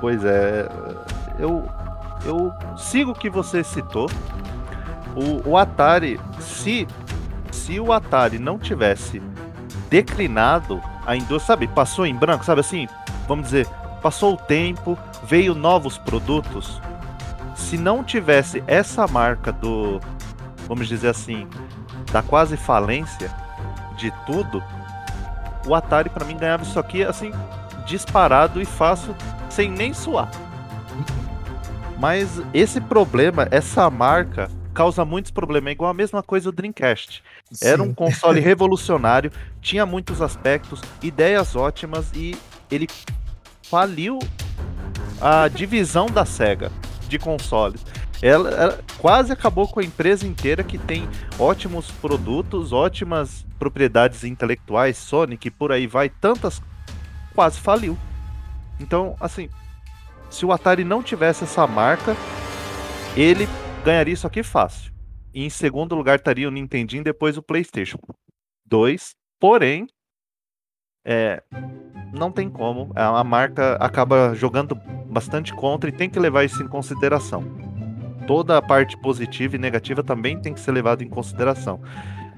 Pois 0.01 0.25
é, 0.25 0.69
eu, 1.39 1.69
eu 2.25 2.53
sigo 2.77 3.13
o 3.13 3.15
que 3.15 3.31
você 3.31 3.65
citou. 3.65 4.11
O, 5.15 5.51
o 5.51 5.57
Atari, 5.57 6.21
se, 6.39 6.87
se 7.51 7.81
o 7.81 7.93
Atari 7.93 8.39
não 8.39 8.59
tivesse 8.59 9.23
declinado 9.97 10.83
a 11.07 11.17
indústria, 11.17 11.41
sabe, 11.41 11.67
passou 11.69 12.05
em 12.05 12.15
branco, 12.15 12.45
sabe 12.45 12.61
assim, 12.61 12.87
vamos 13.27 13.47
dizer, 13.47 13.67
passou 14.03 14.35
o 14.35 14.37
tempo, 14.37 14.99
veio 15.25 15.55
novos 15.55 15.97
produtos. 15.97 16.83
Se 17.55 17.79
não 17.79 18.05
tivesse 18.05 18.63
essa 18.67 19.07
marca 19.07 19.51
do, 19.51 19.99
vamos 20.69 20.87
dizer 20.87 21.09
assim, 21.09 21.49
da 22.13 22.23
quase 22.23 22.59
falência 22.59 23.35
de 23.97 24.13
tudo, 24.27 24.63
o 25.67 25.75
Atari 25.75 26.11
para 26.11 26.27
mim 26.27 26.37
ganhava 26.37 26.63
isso 26.63 26.79
aqui 26.79 27.03
assim 27.03 27.33
disparado 27.87 28.61
e 28.61 28.67
fácil, 28.67 29.15
sem 29.49 29.71
nem 29.71 29.95
suar. 29.95 30.29
Mas 31.99 32.43
esse 32.53 32.83
problema, 32.83 33.49
essa 33.51 33.89
marca, 33.89 34.51
causa 34.77 35.07
muitos 35.07 35.31
problemas. 35.31 35.71
É 35.71 35.73
igual 35.73 35.91
a 35.91 35.95
mesma 35.95 36.23
coisa 36.23 36.53
do 36.53 36.55
Dreamcast. 36.55 37.25
Sim. 37.51 37.67
Era 37.67 37.83
um 37.83 37.95
console 37.95 38.39
revolucionário, 38.41 39.33
tinha 39.63 39.87
muitos 39.87 40.21
aspectos, 40.21 40.83
ideias 41.03 41.57
ótimas 41.57 42.13
e 42.15 42.37
ele 42.71 42.87
faliu 43.63 44.19
a 45.19 45.49
divisão 45.49 46.07
da 46.07 46.27
SEGA 46.27 46.71
de 47.09 47.19
consoles. 47.19 47.85
Ela, 48.21 48.51
ela, 48.51 48.85
quase 48.99 49.33
acabou 49.33 49.67
com 49.67 49.81
a 49.81 49.85
empresa 49.85 50.27
inteira 50.27 50.63
que 50.63 50.77
tem 50.77 51.09
ótimos 51.39 51.91
produtos, 51.91 52.73
ótimas 52.73 53.47
propriedades 53.59 54.25
intelectuais, 54.25 54.99
Sonic, 54.99 55.51
por 55.51 55.73
aí 55.73 55.87
vai, 55.87 56.11
tantas 56.11 56.61
quase 57.35 57.59
faliu. 57.59 57.97
Então, 58.79 59.17
assim, 59.21 59.49
se 60.29 60.45
o 60.45 60.53
Atari 60.53 60.85
não 60.85 61.03
tivesse 61.03 61.45
essa 61.45 61.67
marca, 61.67 62.17
ele 63.17 63.49
ganharia 63.87 64.13
isso 64.13 64.27
aqui 64.27 64.43
fácil. 64.43 64.93
E 65.33 65.45
em 65.45 65.51
segundo 65.51 65.95
lugar 65.95 66.17
estaria 66.17 66.49
o 66.49 66.51
Nintendinho, 66.51 67.05
depois 67.05 67.37
o 67.37 67.43
PlayStation 67.43 67.99
2. 68.67 69.15
Porém, 69.39 69.87
é, 71.05 71.41
não 72.13 72.33
tem 72.33 72.51
como. 72.51 72.91
A 72.97 73.23
marca 73.23 73.77
acaba 73.77 74.35
jogando 74.35 74.75
bastante 75.09 75.55
contra 75.55 75.89
e 75.89 75.93
tem 75.93 76.11
que 76.11 76.19
levar 76.19 76.45
isso 76.45 76.61
em 76.63 76.69
consideração. 76.69 77.45
Toda 78.27 78.59
a 78.59 78.63
parte 78.63 78.97
positiva 79.01 79.55
e 79.55 79.59
negativa 79.59 80.03
também 80.03 80.41
tem 80.41 80.53
que 80.53 80.59
ser 80.59 80.73
levada 80.73 81.05
em 81.05 81.09
consideração. 81.09 81.81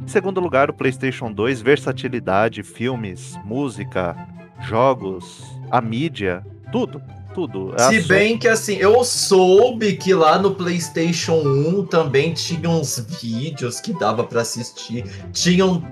Em 0.02 0.06
segundo 0.06 0.38
lugar, 0.38 0.68
o 0.68 0.74
PlayStation 0.74 1.32
2, 1.32 1.62
versatilidade, 1.62 2.62
filmes, 2.62 3.38
música, 3.42 4.14
jogos, 4.60 5.42
a 5.70 5.80
mídia, 5.80 6.44
tudo 6.70 7.02
tudo. 7.38 7.72
É 7.78 7.88
Se 7.88 8.00
bem 8.08 8.36
que 8.36 8.48
assim, 8.48 8.74
eu 8.74 9.04
soube 9.04 9.94
que 9.94 10.12
lá 10.12 10.38
no 10.38 10.54
PlayStation 10.54 11.36
1 11.36 11.86
também 11.86 12.34
tinha 12.34 12.68
uns 12.68 12.98
vídeos 13.20 13.80
que 13.80 13.92
dava 13.92 14.24
para 14.24 14.40
assistir. 14.40 15.04
Tinham. 15.32 15.82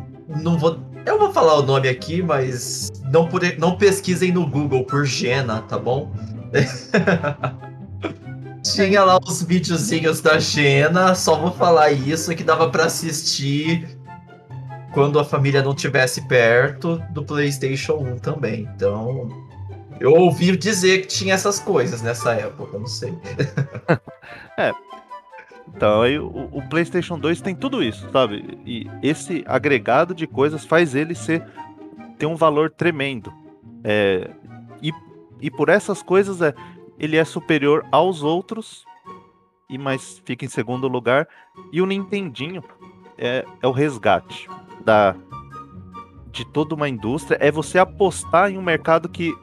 Não 0.43 0.59
vou. 0.59 0.81
Eu 1.05 1.21
vou 1.21 1.33
falar 1.33 1.55
o 1.55 1.63
nome 1.63 1.89
aqui, 1.89 2.21
mas 2.21 2.91
não, 3.13 3.29
por, 3.29 3.43
não 3.59 3.77
pesquisem 3.77 4.33
no 4.33 4.45
Google 4.45 4.83
por 4.83 5.05
Gena, 5.05 5.63
tá 5.63 5.79
bom? 5.79 6.13
tinha 8.61 9.05
lá 9.05 9.21
os 9.25 9.45
videozinhos 9.45 10.21
da 10.21 10.41
Gena, 10.41 11.15
só 11.15 11.37
vou 11.37 11.53
falar 11.53 11.93
isso 11.93 12.35
que 12.35 12.43
dava 12.43 12.69
para 12.69 12.87
assistir 12.87 13.87
quando 14.93 15.21
a 15.21 15.25
família 15.25 15.63
não 15.63 15.75
tivesse 15.75 16.27
perto 16.27 17.01
do 17.11 17.25
PlayStation 17.25 17.93
1 17.93 18.19
também. 18.19 18.69
Então, 18.75 19.46
eu 20.01 20.13
ouvi 20.13 20.57
dizer 20.57 21.03
que 21.03 21.07
tinha 21.07 21.35
essas 21.35 21.59
coisas 21.59 22.03
nessa 22.03 22.35
época, 22.35 22.79
não 22.79 22.87
sei. 22.87 23.17
é. 24.59 24.73
Então, 25.69 26.03
aí 26.03 26.19
o, 26.19 26.49
o, 26.53 26.63
PlayStation 26.69 27.19
2 27.19 27.41
tem 27.41 27.55
tudo 27.55 27.83
isso, 27.83 28.09
sabe? 28.11 28.59
E 28.65 28.87
esse 29.03 29.45
agregado 29.47 30.15
de 30.15 30.27
coisas 30.27 30.65
faz 30.65 30.95
ele 30.95 31.15
ser 31.15 31.45
ter 32.19 32.27
um 32.27 32.37
valor 32.37 32.71
tremendo. 32.71 33.33
É, 33.85 34.31
e, 34.81 34.91
e 35.41 35.51
por 35.51 35.69
essas 35.69 36.03
coisas 36.03 36.41
é, 36.41 36.55
ele 36.99 37.17
é 37.17 37.25
superior 37.25 37.85
aos 37.93 38.23
outros, 38.23 38.87
e 39.69 39.77
mas 39.77 40.23
fica 40.25 40.45
em 40.45 40.49
segundo 40.49 40.89
lugar. 40.89 41.29
E 41.73 41.83
o 41.83 41.87
Nintendinho 41.87 42.63
é, 43.19 43.45
é 43.61 43.67
o 43.67 43.73
resgate 43.73 44.49
da 44.85 45.15
de 46.31 46.45
toda 46.45 46.75
uma 46.75 46.89
indústria. 46.89 47.39
É 47.41 47.51
você 47.51 47.79
apostar 47.79 48.51
em 48.51 48.59
um 48.59 48.63
mercado 48.63 49.09
que 49.09 49.35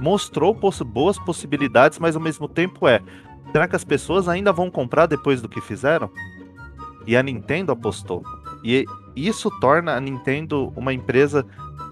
mostrou 0.00 0.54
poss 0.54 0.80
boas 0.82 1.18
possibilidades, 1.18 1.98
mas 1.98 2.16
ao 2.16 2.22
mesmo 2.22 2.48
tempo 2.48 2.86
é. 2.86 3.02
Será 3.52 3.66
que 3.66 3.76
as 3.76 3.84
pessoas 3.84 4.28
ainda 4.28 4.52
vão 4.52 4.70
comprar 4.70 5.06
depois 5.06 5.40
do 5.40 5.48
que 5.48 5.60
fizeram? 5.60 6.10
E 7.06 7.16
a 7.16 7.22
Nintendo 7.22 7.72
apostou. 7.72 8.22
E 8.62 8.84
isso 9.14 9.50
torna 9.60 9.94
a 9.94 10.00
Nintendo 10.00 10.72
uma 10.76 10.92
empresa 10.92 11.46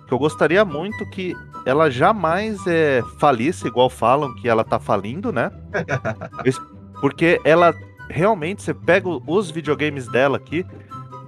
que 0.07 0.13
eu 0.13 0.19
gostaria 0.19 0.65
muito 0.65 1.09
que 1.11 1.35
ela 1.65 1.91
jamais 1.91 2.67
é, 2.67 3.03
falisse, 3.19 3.67
igual 3.67 3.89
falam 3.89 4.35
que 4.35 4.49
ela 4.49 4.65
tá 4.65 4.79
falindo, 4.79 5.33
né? 5.33 5.51
Porque 7.01 7.41
ela 7.45 7.73
realmente, 8.11 8.63
você 8.63 8.75
pega 8.75 9.09
os 9.09 9.51
videogames 9.51 10.07
dela 10.09 10.37
aqui, 10.37 10.67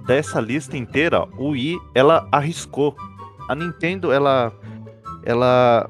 dessa 0.05 0.39
lista 0.39 0.77
inteira, 0.77 1.27
o 1.37 1.49
Wii, 1.49 1.77
ela 1.95 2.27
arriscou. 2.31 2.95
A 3.49 3.55
Nintendo, 3.55 4.11
ela, 4.11 4.51
ela 5.23 5.89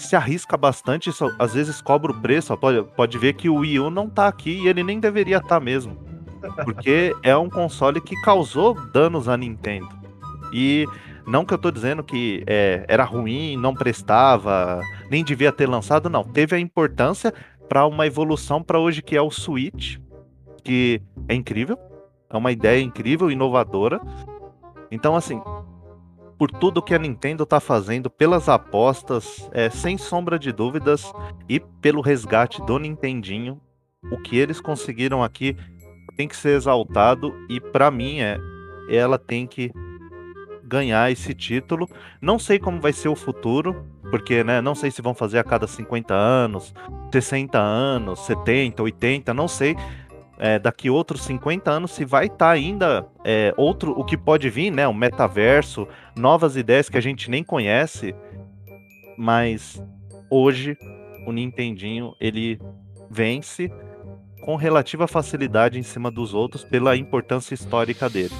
se 0.00 0.16
arrisca 0.16 0.56
bastante, 0.56 1.12
só, 1.12 1.30
às 1.38 1.54
vezes 1.54 1.80
cobra 1.80 2.12
o 2.12 2.20
preço. 2.20 2.56
Pode, 2.56 2.82
pode 2.96 3.18
ver 3.18 3.34
que 3.34 3.48
o 3.48 3.56
Wii 3.56 3.80
U 3.80 3.90
não 3.90 4.08
tá 4.08 4.26
aqui 4.26 4.62
e 4.62 4.68
ele 4.68 4.82
nem 4.82 4.98
deveria 4.98 5.36
estar 5.36 5.48
tá 5.48 5.60
mesmo. 5.60 5.96
Porque 6.64 7.14
é 7.22 7.36
um 7.36 7.50
console 7.50 8.00
que 8.00 8.20
causou 8.22 8.74
danos 8.92 9.28
à 9.28 9.36
Nintendo. 9.36 9.88
E 10.52 10.86
não 11.26 11.44
que 11.44 11.54
eu 11.54 11.58
tô 11.58 11.70
dizendo 11.70 12.02
que 12.02 12.42
é, 12.46 12.84
era 12.88 13.04
ruim, 13.04 13.56
não 13.56 13.74
prestava, 13.74 14.80
nem 15.10 15.22
devia 15.22 15.52
ter 15.52 15.68
lançado, 15.68 16.08
não. 16.08 16.24
Teve 16.24 16.56
a 16.56 16.58
importância 16.58 17.32
para 17.68 17.86
uma 17.86 18.06
evolução 18.06 18.62
para 18.62 18.78
hoje 18.78 19.02
que 19.02 19.16
é 19.16 19.22
o 19.22 19.30
Switch, 19.30 19.98
que 20.64 21.00
é 21.28 21.34
incrível, 21.34 21.78
é 22.28 22.36
uma 22.36 22.50
ideia 22.50 22.80
incrível, 22.80 23.30
inovadora. 23.30 24.00
Então, 24.90 25.14
assim, 25.14 25.40
por 26.40 26.50
tudo 26.50 26.80
que 26.80 26.94
a 26.94 26.98
Nintendo 26.98 27.42
está 27.42 27.60
fazendo, 27.60 28.08
pelas 28.08 28.48
apostas, 28.48 29.46
é, 29.52 29.68
sem 29.68 29.98
sombra 29.98 30.38
de 30.38 30.50
dúvidas, 30.50 31.12
e 31.46 31.60
pelo 31.60 32.00
resgate 32.00 32.62
do 32.62 32.78
Nintendinho. 32.78 33.60
O 34.10 34.16
que 34.16 34.38
eles 34.38 34.58
conseguiram 34.58 35.22
aqui 35.22 35.54
tem 36.16 36.26
que 36.26 36.34
ser 36.34 36.56
exaltado 36.56 37.34
e 37.50 37.60
para 37.60 37.90
mim 37.90 38.20
é 38.20 38.38
ela 38.88 39.18
tem 39.18 39.46
que 39.46 39.70
ganhar 40.64 41.12
esse 41.12 41.34
título. 41.34 41.86
Não 42.22 42.38
sei 42.38 42.58
como 42.58 42.80
vai 42.80 42.94
ser 42.94 43.10
o 43.10 43.16
futuro, 43.16 43.84
porque 44.10 44.42
né, 44.42 44.62
não 44.62 44.74
sei 44.74 44.90
se 44.90 45.02
vão 45.02 45.12
fazer 45.12 45.38
a 45.38 45.44
cada 45.44 45.66
50 45.66 46.14
anos, 46.14 46.74
60 47.12 47.58
anos, 47.58 48.18
70, 48.20 48.82
80, 48.82 49.34
não 49.34 49.46
sei 49.46 49.76
é, 50.40 50.58
daqui 50.58 50.88
outros 50.88 51.22
50 51.24 51.70
anos 51.70 51.90
se 51.90 52.02
vai 52.02 52.24
estar 52.24 52.38
tá 52.38 52.50
ainda 52.50 53.06
é, 53.22 53.52
outro 53.58 53.92
o 53.92 54.02
que 54.02 54.16
pode 54.16 54.48
vir, 54.48 54.70
né? 54.70 54.88
Um 54.88 54.94
metaverso, 54.94 55.86
novas 56.20 56.56
ideias 56.56 56.88
que 56.88 56.98
a 56.98 57.00
gente 57.00 57.30
nem 57.30 57.42
conhece, 57.42 58.14
mas 59.16 59.82
hoje 60.30 60.76
o 61.26 61.32
Nintendinho 61.32 62.14
ele 62.20 62.60
vence 63.10 63.72
com 64.44 64.56
relativa 64.56 65.08
facilidade 65.08 65.78
em 65.78 65.82
cima 65.82 66.10
dos 66.10 66.32
outros 66.32 66.64
pela 66.64 66.96
importância 66.96 67.54
histórica 67.54 68.08
dele. 68.08 68.34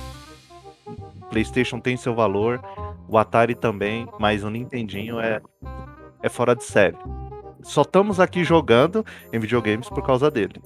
O 1.23 1.27
PlayStation 1.31 1.81
tem 1.81 1.97
seu 1.97 2.15
valor, 2.15 2.61
o 3.09 3.19
Atari 3.19 3.55
também, 3.55 4.07
mas 4.19 4.45
o 4.45 4.51
Nintendinho 4.51 5.19
é 5.19 5.41
é 6.23 6.29
fora 6.29 6.55
de 6.55 6.65
série. 6.65 6.97
Só 7.63 7.83
estamos 7.83 8.21
aqui 8.21 8.45
jogando 8.45 9.05
em 9.33 9.39
videogames 9.39 9.89
por 9.89 10.05
causa 10.05 10.31
dele. 10.31 10.61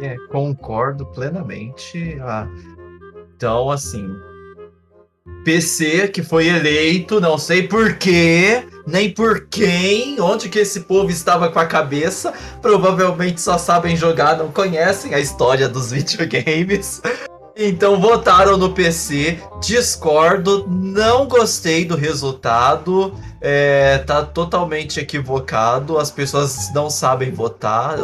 É, 0.00 0.16
concordo 0.28 1.06
plenamente. 1.06 2.18
Ah, 2.20 2.48
então, 3.34 3.70
assim, 3.70 4.06
PC 5.44 6.08
que 6.08 6.22
foi 6.22 6.48
eleito, 6.48 7.20
não 7.20 7.38
sei 7.38 7.66
por 7.66 7.94
quê, 7.96 8.64
nem 8.86 9.10
por 9.10 9.46
quem, 9.46 10.20
onde 10.20 10.48
que 10.48 10.58
esse 10.58 10.80
povo 10.80 11.10
estava 11.10 11.50
com 11.50 11.58
a 11.58 11.66
cabeça. 11.66 12.32
Provavelmente 12.60 13.40
só 13.40 13.56
sabem 13.56 13.96
jogar, 13.96 14.36
não 14.36 14.50
conhecem 14.50 15.14
a 15.14 15.20
história 15.20 15.68
dos 15.68 15.90
videogames. 15.92 17.00
Então 17.56 18.00
votaram 18.00 18.56
no 18.56 18.72
PC, 18.72 19.38
discordo, 19.60 20.66
não 20.68 21.26
gostei 21.26 21.84
do 21.84 21.94
resultado, 21.94 23.14
é, 23.40 23.98
tá 23.98 24.24
totalmente 24.24 25.00
equivocado, 25.00 25.98
as 25.98 26.10
pessoas 26.10 26.72
não 26.72 26.88
sabem 26.88 27.30
votar. 27.30 27.98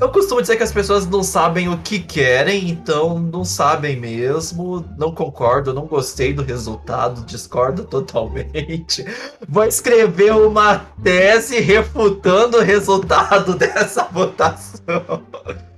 Eu 0.00 0.08
costumo 0.08 0.40
dizer 0.40 0.56
que 0.56 0.62
as 0.62 0.72
pessoas 0.72 1.06
não 1.06 1.22
sabem 1.22 1.68
o 1.68 1.76
que 1.76 1.98
querem, 1.98 2.70
então 2.70 3.18
não 3.18 3.44
sabem 3.44 3.96
mesmo. 3.96 4.82
Não 4.96 5.14
concordo, 5.14 5.74
não 5.74 5.86
gostei 5.86 6.32
do 6.32 6.42
resultado, 6.42 7.26
discordo 7.26 7.84
totalmente. 7.84 9.04
Vou 9.46 9.64
escrever 9.64 10.32
uma 10.32 10.78
tese 11.02 11.60
refutando 11.60 12.56
o 12.56 12.62
resultado 12.62 13.54
dessa 13.58 14.04
votação. 14.04 15.22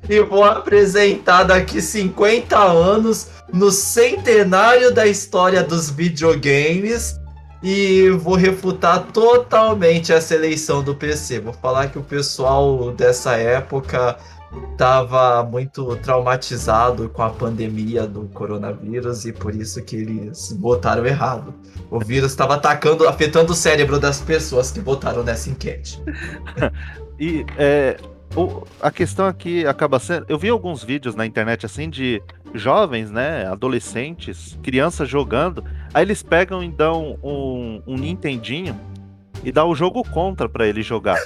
E 0.09 0.21
vou 0.21 0.45
apresentar 0.45 1.43
daqui 1.43 1.83
50 1.83 2.57
anos, 2.57 3.29
no 3.53 3.73
centenário 3.73 4.95
da 4.95 5.07
história 5.07 5.65
dos 5.65 5.91
videogames, 5.91 7.21
e 7.63 8.11
vou 8.11 8.35
refutar 8.35 9.07
totalmente 9.13 10.13
essa 10.13 10.35
eleição 10.35 10.83
do 10.83 10.95
PC. 10.95 11.41
Vou 11.41 11.53
falar 11.53 11.89
que 11.89 11.99
o 11.99 12.03
pessoal 12.03 12.91
dessa 12.91 13.37
época 13.37 14.19
estava 14.73 15.43
muito 15.45 15.97
traumatizado 15.97 17.09
com 17.09 17.23
a 17.23 17.31
pandemia 17.31 18.07
do 18.07 18.23
coronavírus 18.29 19.25
e 19.25 19.33
por 19.33 19.55
isso 19.55 19.83
que 19.83 19.97
eles 19.97 20.57
votaram 20.61 21.07
errado. 21.07 21.55
O 21.91 21.99
vírus 22.01 22.33
estava 22.33 22.55
atacando, 22.55 23.09
afetando 23.09 23.53
o 23.53 23.57
cérebro 23.57 23.99
das 23.99 24.21
pessoas 24.21 24.71
que 24.71 24.81
votaram 24.81 25.23
nessa 25.23 25.49
enquete. 25.49 26.03
e 27.19 27.47
é, 27.57 27.97
o, 28.37 28.67
a 28.81 28.91
questão 28.91 29.27
aqui 29.27 29.67
acaba 29.67 29.99
sendo. 29.99 30.27
Eu 30.29 30.39
vi 30.39 30.49
alguns 30.49 30.83
vídeos 30.83 31.15
na 31.15 31.27
internet 31.27 31.67
assim 31.67 31.91
de 31.91 32.23
jovens, 32.55 33.11
né? 33.11 33.47
Adolescentes, 33.47 34.59
crianças 34.63 35.09
jogando. 35.09 35.65
Aí 35.93 36.03
eles 36.03 36.23
pegam 36.23 36.63
e 36.63 36.69
dão 36.69 37.19
um, 37.23 37.83
um 37.87 37.97
Nintendinho 37.97 38.79
e 39.45 39.53
dá 39.53 39.65
o 39.65 39.75
jogo 39.75 40.03
contra 40.11 40.49
para 40.49 40.67
ele 40.67 40.83
jogar. 40.83 41.19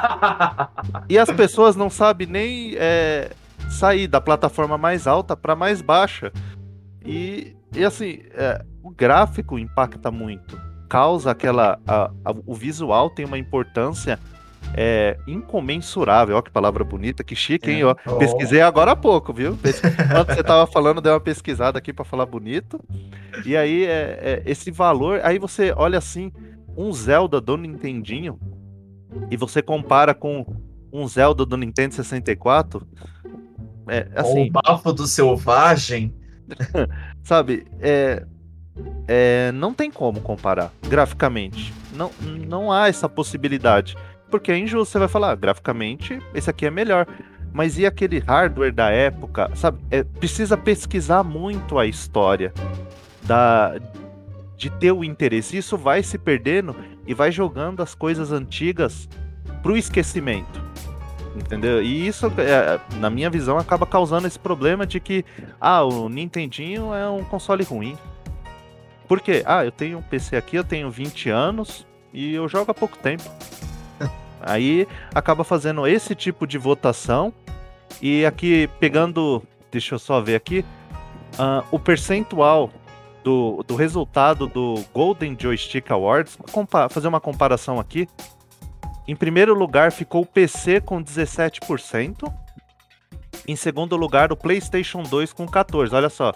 e 1.08 1.18
as 1.18 1.30
pessoas 1.30 1.76
não 1.76 1.88
sabem 1.88 2.26
nem 2.26 2.74
é, 2.76 3.30
sair 3.70 4.06
da 4.06 4.20
plataforma 4.20 4.76
mais 4.76 5.06
alta 5.06 5.36
para 5.36 5.56
mais 5.56 5.80
baixa. 5.80 6.32
E, 7.04 7.56
e 7.74 7.84
assim, 7.84 8.20
é, 8.32 8.62
o 8.82 8.90
gráfico 8.90 9.58
impacta 9.58 10.10
muito. 10.10 10.60
Causa 10.88 11.30
aquela. 11.30 11.78
A, 11.86 12.10
a, 12.24 12.34
o 12.44 12.54
visual 12.54 13.08
tem 13.10 13.24
uma 13.24 13.38
importância 13.38 14.18
é, 14.74 15.18
incomensurável. 15.26 16.34
Olha 16.34 16.42
que 16.42 16.50
palavra 16.50 16.84
bonita, 16.84 17.24
que 17.24 17.34
chique, 17.34 17.70
hein? 17.70 17.82
É. 17.82 17.86
Oh. 17.86 18.16
Pesquisei 18.16 18.60
agora 18.60 18.92
há 18.92 18.96
pouco, 18.96 19.32
viu? 19.32 19.56
Quando 19.56 20.34
você 20.34 20.42
tava 20.42 20.66
falando, 20.66 21.00
dei 21.00 21.12
uma 21.12 21.20
pesquisada 21.20 21.78
aqui 21.78 21.92
para 21.92 22.04
falar 22.04 22.26
bonito. 22.26 22.80
E 23.44 23.56
aí, 23.56 23.84
é, 23.84 24.18
é, 24.20 24.42
esse 24.46 24.70
valor, 24.70 25.20
aí 25.22 25.38
você 25.38 25.72
olha 25.76 25.98
assim, 25.98 26.32
um 26.76 26.92
Zelda 26.92 27.40
do 27.40 27.56
Nintendinho 27.56 28.38
e 29.30 29.36
você 29.36 29.62
compara 29.62 30.14
com 30.14 30.44
um 30.92 31.06
Zelda 31.06 31.44
do 31.44 31.56
Nintendo 31.56 31.94
64, 31.94 32.86
é 33.88 34.08
assim. 34.14 34.48
O 34.48 34.52
bafo 34.52 34.92
do 34.92 35.06
selvagem. 35.06 36.14
sabe, 37.22 37.66
é, 37.80 38.24
é, 39.08 39.52
não 39.52 39.72
tem 39.72 39.90
como 39.90 40.20
comparar 40.20 40.72
graficamente. 40.86 41.72
Não, 41.92 42.10
não 42.46 42.70
há 42.70 42.88
essa 42.88 43.08
possibilidade. 43.08 43.96
Porque 44.30 44.50
é 44.50 44.58
injusto, 44.58 44.92
você 44.92 44.98
vai 44.98 45.08
falar, 45.08 45.32
ah, 45.32 45.34
graficamente, 45.34 46.20
esse 46.34 46.50
aqui 46.50 46.66
é 46.66 46.70
melhor. 46.70 47.06
Mas 47.52 47.78
e 47.78 47.86
aquele 47.86 48.18
hardware 48.18 48.72
da 48.72 48.90
época, 48.90 49.50
sabe? 49.54 49.78
É, 49.90 50.02
precisa 50.02 50.56
pesquisar 50.56 51.22
muito 51.22 51.78
a 51.78 51.86
história 51.86 52.52
da, 53.22 53.78
de 54.56 54.68
ter 54.70 54.92
o 54.92 55.04
interesse. 55.04 55.56
Isso 55.56 55.76
vai 55.76 56.02
se 56.02 56.18
perdendo 56.18 56.76
e 57.06 57.14
vai 57.14 57.30
jogando 57.30 57.82
as 57.82 57.94
coisas 57.94 58.32
antigas 58.32 59.08
pro 59.62 59.76
esquecimento. 59.76 60.64
Entendeu? 61.34 61.82
E 61.82 62.06
isso, 62.06 62.26
é, 62.38 62.80
na 62.98 63.10
minha 63.10 63.28
visão, 63.28 63.58
acaba 63.58 63.86
causando 63.86 64.26
esse 64.26 64.38
problema 64.38 64.86
de 64.86 64.98
que, 64.98 65.24
ah, 65.60 65.84
o 65.84 66.08
Nintendinho 66.08 66.94
é 66.94 67.08
um 67.08 67.22
console 67.24 67.62
ruim. 67.62 67.96
Por 69.06 69.20
quê? 69.20 69.42
Ah, 69.46 69.64
eu 69.64 69.70
tenho 69.70 69.98
um 69.98 70.02
PC 70.02 70.36
aqui, 70.36 70.56
eu 70.56 70.64
tenho 70.64 70.90
20 70.90 71.28
anos 71.30 71.86
e 72.12 72.34
eu 72.34 72.48
jogo 72.48 72.70
há 72.70 72.74
pouco 72.74 72.96
tempo. 72.98 73.24
Aí 74.40 74.86
acaba 75.14 75.44
fazendo 75.44 75.86
esse 75.86 76.14
tipo 76.14 76.46
de 76.46 76.58
votação. 76.58 77.32
E 78.00 78.24
aqui, 78.26 78.68
pegando, 78.80 79.42
deixa 79.70 79.94
eu 79.94 79.98
só 79.98 80.20
ver 80.20 80.34
aqui, 80.34 80.64
uh, 81.34 81.64
o 81.70 81.78
percentual 81.78 82.70
do, 83.22 83.64
do 83.66 83.74
resultado 83.74 84.46
do 84.46 84.84
Golden 84.92 85.36
Joystick 85.38 85.90
Awards, 85.90 86.38
fazer 86.90 87.08
uma 87.08 87.20
comparação 87.20 87.80
aqui. 87.80 88.08
Em 89.08 89.14
primeiro 89.14 89.54
lugar 89.54 89.92
ficou 89.92 90.22
o 90.22 90.26
PC 90.26 90.80
com 90.80 91.02
17%. 91.02 92.32
Em 93.48 93.54
segundo 93.54 93.96
lugar, 93.96 94.32
o 94.32 94.36
PlayStation 94.36 95.02
2 95.02 95.32
com 95.32 95.46
14%. 95.46 95.92
Olha 95.92 96.08
só, 96.08 96.32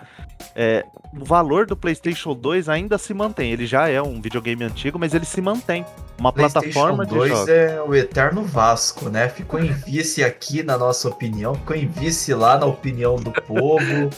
é, 0.54 0.84
o 1.12 1.24
valor 1.24 1.66
do 1.66 1.76
PlayStation 1.76 2.34
2 2.34 2.68
ainda 2.68 2.98
se 2.98 3.12
mantém. 3.12 3.50
Ele 3.52 3.66
já 3.66 3.88
é 3.88 4.00
um 4.00 4.20
videogame 4.20 4.64
antigo, 4.64 4.98
mas 4.98 5.14
ele 5.14 5.24
se 5.24 5.40
mantém. 5.40 5.84
Uma 6.20 6.34
plataforma 6.34 7.06
de 7.06 7.14
jogos. 7.14 7.46
2 7.46 7.48
é 7.48 7.80
o 7.80 7.94
eterno 7.94 8.44
Vasco, 8.44 9.08
né? 9.08 9.30
Ficou 9.30 9.58
em 9.58 9.72
vice 9.72 10.22
aqui 10.22 10.62
na 10.62 10.76
nossa 10.76 11.08
opinião, 11.08 11.54
ficou 11.54 11.74
em 11.74 11.88
vice 11.88 12.34
lá 12.34 12.58
na 12.58 12.66
opinião 12.66 13.16
do 13.16 13.32
povo. 13.32 14.10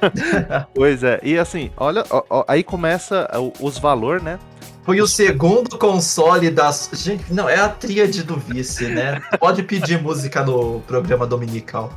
pois 0.74 1.02
é, 1.02 1.18
e 1.22 1.38
assim, 1.38 1.70
olha, 1.78 2.04
ó, 2.10 2.22
ó, 2.28 2.44
aí 2.46 2.62
começa 2.62 3.26
os 3.58 3.78
valores, 3.78 4.22
né? 4.22 4.38
Foi 4.86 5.00
o 5.00 5.06
segundo 5.06 5.76
console 5.78 6.48
das. 6.48 6.88
Gente, 6.92 7.32
não, 7.32 7.48
é 7.48 7.58
a 7.58 7.68
tríade 7.68 8.22
do 8.22 8.36
vice, 8.36 8.86
né? 8.86 9.20
Pode 9.40 9.64
pedir 9.64 10.00
música 10.00 10.44
no 10.44 10.80
programa 10.82 11.26
dominical. 11.26 11.92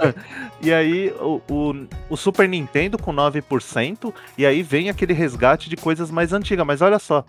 e 0.62 0.72
aí, 0.72 1.12
o, 1.18 1.40
o, 1.50 1.86
o, 2.08 2.16
Super 2.16 2.48
Nintendo 2.48 2.96
com 2.96 3.12
9%, 3.12 4.14
e 4.38 4.46
aí 4.46 4.62
vem 4.62 4.88
aquele 4.88 5.12
resgate 5.12 5.68
de 5.68 5.76
coisas 5.76 6.08
mais 6.08 6.32
antigas. 6.32 6.64
Mas 6.64 6.80
olha 6.80 7.00
só. 7.00 7.24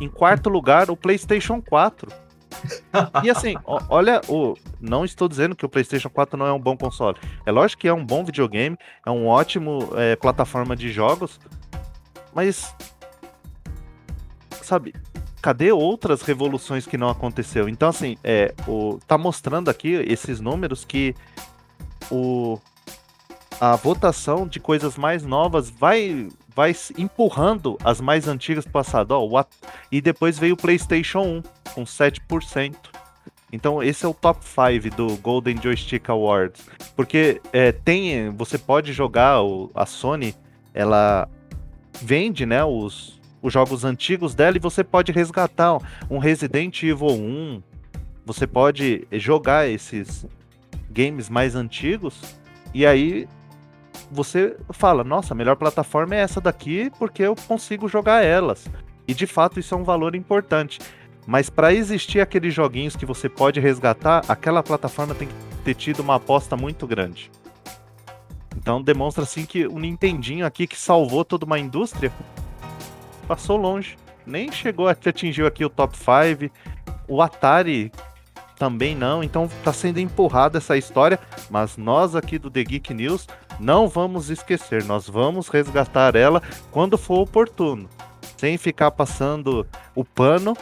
Em 0.00 0.08
quarto 0.08 0.48
lugar, 0.48 0.90
o 0.90 0.96
PlayStation 0.96 1.60
4. 1.60 2.10
e 3.22 3.30
assim, 3.30 3.54
olha, 3.64 4.20
o, 4.28 4.54
não 4.80 5.04
estou 5.04 5.28
dizendo 5.28 5.54
que 5.54 5.64
o 5.64 5.68
PlayStation 5.68 6.08
4 6.08 6.36
não 6.38 6.46
é 6.46 6.52
um 6.52 6.58
bom 6.58 6.76
console. 6.76 7.16
É 7.44 7.52
lógico 7.52 7.82
que 7.82 7.88
é 7.88 7.92
um 7.92 8.04
bom 8.04 8.24
videogame, 8.24 8.76
é 9.04 9.10
um 9.10 9.26
ótimo 9.26 9.90
é, 9.96 10.16
plataforma 10.16 10.74
de 10.74 10.90
jogos, 10.90 11.38
mas 12.34 12.74
sabe, 14.62 14.94
cadê 15.42 15.72
outras 15.72 16.22
revoluções 16.22 16.86
que 16.86 16.96
não 16.96 17.08
aconteceu? 17.08 17.68
Então, 17.68 17.88
assim, 17.88 18.16
é, 18.22 18.54
o, 18.66 18.98
tá 19.06 19.18
mostrando 19.18 19.68
aqui 19.68 19.92
esses 20.06 20.40
números 20.40 20.84
que 20.84 21.14
o, 22.10 22.58
a 23.60 23.76
votação 23.76 24.46
de 24.46 24.60
coisas 24.60 24.96
mais 24.96 25.22
novas 25.22 25.68
vai 25.68 26.28
vai 26.54 26.74
empurrando 26.98 27.78
as 27.84 28.00
mais 28.00 28.28
antigas 28.28 28.64
do 28.64 28.70
passado. 28.70 29.12
Ó, 29.12 29.44
e 29.90 30.00
depois 30.00 30.38
veio 30.38 30.54
o 30.54 30.56
PlayStation 30.56 31.20
1 31.20 31.42
com 31.74 31.84
7%. 31.84 32.74
Então 33.52 33.82
esse 33.82 34.04
é 34.04 34.08
o 34.08 34.14
top 34.14 34.44
5 34.44 34.94
do 34.94 35.16
Golden 35.16 35.60
Joystick 35.60 36.08
Awards. 36.08 36.68
Porque 36.94 37.40
é, 37.52 37.72
tem. 37.72 38.30
Você 38.30 38.56
pode 38.58 38.92
jogar, 38.92 39.42
o, 39.42 39.70
a 39.74 39.86
Sony, 39.86 40.34
ela 40.72 41.28
vende 42.00 42.46
né, 42.46 42.64
os, 42.64 43.20
os 43.42 43.52
jogos 43.52 43.84
antigos 43.84 44.34
dela 44.34 44.56
e 44.56 44.60
você 44.60 44.84
pode 44.84 45.12
resgatar 45.12 45.78
um 46.08 46.18
Resident 46.18 46.82
Evil 46.82 47.08
1. 47.08 47.62
Você 48.24 48.46
pode 48.46 49.06
jogar 49.12 49.68
esses 49.68 50.26
games 50.90 51.28
mais 51.28 51.54
antigos 51.54 52.22
e 52.72 52.86
aí 52.86 53.28
você 54.10 54.56
fala: 54.70 55.04
nossa, 55.04 55.34
a 55.34 55.36
melhor 55.36 55.56
plataforma 55.56 56.14
é 56.14 56.20
essa 56.20 56.40
daqui 56.40 56.90
porque 56.98 57.22
eu 57.22 57.34
consigo 57.34 57.88
jogar 57.88 58.24
elas. 58.24 58.66
E 59.06 59.14
de 59.14 59.26
fato 59.26 59.58
isso 59.58 59.74
é 59.74 59.78
um 59.78 59.84
valor 59.84 60.14
importante. 60.14 60.78
Mas 61.26 61.50
para 61.50 61.72
existir 61.72 62.20
aqueles 62.20 62.54
joguinhos 62.54 62.96
que 62.96 63.06
você 63.06 63.28
pode 63.28 63.60
resgatar, 63.60 64.24
aquela 64.28 64.62
plataforma 64.62 65.14
tem 65.14 65.28
que 65.28 65.34
ter 65.64 65.74
tido 65.74 66.00
uma 66.00 66.16
aposta 66.16 66.56
muito 66.56 66.86
grande. 66.86 67.30
Então 68.56 68.82
demonstra 68.82 69.22
assim 69.22 69.44
que 69.44 69.66
o 69.66 69.78
Nintendinho 69.78 70.44
aqui 70.44 70.66
que 70.66 70.78
salvou 70.78 71.24
toda 71.24 71.46
uma 71.46 71.58
indústria 71.58 72.12
passou 73.26 73.56
longe. 73.56 73.96
Nem 74.26 74.50
chegou 74.50 74.88
a 74.88 74.92
atingir 74.92 75.44
aqui 75.44 75.64
o 75.64 75.70
top 75.70 75.96
5. 75.96 76.52
O 77.08 77.22
Atari 77.22 77.90
também 78.60 78.94
não, 78.94 79.24
então 79.24 79.46
está 79.46 79.72
sendo 79.72 80.00
empurrada 80.00 80.58
essa 80.58 80.76
história, 80.76 81.18
mas 81.48 81.78
nós 81.78 82.14
aqui 82.14 82.38
do 82.38 82.50
The 82.50 82.62
Geek 82.62 82.92
News 82.92 83.26
não 83.58 83.88
vamos 83.88 84.28
esquecer, 84.28 84.84
nós 84.84 85.08
vamos 85.08 85.48
resgatar 85.48 86.14
ela 86.14 86.42
quando 86.70 86.98
for 86.98 87.20
oportuno, 87.20 87.88
sem 88.36 88.58
ficar 88.58 88.90
passando 88.90 89.66
o 89.94 90.04
pano 90.04 90.54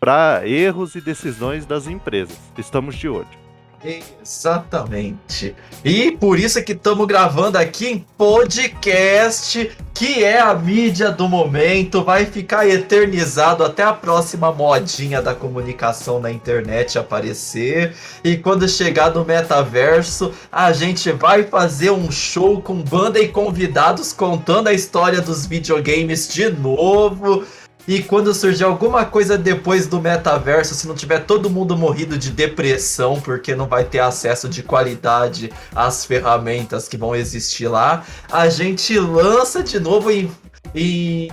para 0.00 0.48
erros 0.48 0.94
e 0.94 1.00
decisões 1.02 1.66
das 1.66 1.86
empresas. 1.86 2.40
Estamos 2.56 2.96
de 2.96 3.06
olho. 3.06 3.41
Exatamente. 3.84 5.54
E 5.84 6.12
por 6.12 6.38
isso 6.38 6.62
que 6.62 6.72
estamos 6.72 7.06
gravando 7.06 7.58
aqui 7.58 7.88
em 7.88 8.06
podcast, 8.16 9.70
que 9.92 10.22
é 10.22 10.38
a 10.40 10.54
mídia 10.54 11.10
do 11.10 11.28
momento, 11.28 12.04
vai 12.04 12.24
ficar 12.24 12.68
eternizado 12.68 13.64
até 13.64 13.82
a 13.82 13.92
próxima 13.92 14.52
modinha 14.52 15.20
da 15.20 15.34
comunicação 15.34 16.20
na 16.20 16.30
internet 16.30 16.98
aparecer. 16.98 17.94
E 18.22 18.36
quando 18.36 18.68
chegar 18.68 19.12
no 19.12 19.24
metaverso, 19.24 20.32
a 20.50 20.72
gente 20.72 21.10
vai 21.10 21.42
fazer 21.42 21.90
um 21.90 22.10
show 22.10 22.62
com 22.62 22.76
banda 22.76 23.18
e 23.18 23.28
convidados 23.28 24.12
contando 24.12 24.68
a 24.68 24.72
história 24.72 25.20
dos 25.20 25.44
videogames 25.44 26.28
de 26.28 26.48
novo. 26.50 27.44
E 27.86 28.00
quando 28.02 28.32
surgir 28.32 28.62
alguma 28.62 29.04
coisa 29.04 29.36
depois 29.36 29.88
do 29.88 30.00
metaverso, 30.00 30.74
se 30.74 30.86
não 30.86 30.94
tiver 30.94 31.20
todo 31.24 31.50
mundo 31.50 31.76
morrido 31.76 32.16
de 32.16 32.30
depressão 32.30 33.20
porque 33.20 33.56
não 33.56 33.66
vai 33.66 33.84
ter 33.84 33.98
acesso 33.98 34.48
de 34.48 34.62
qualidade 34.62 35.52
às 35.74 36.04
ferramentas 36.04 36.88
que 36.88 36.96
vão 36.96 37.14
existir 37.14 37.66
lá, 37.66 38.04
a 38.30 38.48
gente 38.48 38.96
lança 38.98 39.64
de 39.64 39.80
novo 39.80 40.12
em, 40.12 40.30
em 40.74 41.28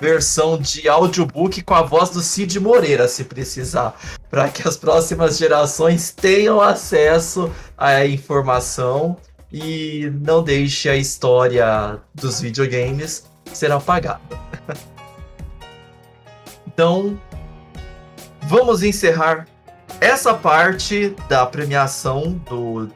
versão 0.00 0.58
de 0.58 0.88
audiobook 0.88 1.62
com 1.62 1.74
a 1.74 1.82
voz 1.82 2.10
do 2.10 2.22
Cid 2.22 2.58
Moreira, 2.60 3.08
se 3.08 3.24
precisar. 3.24 3.94
para 4.30 4.48
que 4.48 4.66
as 4.66 4.76
próximas 4.76 5.38
gerações 5.38 6.10
tenham 6.10 6.60
acesso 6.60 7.50
à 7.76 8.06
informação 8.06 9.16
e 9.52 10.10
não 10.20 10.42
deixe 10.42 10.88
a 10.88 10.96
história 10.96 11.98
dos 12.14 12.40
videogames 12.40 13.24
ser 13.52 13.70
apagada. 13.70 14.20
então, 16.74 17.20
vamos 18.42 18.82
encerrar 18.82 19.46
essa 20.00 20.32
parte 20.32 21.14
da 21.28 21.44
premiação 21.44 22.40
do 22.48 22.88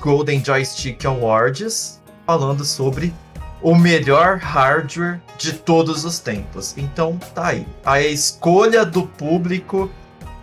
Golden 0.00 0.44
Joystick 0.44 1.04
Awards 1.06 2.02
falando 2.26 2.64
sobre 2.64 3.14
o 3.62 3.74
melhor 3.74 4.36
hardware 4.36 5.20
de 5.38 5.54
todos 5.54 6.04
os 6.04 6.18
tempos. 6.18 6.76
Então 6.76 7.18
tá 7.34 7.48
aí. 7.48 7.66
A 7.84 8.00
escolha 8.02 8.84
do 8.84 9.06
público 9.06 9.90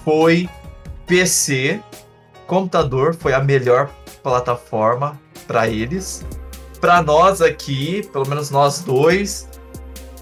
foi 0.03 0.49
PC, 1.05 1.79
computador 2.47 3.13
foi 3.13 3.33
a 3.33 3.39
melhor 3.39 3.91
plataforma 4.23 5.19
para 5.45 5.67
eles. 5.67 6.25
Para 6.79 7.03
nós 7.03 7.39
aqui, 7.39 8.01
pelo 8.11 8.27
menos 8.27 8.49
nós 8.49 8.79
dois, 8.79 9.47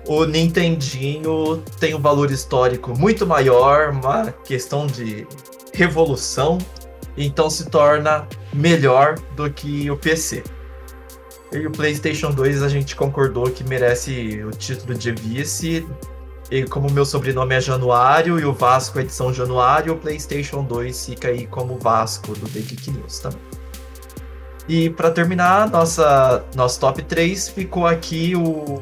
o 0.10 0.26
Nintendinho 0.26 1.64
tem 1.80 1.94
um 1.94 2.02
valor 2.02 2.32
histórico 2.32 2.98
muito 2.98 3.28
maior, 3.28 3.92
uma 3.92 4.32
questão 4.32 4.88
de 4.88 5.28
revolução, 5.72 6.58
então 7.16 7.48
se 7.48 7.70
torna 7.70 8.28
melhor 8.52 9.20
do 9.36 9.48
que 9.52 9.92
o 9.92 9.96
PC. 9.96 10.44
E 11.52 11.68
o 11.68 11.70
PlayStation 11.70 12.32
2 12.32 12.64
a 12.64 12.68
gente 12.68 12.96
concordou 12.96 13.52
que 13.52 13.64
merece 13.64 14.44
o 14.44 14.50
título 14.50 14.96
de 14.96 15.12
vice. 15.12 15.88
E 16.50 16.64
como 16.64 16.90
meu 16.90 17.06
sobrenome 17.06 17.54
é 17.54 17.62
Januário 17.62 18.40
e 18.40 18.46
o 18.46 18.52
Vasco 18.52 18.98
é 19.00 19.04
de 19.04 19.14
São 19.14 19.32
Januário, 19.32 19.94
o 19.94 19.98
PlayStation 19.98 20.64
2 20.64 21.06
fica 21.06 21.28
aí 21.28 21.46
como 21.46 21.78
Vasco 21.78 22.34
do 22.34 22.50
The 22.50 22.62
Geek 22.62 22.90
News 22.90 23.20
também. 23.20 23.40
E 24.68 24.90
para 24.90 25.12
terminar, 25.12 25.70
nossa, 25.70 26.44
nosso 26.56 26.80
top 26.80 27.04
3 27.04 27.50
ficou 27.50 27.86
aqui 27.86 28.36
o 28.36 28.82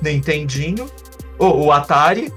Nintendinho, 0.00 0.88
ou 1.38 1.66
o 1.66 1.72
Atari. 1.72 2.32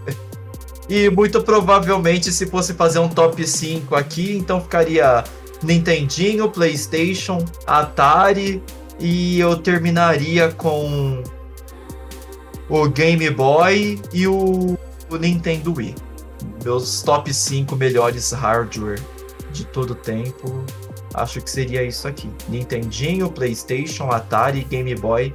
E 0.88 1.10
muito 1.10 1.42
provavelmente, 1.42 2.32
se 2.32 2.48
fosse 2.48 2.74
fazer 2.74 3.00
um 3.00 3.08
top 3.08 3.46
5 3.46 3.96
aqui, 3.96 4.36
então 4.36 4.60
ficaria 4.60 5.24
Nintendinho, 5.62 6.50
PlayStation, 6.50 7.46
Atari, 7.68 8.64
e 9.00 9.40
eu 9.40 9.58
terminaria 9.58 10.52
com 10.52 11.24
o 12.70 12.90
Game 12.90 13.30
Boy 13.30 14.00
e 14.14 14.28
o, 14.28 14.78
o 15.10 15.18
Nintendo 15.18 15.74
Wii. 15.76 15.96
Meus 16.64 17.02
top 17.02 17.34
5 17.34 17.76
melhores 17.76 18.32
hardware 18.32 19.00
de 19.52 19.66
todo 19.66 19.96
tempo. 19.96 20.64
Acho 21.14 21.42
que 21.42 21.50
seria 21.50 21.84
isso 21.84 22.08
aqui: 22.08 22.30
Nintendinho, 22.48 23.30
PlayStation, 23.32 24.10
Atari, 24.12 24.64
Game 24.64 24.94
Boy 24.96 25.34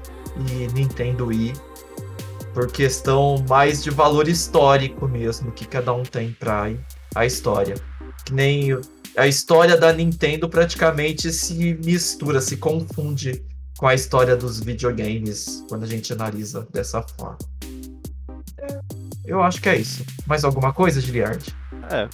e 0.49 0.67
Nintendo 0.73 1.27
Wii. 1.27 1.53
Por 2.55 2.71
questão 2.71 3.45
mais 3.49 3.83
de 3.83 3.91
valor 3.91 4.29
histórico 4.29 5.09
mesmo 5.09 5.51
que 5.51 5.67
cada 5.67 5.93
um 5.93 6.05
tem 6.05 6.33
para 6.33 6.71
a 7.15 7.27
história. 7.27 7.75
Que 8.25 8.33
nem 8.33 8.69
a 9.17 9.27
história 9.27 9.77
da 9.77 9.93
Nintendo 9.93 10.49
praticamente 10.49 11.33
se 11.33 11.75
mistura, 11.85 12.41
se 12.41 12.57
confunde 12.57 13.45
com 13.77 13.89
a 13.89 13.95
história 13.95 14.37
dos 14.37 14.61
videogames 14.61 15.65
quando 15.69 15.83
a 15.83 15.87
gente 15.87 16.13
analisa 16.13 16.67
dessa 16.73 17.03
forma. 17.03 17.39
Eu 19.25 19.43
acho 19.43 19.61
que 19.61 19.69
é 19.69 19.77
isso. 19.77 20.05
Mais 20.27 20.45
alguma 20.45 20.73
coisa, 20.73 21.01
Giliard? 21.01 21.45
É, 21.91 22.09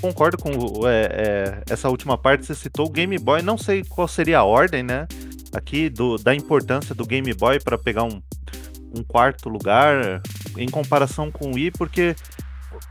concordo 0.00 0.38
com 0.38 0.86
é, 0.86 1.08
é, 1.10 1.62
essa 1.68 1.88
última 1.88 2.16
parte. 2.16 2.46
Você 2.46 2.54
citou 2.54 2.86
o 2.86 2.90
Game 2.90 3.18
Boy. 3.18 3.42
Não 3.42 3.58
sei 3.58 3.82
qual 3.82 4.06
seria 4.06 4.38
a 4.38 4.44
ordem, 4.44 4.82
né? 4.82 5.08
Aqui 5.52 5.88
do, 5.88 6.16
da 6.16 6.34
importância 6.34 6.94
do 6.94 7.06
Game 7.06 7.32
Boy 7.32 7.58
para 7.60 7.78
pegar 7.78 8.04
um, 8.04 8.20
um 8.96 9.02
quarto 9.02 9.48
lugar 9.48 10.22
em 10.56 10.68
comparação 10.68 11.30
com 11.30 11.50
o 11.50 11.54
Wii, 11.54 11.72
porque 11.72 12.14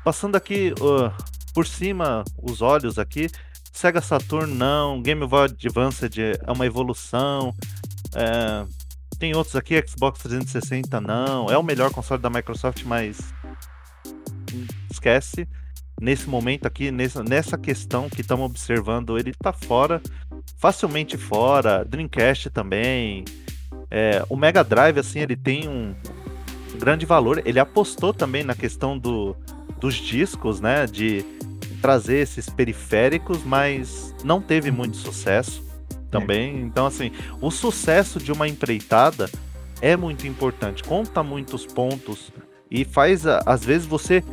passando 0.04 0.36
aqui 0.36 0.74
uh, 0.80 1.12
por 1.54 1.66
cima 1.66 2.24
os 2.42 2.62
olhos 2.62 3.00
aqui, 3.00 3.30
Sega 3.72 4.02
Saturn 4.02 4.54
não, 4.54 5.02
Game 5.02 5.26
Boy 5.26 5.46
Advance 5.46 6.06
é 6.46 6.52
uma 6.52 6.66
evolução, 6.66 7.54
é, 8.16 8.66
tem 9.24 9.36
outros 9.36 9.56
aqui, 9.56 9.82
Xbox 9.88 10.20
360 10.20 11.00
não. 11.00 11.50
É 11.50 11.58
o 11.58 11.64
melhor 11.64 11.92
console 11.92 12.22
da 12.22 12.30
Microsoft, 12.30 12.84
mas 12.84 13.20
esquece. 14.92 15.48
Nesse 16.02 16.28
momento 16.28 16.66
aqui, 16.66 16.92
nessa, 16.92 17.24
nessa 17.24 17.58
questão 17.58 18.10
que 18.10 18.22
estamos 18.22 18.46
observando, 18.46 19.18
ele 19.18 19.30
está 19.30 19.54
fora, 19.54 20.02
facilmente 20.58 21.18
fora. 21.18 21.86
Dreamcast 21.86 22.50
também. 22.50 23.24
É, 23.90 24.26
o 24.30 24.36
Mega 24.36 24.64
Drive, 24.64 25.00
assim, 25.00 25.20
ele 25.20 25.36
tem 25.36 25.68
um 25.68 25.94
grande 26.78 27.06
valor. 27.06 27.42
Ele 27.46 27.60
apostou 27.60 28.14
também 28.14 28.44
na 28.44 28.56
questão 28.56 28.98
do, 28.98 29.36
dos 29.80 29.96
discos, 29.96 30.60
né? 30.60 30.86
De 30.86 31.26
trazer 31.82 32.18
esses 32.18 32.50
periféricos, 32.50 33.44
mas 33.44 34.16
não 34.24 34.42
teve 34.42 34.72
muito 34.72 34.98
sucesso 34.98 35.64
também. 36.10 36.62
Então, 36.62 36.86
assim, 36.86 37.12
o 37.42 37.52
sucesso 37.52 38.20
de 38.20 38.32
uma 38.32 38.48
empreitada 38.48 39.30
é 39.82 39.98
muito 39.98 40.26
importante, 40.26 40.82
conta 40.84 41.22
muitos 41.22 41.66
pontos 41.66 42.32
e 42.72 42.86
faz, 42.86 43.26
às 43.28 43.66
vezes, 43.66 43.86
você 43.86 44.24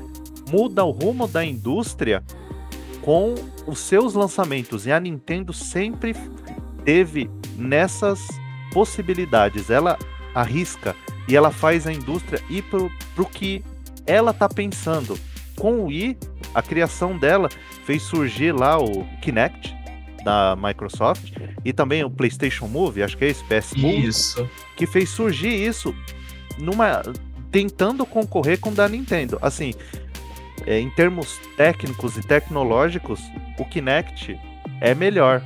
muda 0.49 0.84
o 0.84 0.91
rumo 0.91 1.26
da 1.26 1.45
indústria 1.45 2.22
com 3.03 3.34
os 3.66 3.80
seus 3.80 4.14
lançamentos. 4.14 4.86
E 4.86 4.93
a 4.93 5.01
Nintendo 5.01 5.53
sempre 5.53 6.14
teve 6.84 7.28
nessas 7.57 8.20
possibilidades. 8.71 9.71
Ela 9.71 9.99
arrisca 10.35 10.95
e 11.29 11.37
ela 11.37 11.51
faz 11.51 11.87
a 11.87 11.93
indústria 11.93 12.43
ir 12.49 12.62
pro, 12.62 12.91
pro 13.14 13.27
que 13.27 13.64
ela 14.07 14.33
tá 14.33 14.49
pensando. 14.49 15.18
Com 15.57 15.81
o 15.81 15.87
Wii, 15.87 16.16
a 16.55 16.62
criação 16.62 17.18
dela 17.18 17.49
fez 17.85 18.03
surgir 18.03 18.53
lá 18.53 18.79
o 18.79 19.05
Kinect, 19.21 19.77
da 20.25 20.57
Microsoft 20.57 21.33
e 21.64 21.73
também 21.73 22.05
o 22.05 22.11
PlayStation 22.11 22.66
Move, 22.66 23.03
acho 23.03 23.16
que 23.16 23.25
é 23.25 23.29
esse 23.29 23.43
PS 23.45 23.75
Move, 23.75 24.07
isso. 24.07 24.49
que 24.77 24.87
fez 24.87 25.09
surgir 25.09 25.49
isso 25.49 25.95
numa 26.59 27.03
tentando 27.51 28.07
concorrer 28.07 28.61
com 28.61 28.71
o 28.71 28.75
da 28.75 28.89
Nintendo. 28.89 29.39
Assim, 29.43 29.75
é, 30.66 30.79
em 30.79 30.91
termos 30.91 31.38
técnicos 31.57 32.17
e 32.17 32.22
tecnológicos, 32.22 33.21
o 33.59 33.64
Kinect 33.64 34.38
é 34.80 34.95
melhor, 34.95 35.42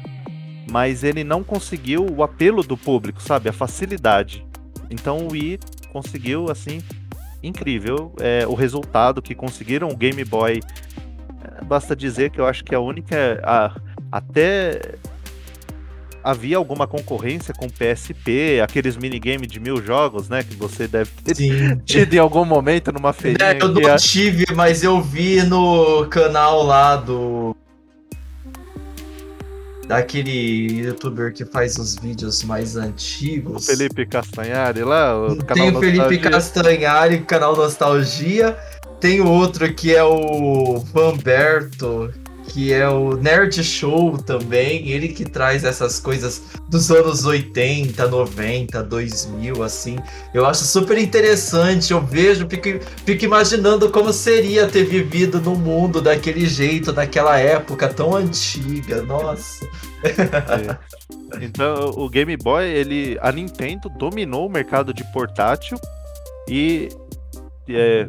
mas 0.70 1.04
ele 1.04 1.24
não 1.24 1.42
conseguiu 1.42 2.06
o 2.10 2.22
apelo 2.22 2.62
do 2.62 2.76
público, 2.76 3.22
sabe, 3.22 3.48
a 3.48 3.52
facilidade. 3.52 4.44
Então 4.90 5.18
o 5.26 5.32
Wii 5.32 5.58
conseguiu 5.92 6.50
assim 6.50 6.80
incrível 7.42 8.12
é, 8.20 8.46
o 8.46 8.54
resultado 8.54 9.20
que 9.20 9.34
conseguiram 9.34 9.88
o 9.88 9.96
Game 9.96 10.24
Boy. 10.24 10.60
É, 11.42 11.64
basta 11.64 11.94
dizer 11.94 12.30
que 12.30 12.40
eu 12.40 12.46
acho 12.46 12.64
que 12.64 12.74
a 12.74 12.80
única 12.80 13.40
a, 13.44 13.74
até 14.10 14.96
havia 16.24 16.56
alguma 16.56 16.86
concorrência 16.86 17.52
com 17.52 17.68
PSP, 17.68 18.60
aqueles 18.62 18.96
minigames 18.96 19.46
de 19.46 19.60
mil 19.60 19.84
jogos, 19.84 20.28
né? 20.30 20.42
Que 20.42 20.56
você 20.56 20.88
deve 20.88 21.10
ter 21.22 21.36
Sim. 21.36 21.76
tido 21.84 22.14
em 22.14 22.18
algum 22.18 22.46
momento 22.46 22.90
numa 22.90 23.12
feirinha. 23.12 23.50
É, 23.50 23.58
eu 23.60 23.68
não 23.68 23.96
tive, 23.96 24.46
mas 24.54 24.82
eu 24.82 25.02
vi 25.02 25.42
no 25.42 26.06
canal 26.06 26.62
lá 26.62 26.96
do. 26.96 27.54
Daquele 29.86 30.86
youtuber 30.86 31.32
que 31.32 31.44
faz 31.44 31.76
os 31.76 31.96
vídeos 31.96 32.42
mais 32.42 32.76
antigos. 32.76 33.64
O 33.64 33.66
Felipe 33.66 34.06
Castanhari 34.06 34.82
lá? 34.82 35.14
O 35.16 35.36
Tem 35.36 35.76
o 35.76 35.80
Felipe 35.80 36.18
Castanhari, 36.18 37.20
canal 37.20 37.54
Nostalgia. 37.56 38.56
Tem 38.98 39.20
outro 39.20 39.72
que 39.74 39.94
é 39.94 40.02
o 40.02 40.78
Vanberto, 40.78 42.10
que 42.48 42.72
é 42.72 42.88
o 42.88 43.16
Nerd 43.16 43.62
Show 43.64 44.18
também, 44.18 44.88
ele 44.88 45.08
que 45.08 45.24
traz 45.24 45.64
essas 45.64 45.98
coisas 45.98 46.42
dos 46.68 46.90
anos 46.90 47.24
80, 47.24 48.06
90, 48.06 48.82
2000, 48.82 49.62
assim. 49.62 49.96
Eu 50.32 50.46
acho 50.46 50.64
super 50.64 50.98
interessante, 50.98 51.92
eu 51.92 52.00
vejo, 52.00 52.46
fico, 52.48 52.84
fico 53.04 53.24
imaginando 53.24 53.90
como 53.90 54.12
seria 54.12 54.66
ter 54.66 54.84
vivido 54.84 55.40
no 55.40 55.56
mundo 55.56 56.00
daquele 56.00 56.46
jeito, 56.46 56.92
naquela 56.92 57.38
época 57.38 57.88
tão 57.88 58.14
antiga, 58.14 59.02
nossa. 59.02 59.66
É. 60.04 60.94
Então, 61.40 61.90
o 61.96 62.08
Game 62.08 62.36
Boy, 62.36 62.64
ele, 62.66 63.18
a 63.20 63.32
Nintendo 63.32 63.88
dominou 63.88 64.46
o 64.46 64.50
mercado 64.50 64.92
de 64.92 65.02
portátil 65.12 65.78
e 66.48 66.88
é, 67.68 68.06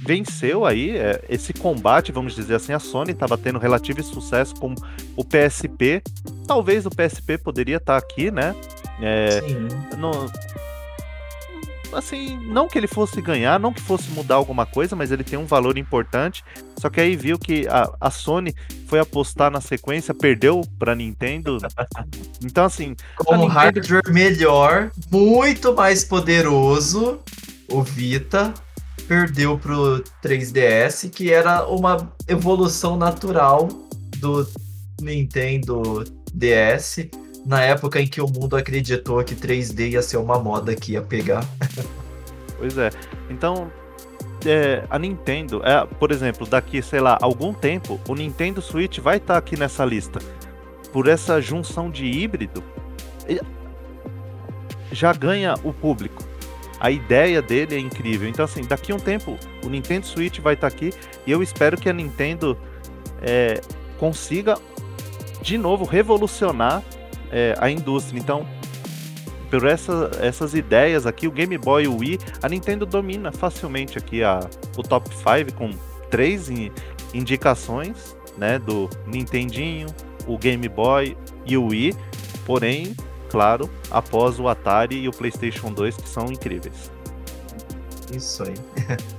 venceu 0.00 0.64
aí 0.64 0.96
é, 0.96 1.24
esse 1.28 1.52
combate, 1.52 2.12
vamos 2.12 2.34
dizer 2.34 2.54
assim. 2.54 2.72
A 2.72 2.78
Sony 2.78 3.12
estava 3.12 3.36
tendo 3.36 3.58
relativo 3.58 4.02
sucesso 4.02 4.54
com 4.56 4.74
o 5.16 5.24
PSP. 5.24 6.02
Talvez 6.46 6.86
o 6.86 6.90
PSP 6.90 7.38
poderia 7.38 7.76
estar 7.76 8.00
tá 8.00 8.06
aqui, 8.06 8.30
né? 8.30 8.54
É, 9.00 9.40
Sim. 9.40 9.68
No, 9.96 10.30
assim, 11.92 12.38
não 12.46 12.68
que 12.68 12.78
ele 12.78 12.86
fosse 12.86 13.20
ganhar, 13.20 13.58
não 13.58 13.72
que 13.72 13.80
fosse 13.80 14.10
mudar 14.10 14.36
alguma 14.36 14.66
coisa, 14.66 14.94
mas 14.94 15.10
ele 15.10 15.24
tem 15.24 15.38
um 15.38 15.46
valor 15.46 15.76
importante. 15.78 16.44
Só 16.76 16.88
que 16.88 17.00
aí 17.00 17.16
viu 17.16 17.38
que 17.38 17.66
a, 17.68 17.90
a 18.00 18.10
Sony 18.10 18.54
foi 18.86 19.00
apostar 19.00 19.50
na 19.50 19.60
sequência, 19.60 20.14
perdeu 20.14 20.62
pra 20.78 20.94
Nintendo. 20.94 21.58
Então, 22.40 22.64
assim. 22.64 22.94
Com 23.16 23.34
um 23.34 23.38
Nintendo... 23.38 23.52
hardware 23.52 24.12
melhor, 24.12 24.92
muito 25.10 25.74
mais 25.74 26.04
poderoso, 26.04 27.18
o 27.68 27.82
Vita 27.82 28.54
perdeu 29.08 29.58
pro 29.58 30.04
3DS, 30.22 31.10
que 31.10 31.32
era 31.32 31.66
uma 31.66 32.12
evolução 32.28 32.96
natural 32.96 33.66
do 34.18 34.46
Nintendo 35.00 36.04
DS 36.32 37.08
na 37.46 37.62
época 37.62 38.00
em 38.00 38.06
que 38.06 38.20
o 38.20 38.28
mundo 38.28 38.54
acreditou 38.54 39.24
que 39.24 39.34
3D 39.34 39.92
ia 39.92 40.02
ser 40.02 40.18
uma 40.18 40.38
moda 40.38 40.76
que 40.76 40.92
ia 40.92 41.02
pegar. 41.02 41.44
Pois 42.60 42.76
é. 42.76 42.90
Então, 43.30 43.70
é, 44.44 44.84
a 44.90 44.98
Nintendo, 44.98 45.62
é, 45.64 45.86
por 45.86 46.10
exemplo, 46.10 46.44
daqui, 46.44 46.82
sei 46.82 46.98
lá, 46.98 47.16
algum 47.22 47.54
tempo, 47.54 48.00
o 48.08 48.16
Nintendo 48.16 48.60
Switch 48.60 48.98
vai 48.98 49.18
estar 49.18 49.34
tá 49.34 49.38
aqui 49.38 49.56
nessa 49.56 49.84
lista. 49.84 50.18
Por 50.92 51.06
essa 51.06 51.40
junção 51.40 51.88
de 51.88 52.04
híbrido, 52.04 52.64
já 54.90 55.12
ganha 55.12 55.54
o 55.62 55.72
público. 55.72 56.27
A 56.80 56.90
ideia 56.90 57.42
dele 57.42 57.74
é 57.74 57.78
incrível. 57.78 58.28
Então, 58.28 58.44
assim, 58.44 58.62
daqui 58.62 58.92
a 58.92 58.94
um 58.94 58.98
tempo, 58.98 59.36
o 59.64 59.68
Nintendo 59.68 60.06
Switch 60.06 60.38
vai 60.38 60.54
estar 60.54 60.70
tá 60.70 60.76
aqui 60.76 60.92
e 61.26 61.30
eu 61.30 61.42
espero 61.42 61.76
que 61.76 61.88
a 61.88 61.92
Nintendo 61.92 62.56
é, 63.20 63.60
consiga 63.98 64.58
de 65.42 65.58
novo 65.58 65.84
revolucionar 65.84 66.82
é, 67.30 67.54
a 67.58 67.70
indústria. 67.70 68.18
Então, 68.18 68.46
por 69.50 69.66
essa, 69.66 70.10
essas 70.20 70.54
ideias 70.54 71.06
aqui, 71.06 71.26
o 71.26 71.30
Game 71.30 71.56
Boy 71.56 71.84
e 71.84 71.88
o 71.88 71.96
Wii, 71.98 72.18
a 72.42 72.48
Nintendo 72.48 72.84
domina 72.84 73.32
facilmente 73.32 73.98
aqui 73.98 74.22
a, 74.22 74.40
o 74.76 74.82
top 74.82 75.08
5 75.08 75.54
com 75.54 75.70
três 76.10 76.48
indicações, 77.12 78.16
né, 78.36 78.58
do 78.58 78.88
Nintendinho, 79.06 79.88
o 80.26 80.38
Game 80.38 80.68
Boy 80.68 81.16
e 81.44 81.56
o 81.56 81.66
Wii, 81.66 81.94
porém, 82.44 82.94
claro, 83.28 83.68
após 83.90 84.38
o 84.38 84.48
Atari 84.48 84.96
e 84.96 85.08
o 85.08 85.12
PlayStation 85.12 85.72
2 85.72 85.96
que 85.96 86.08
são 86.08 86.26
incríveis. 86.26 86.90
Isso 88.12 88.42
aí. 88.42 88.54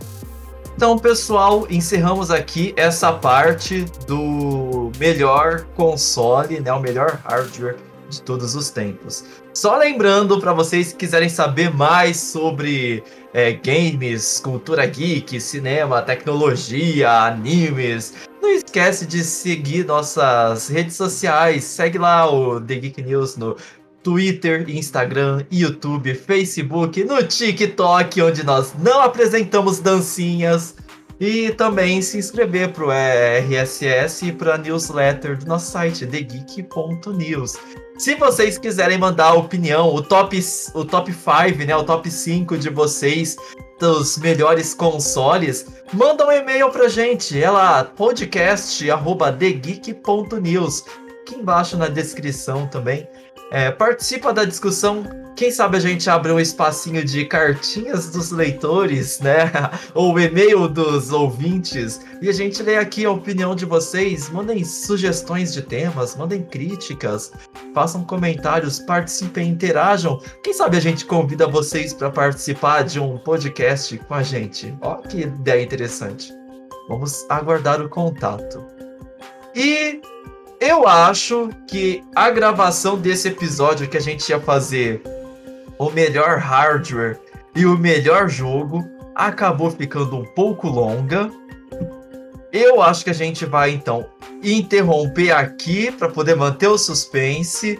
Então, 0.80 0.98
pessoal, 0.98 1.68
encerramos 1.70 2.32
aqui 2.32 2.74
essa 2.78 3.12
parte 3.12 3.84
do 4.08 4.90
melhor 4.98 5.66
console, 5.76 6.62
né, 6.62 6.72
o 6.72 6.80
melhor 6.80 7.20
hardware 7.26 7.76
de 8.10 8.22
todos 8.22 8.56
os 8.56 8.70
tempos. 8.70 9.26
Só 9.54 9.76
lembrando 9.76 10.40
para 10.40 10.54
vocês 10.54 10.94
que 10.94 11.00
quiserem 11.00 11.28
saber 11.28 11.70
mais 11.70 12.16
sobre 12.16 13.04
é, 13.34 13.52
games, 13.52 14.40
cultura 14.40 14.86
geek, 14.86 15.42
cinema, 15.42 16.02
tecnologia, 16.02 17.12
animes, 17.12 18.14
não 18.42 18.50
esquece 18.50 19.06
de 19.06 19.24
seguir 19.24 19.86
nossas 19.86 20.70
redes 20.70 20.96
sociais. 20.96 21.66
Segue 21.66 21.98
lá 21.98 22.32
o 22.32 22.60
The 22.62 22.76
Geek 22.76 23.02
News 23.04 23.36
no 23.36 23.58
Twitter, 24.10 24.66
Instagram, 24.68 25.46
YouTube, 25.52 26.16
Facebook, 26.16 27.04
no 27.04 27.22
TikTok, 27.22 28.20
onde 28.24 28.44
nós 28.44 28.74
não 28.80 29.02
apresentamos 29.02 29.80
dancinhas. 29.80 30.74
E 31.20 31.52
também 31.52 32.02
se 32.02 32.18
inscrever 32.18 32.72
para 32.72 32.86
o 32.86 32.92
RSS 32.92 34.26
e 34.26 34.32
para 34.32 34.56
a 34.56 34.58
newsletter 34.58 35.38
do 35.38 35.46
nosso 35.46 35.70
site, 35.70 36.08
thegeek.news. 36.08 37.54
Se 38.00 38.16
vocês 38.16 38.58
quiserem 38.58 38.98
mandar 38.98 39.28
a 39.28 39.36
opinião, 39.36 39.94
o 39.94 40.02
top, 40.02 40.40
o 40.74 40.84
top 40.84 41.14
5, 41.14 41.68
né, 41.68 41.76
o 41.76 41.84
top 41.84 42.10
5 42.10 42.58
de 42.58 42.72
vocês 42.72 43.36
dos 43.80 44.18
melhores 44.18 44.74
consoles, 44.74 45.68
manda 45.94 46.26
um 46.26 46.32
e-mail 46.32 46.72
pra 46.72 46.88
gente. 46.88 47.40
É 47.40 47.52
lá, 47.52 47.84
podcast@thegeek.news. 47.84 50.84
Aqui 51.22 51.36
embaixo 51.36 51.78
na 51.78 51.88
descrição 51.88 52.66
também. 52.66 53.08
É, 53.52 53.72
participa 53.72 54.34
da 54.34 54.46
discussão 54.46 55.04
quem 55.40 55.52
sabe 55.52 55.78
a 55.78 55.80
gente 55.80 56.10
abre 56.10 56.34
um 56.34 56.40
espacinho 56.40 57.02
de 57.02 57.24
cartinhas 57.24 58.10
dos 58.10 58.30
leitores, 58.30 59.22
né? 59.22 59.50
Ou 59.96 60.20
e-mail 60.20 60.68
dos 60.68 61.14
ouvintes. 61.14 62.02
E 62.22 62.28
a 62.28 62.34
gente 62.34 62.62
lê 62.62 62.76
aqui 62.76 63.06
a 63.06 63.12
opinião 63.12 63.56
de 63.56 63.64
vocês. 63.64 64.30
Mandem 64.30 64.66
sugestões 64.66 65.54
de 65.54 65.62
temas, 65.62 66.14
mandem 66.18 66.44
críticas, 66.44 67.32
façam 67.74 68.04
comentários, 68.04 68.80
participem, 68.80 69.48
interajam. 69.48 70.22
Quem 70.44 70.54
sabe 70.54 70.76
a 70.76 70.82
gente 70.82 71.06
convida 71.06 71.48
vocês 71.48 71.94
para 71.94 72.10
participar 72.10 72.84
de 72.84 73.00
um 73.00 73.18
podcast 73.18 73.98
com 73.98 74.16
a 74.16 74.22
gente. 74.22 74.78
Ó, 74.82 74.96
que 74.96 75.22
ideia 75.22 75.64
interessante. 75.64 76.34
Vamos 76.90 77.26
aguardar 77.30 77.82
o 77.82 77.88
contato. 77.88 78.62
E 79.56 80.02
eu 80.60 80.88
acho 80.88 81.50
que 81.68 82.04
a 82.16 82.30
gravação 82.30 82.98
desse 82.98 83.30
episódio 83.30 83.88
que 83.88 83.98
a 83.98 84.02
gente 84.02 84.28
ia 84.30 84.40
fazer 84.40 85.02
o 85.78 85.90
melhor 85.90 86.38
hardware 86.38 87.20
e 87.56 87.66
o 87.66 87.78
melhor 87.78 88.30
jogo 88.30 88.84
acabou 89.16 89.72
ficando 89.72 90.18
um 90.18 90.26
pouco 90.26 90.68
longa. 90.68 91.32
Eu 92.52 92.82
acho 92.82 93.04
que 93.04 93.10
a 93.10 93.14
gente 93.14 93.46
vai 93.46 93.72
então 93.72 94.06
interromper 94.44 95.32
aqui 95.32 95.92
para 95.92 96.10
poder 96.10 96.36
manter 96.36 96.68
o 96.68 96.78
suspense 96.78 97.80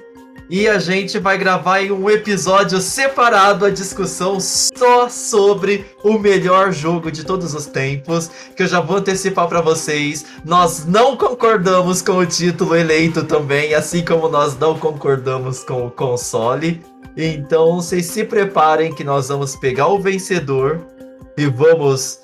e 0.50 0.68
a 0.68 0.80
gente 0.80 1.20
vai 1.20 1.38
gravar 1.38 1.82
em 1.82 1.92
um 1.92 2.10
episódio 2.10 2.80
separado 2.80 3.66
a 3.66 3.70
discussão 3.70 4.40
só 4.40 5.08
sobre 5.08 5.86
o 6.04 6.18
melhor 6.18 6.72
jogo 6.72 7.12
de 7.12 7.24
todos 7.24 7.54
os 7.54 7.68
tempos, 7.68 8.32
que 8.56 8.64
eu 8.64 8.68
já 8.68 8.80
vou 8.80 8.98
antecipar 8.98 9.48
para 9.48 9.62
vocês. 9.62 10.26
Nós 10.44 10.86
não 10.86 11.16
concordamos 11.16 12.02
com 12.02 12.14
o 12.14 12.26
título 12.26 12.76
eleito 12.76 13.24
também, 13.24 13.76
assim 13.76 14.04
como 14.04 14.28
nós 14.28 14.58
não 14.58 14.78
concordamos 14.78 15.64
com 15.64 15.86
o 15.86 15.92
console. 15.92 16.82
Então 17.16 17.76
vocês 17.76 18.08
se 18.08 18.24
preparem 18.24 18.94
que 18.94 19.04
nós 19.04 19.28
vamos 19.28 19.56
pegar 19.56 19.88
o 19.88 20.00
vencedor 20.00 20.82
e 21.38 21.46
vamos 21.46 22.19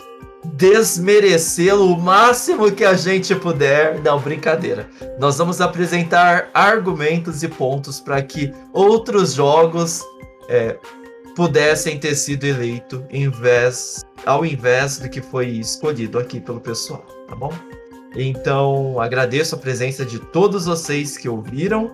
desmerecê-lo 0.54 1.94
o 1.94 2.00
máximo 2.00 2.72
que 2.72 2.84
a 2.84 2.94
gente 2.94 3.36
puder. 3.36 4.02
Não, 4.02 4.20
brincadeira. 4.20 4.88
Nós 5.20 5.38
vamos 5.38 5.62
apresentar 5.62 6.50
argumentos 6.54 7.44
e 7.44 7.48
pontos 7.48 8.00
para 8.00 8.22
que 8.22 8.54
outros 8.74 9.34
jogos 9.34 10.02
é, 10.48 10.78
pudessem 11.36 12.00
ter 12.00 12.16
sido 12.16 12.46
eleitos 12.46 13.02
invés, 13.12 14.02
ao 14.26 14.46
invés 14.46 14.98
do 14.98 15.10
que 15.10 15.22
foi 15.22 15.48
escolhido 15.48 16.18
aqui 16.18 16.40
pelo 16.40 16.62
pessoal, 16.62 17.06
tá 17.28 17.36
bom? 17.36 17.54
Então 18.16 19.00
agradeço 19.00 19.56
a 19.56 19.58
presença 19.58 20.06
de 20.06 20.20
todos 20.20 20.66
vocês 20.66 21.18
que 21.18 21.28
ouviram 21.28 21.92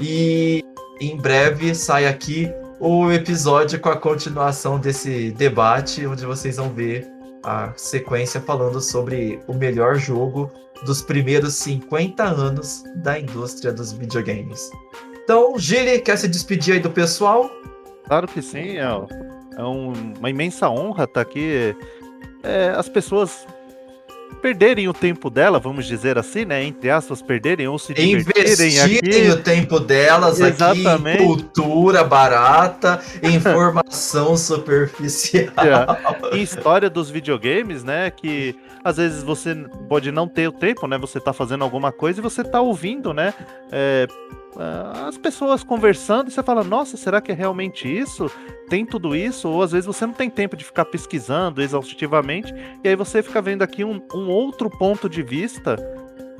e 0.00 0.62
em 1.00 1.16
breve 1.16 1.74
sai 1.74 2.06
aqui 2.06 2.48
o 2.78 3.10
episódio 3.10 3.80
com 3.80 3.88
a 3.88 3.96
continuação 3.96 4.78
desse 4.78 5.32
debate, 5.32 6.06
onde 6.06 6.24
vocês 6.24 6.56
vão 6.56 6.70
ver 6.70 7.17
a 7.42 7.72
sequência 7.76 8.40
falando 8.40 8.80
sobre 8.80 9.40
o 9.46 9.54
melhor 9.54 9.96
jogo 9.96 10.50
dos 10.84 11.02
primeiros 11.02 11.54
50 11.54 12.22
anos 12.22 12.82
da 12.96 13.18
indústria 13.18 13.72
dos 13.72 13.92
videogames. 13.92 14.70
Então, 15.24 15.58
Gili, 15.58 16.00
quer 16.00 16.16
se 16.16 16.28
despedir 16.28 16.74
aí 16.74 16.80
do 16.80 16.90
pessoal? 16.90 17.50
Claro 18.06 18.26
que 18.26 18.40
sim, 18.40 18.78
é, 18.78 18.82
é 19.56 19.62
um, 19.62 19.92
uma 20.18 20.30
imensa 20.30 20.70
honra 20.70 21.04
estar 21.04 21.20
aqui. 21.20 21.76
É, 22.42 22.70
as 22.70 22.88
pessoas 22.88 23.46
perderem 24.40 24.88
o 24.88 24.92
tempo 24.92 25.28
dela, 25.28 25.58
vamos 25.58 25.86
dizer 25.86 26.18
assim, 26.18 26.44
né? 26.44 26.62
Entre 26.64 26.90
aspas, 26.90 27.20
perderem 27.20 27.66
ou 27.68 27.78
se 27.78 27.92
divertirem 27.92 28.80
aqui. 28.80 29.30
o 29.30 29.42
tempo 29.42 29.80
delas 29.80 30.40
Exatamente. 30.40 31.08
aqui 31.08 31.22
em 31.22 31.26
cultura 31.26 32.04
barata, 32.04 33.00
informação 33.22 34.36
superficial. 34.36 35.52
É. 36.32 36.36
Em 36.36 36.42
história 36.42 36.88
dos 36.88 37.10
videogames, 37.10 37.82
né? 37.82 38.10
Que 38.10 38.56
às 38.88 38.96
vezes 38.96 39.22
você 39.22 39.54
pode 39.88 40.10
não 40.10 40.26
ter 40.26 40.48
o 40.48 40.52
tempo, 40.52 40.86
né? 40.86 40.96
Você 40.98 41.20
tá 41.20 41.32
fazendo 41.32 41.62
alguma 41.62 41.92
coisa 41.92 42.20
e 42.20 42.22
você 42.22 42.42
tá 42.42 42.60
ouvindo, 42.60 43.12
né? 43.12 43.34
É, 43.70 44.06
as 45.06 45.16
pessoas 45.18 45.62
conversando 45.62 46.28
e 46.28 46.30
você 46.32 46.42
fala, 46.42 46.64
nossa, 46.64 46.96
será 46.96 47.20
que 47.20 47.30
é 47.30 47.34
realmente 47.34 47.86
isso? 47.86 48.30
Tem 48.68 48.84
tudo 48.84 49.14
isso? 49.14 49.48
Ou 49.48 49.62
às 49.62 49.72
vezes 49.72 49.86
você 49.86 50.06
não 50.06 50.14
tem 50.14 50.28
tempo 50.30 50.56
de 50.56 50.64
ficar 50.64 50.86
pesquisando 50.86 51.62
exaustivamente, 51.62 52.52
e 52.82 52.88
aí 52.88 52.96
você 52.96 53.22
fica 53.22 53.40
vendo 53.40 53.62
aqui 53.62 53.84
um, 53.84 54.02
um 54.14 54.28
outro 54.28 54.68
ponto 54.70 55.08
de 55.08 55.22
vista 55.22 55.76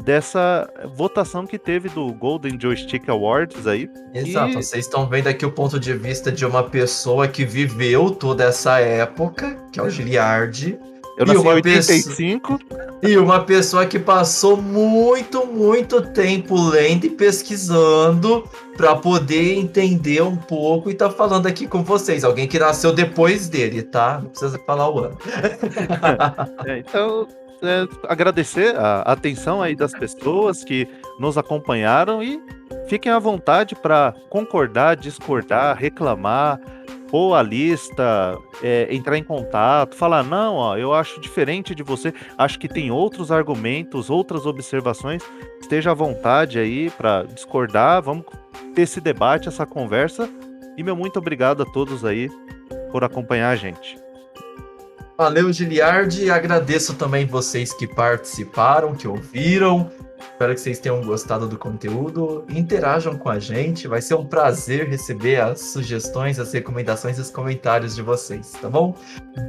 dessa 0.04 0.68
votação 0.94 1.46
que 1.46 1.58
teve 1.58 1.88
do 1.88 2.12
Golden 2.12 2.58
Joystick 2.60 3.08
Awards 3.08 3.66
aí. 3.66 3.90
Exato, 4.14 4.50
e... 4.50 4.54
vocês 4.54 4.84
estão 4.84 5.06
vendo 5.06 5.26
aqui 5.26 5.44
o 5.44 5.52
ponto 5.52 5.78
de 5.78 5.92
vista 5.92 6.30
de 6.30 6.46
uma 6.46 6.62
pessoa 6.62 7.28
que 7.28 7.44
viveu 7.44 8.10
toda 8.10 8.44
essa 8.44 8.80
época, 8.80 9.58
que 9.72 9.78
é 9.78 9.82
o 9.82 9.90
Giliardi. 9.90 10.78
Eu 11.18 11.26
nasci 11.26 11.40
em 11.40 11.48
85. 11.48 12.58
Pessoa... 12.58 12.88
E 13.02 13.16
uma 13.16 13.40
pessoa 13.40 13.84
que 13.86 13.98
passou 13.98 14.56
muito, 14.56 15.46
muito 15.46 16.00
tempo 16.12 16.54
lendo 16.60 17.06
e 17.06 17.10
pesquisando 17.10 18.44
para 18.76 18.94
poder 18.94 19.58
entender 19.58 20.22
um 20.22 20.36
pouco 20.36 20.90
e 20.90 20.94
tá 20.94 21.10
falando 21.10 21.46
aqui 21.46 21.66
com 21.66 21.82
vocês. 21.82 22.22
Alguém 22.22 22.46
que 22.46 22.58
nasceu 22.58 22.92
depois 22.92 23.48
dele, 23.48 23.82
tá? 23.82 24.20
Não 24.22 24.30
precisa 24.30 24.58
falar 24.64 24.90
o 24.90 24.98
ano. 25.00 25.18
é, 26.64 26.78
então, 26.78 27.26
é, 27.62 27.86
agradecer 28.08 28.76
a 28.76 29.02
atenção 29.02 29.60
aí 29.60 29.74
das 29.74 29.92
pessoas 29.92 30.62
que 30.62 30.88
nos 31.18 31.36
acompanharam 31.36 32.22
e 32.22 32.40
fiquem 32.88 33.10
à 33.10 33.18
vontade 33.18 33.74
para 33.74 34.14
concordar, 34.30 34.96
discordar, 34.96 35.76
reclamar, 35.76 36.60
pôr 37.10 37.34
a 37.34 37.42
lista, 37.42 38.38
é, 38.62 38.94
entrar 38.94 39.16
em 39.16 39.24
contato, 39.24 39.96
falar, 39.96 40.22
não, 40.22 40.56
ó, 40.56 40.76
eu 40.76 40.92
acho 40.92 41.20
diferente 41.20 41.74
de 41.74 41.82
você, 41.82 42.12
acho 42.36 42.58
que 42.58 42.68
tem 42.68 42.90
outros 42.90 43.32
argumentos, 43.32 44.10
outras 44.10 44.46
observações, 44.46 45.22
esteja 45.60 45.90
à 45.90 45.94
vontade 45.94 46.58
aí 46.58 46.90
para 46.90 47.24
discordar, 47.24 48.02
vamos 48.02 48.24
ter 48.74 48.82
esse 48.82 49.00
debate, 49.00 49.48
essa 49.48 49.66
conversa, 49.66 50.28
e 50.76 50.82
meu 50.82 50.94
muito 50.94 51.18
obrigado 51.18 51.62
a 51.62 51.66
todos 51.66 52.04
aí 52.04 52.30
por 52.92 53.02
acompanhar 53.02 53.50
a 53.50 53.56
gente. 53.56 53.98
Valeu, 55.16 55.52
Giliard, 55.52 56.30
agradeço 56.30 56.94
também 56.94 57.26
vocês 57.26 57.72
que 57.72 57.88
participaram, 57.88 58.94
que 58.94 59.08
ouviram, 59.08 59.90
Espero 60.20 60.54
que 60.54 60.60
vocês 60.60 60.78
tenham 60.78 61.02
gostado 61.02 61.48
do 61.48 61.58
conteúdo. 61.58 62.44
Interajam 62.48 63.16
com 63.18 63.28
a 63.28 63.38
gente. 63.38 63.88
Vai 63.88 64.00
ser 64.00 64.14
um 64.14 64.24
prazer 64.24 64.88
receber 64.88 65.40
as 65.40 65.60
sugestões, 65.60 66.38
as 66.38 66.52
recomendações 66.52 67.18
e 67.18 67.20
os 67.20 67.30
comentários 67.30 67.94
de 67.94 68.02
vocês, 68.02 68.52
tá 68.52 68.68
bom? 68.68 68.94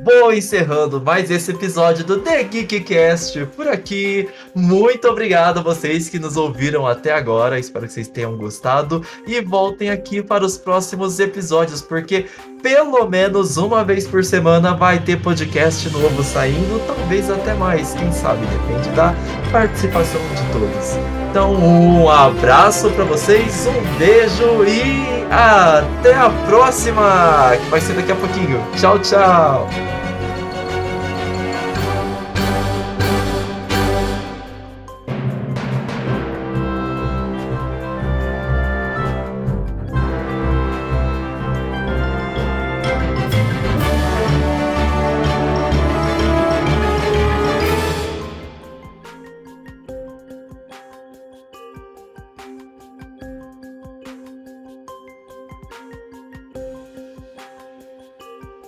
Vou 0.04 0.34
encerrando 0.34 1.02
mais 1.02 1.30
esse 1.30 1.52
episódio 1.52 2.04
do 2.04 2.20
The 2.20 2.44
Geekcast 2.44 3.46
por 3.56 3.68
aqui. 3.68 4.30
Muito 4.56 5.08
obrigado 5.08 5.60
a 5.60 5.64
vocês 5.64 6.10
que 6.10 6.20
nos 6.20 6.38
ouviram 6.38 6.88
até 6.88 7.12
agora. 7.12 7.60
Espero 7.60 7.86
que 7.86 7.94
vocês 7.94 8.08
tenham 8.08 8.38
gostado. 8.38 9.06
E 9.28 9.42
voltem 9.42 9.90
aqui 9.90 10.22
para 10.24 10.46
os 10.46 10.58
próximos 10.58 11.20
episódios, 11.20 11.82
porque 11.82 12.26
pelo 12.62 13.08
menos 13.10 13.58
uma 13.58 13.84
vez 13.84 14.08
por 14.08 14.24
semana 14.24 14.74
vai 14.74 15.00
ter 15.00 15.22
podcast 15.22 15.90
novo 15.90 16.24
saindo, 16.24 16.82
talvez 16.86 17.30
até 17.30 17.54
mais, 17.54 17.94
quem 17.94 18.12
sabe, 18.12 18.46
depende 18.46 18.90
da 18.90 19.14
participação 19.52 20.22
de 20.36 20.52
todos. 20.52 20.98
Então, 21.30 21.54
um 21.54 22.10
abraço 22.10 22.90
para 22.92 23.04
vocês, 23.06 23.68
um 23.68 23.98
beijo 23.98 24.64
e 24.66 25.20
até 25.32 26.16
a 26.16 26.30
próxima, 26.48 27.52
que 27.64 27.70
vai 27.70 27.80
ser 27.80 27.94
daqui 27.94 28.12
a 28.12 28.16
pouquinho. 28.16 28.64
Tchau, 28.76 28.98
tchau. 29.00 29.99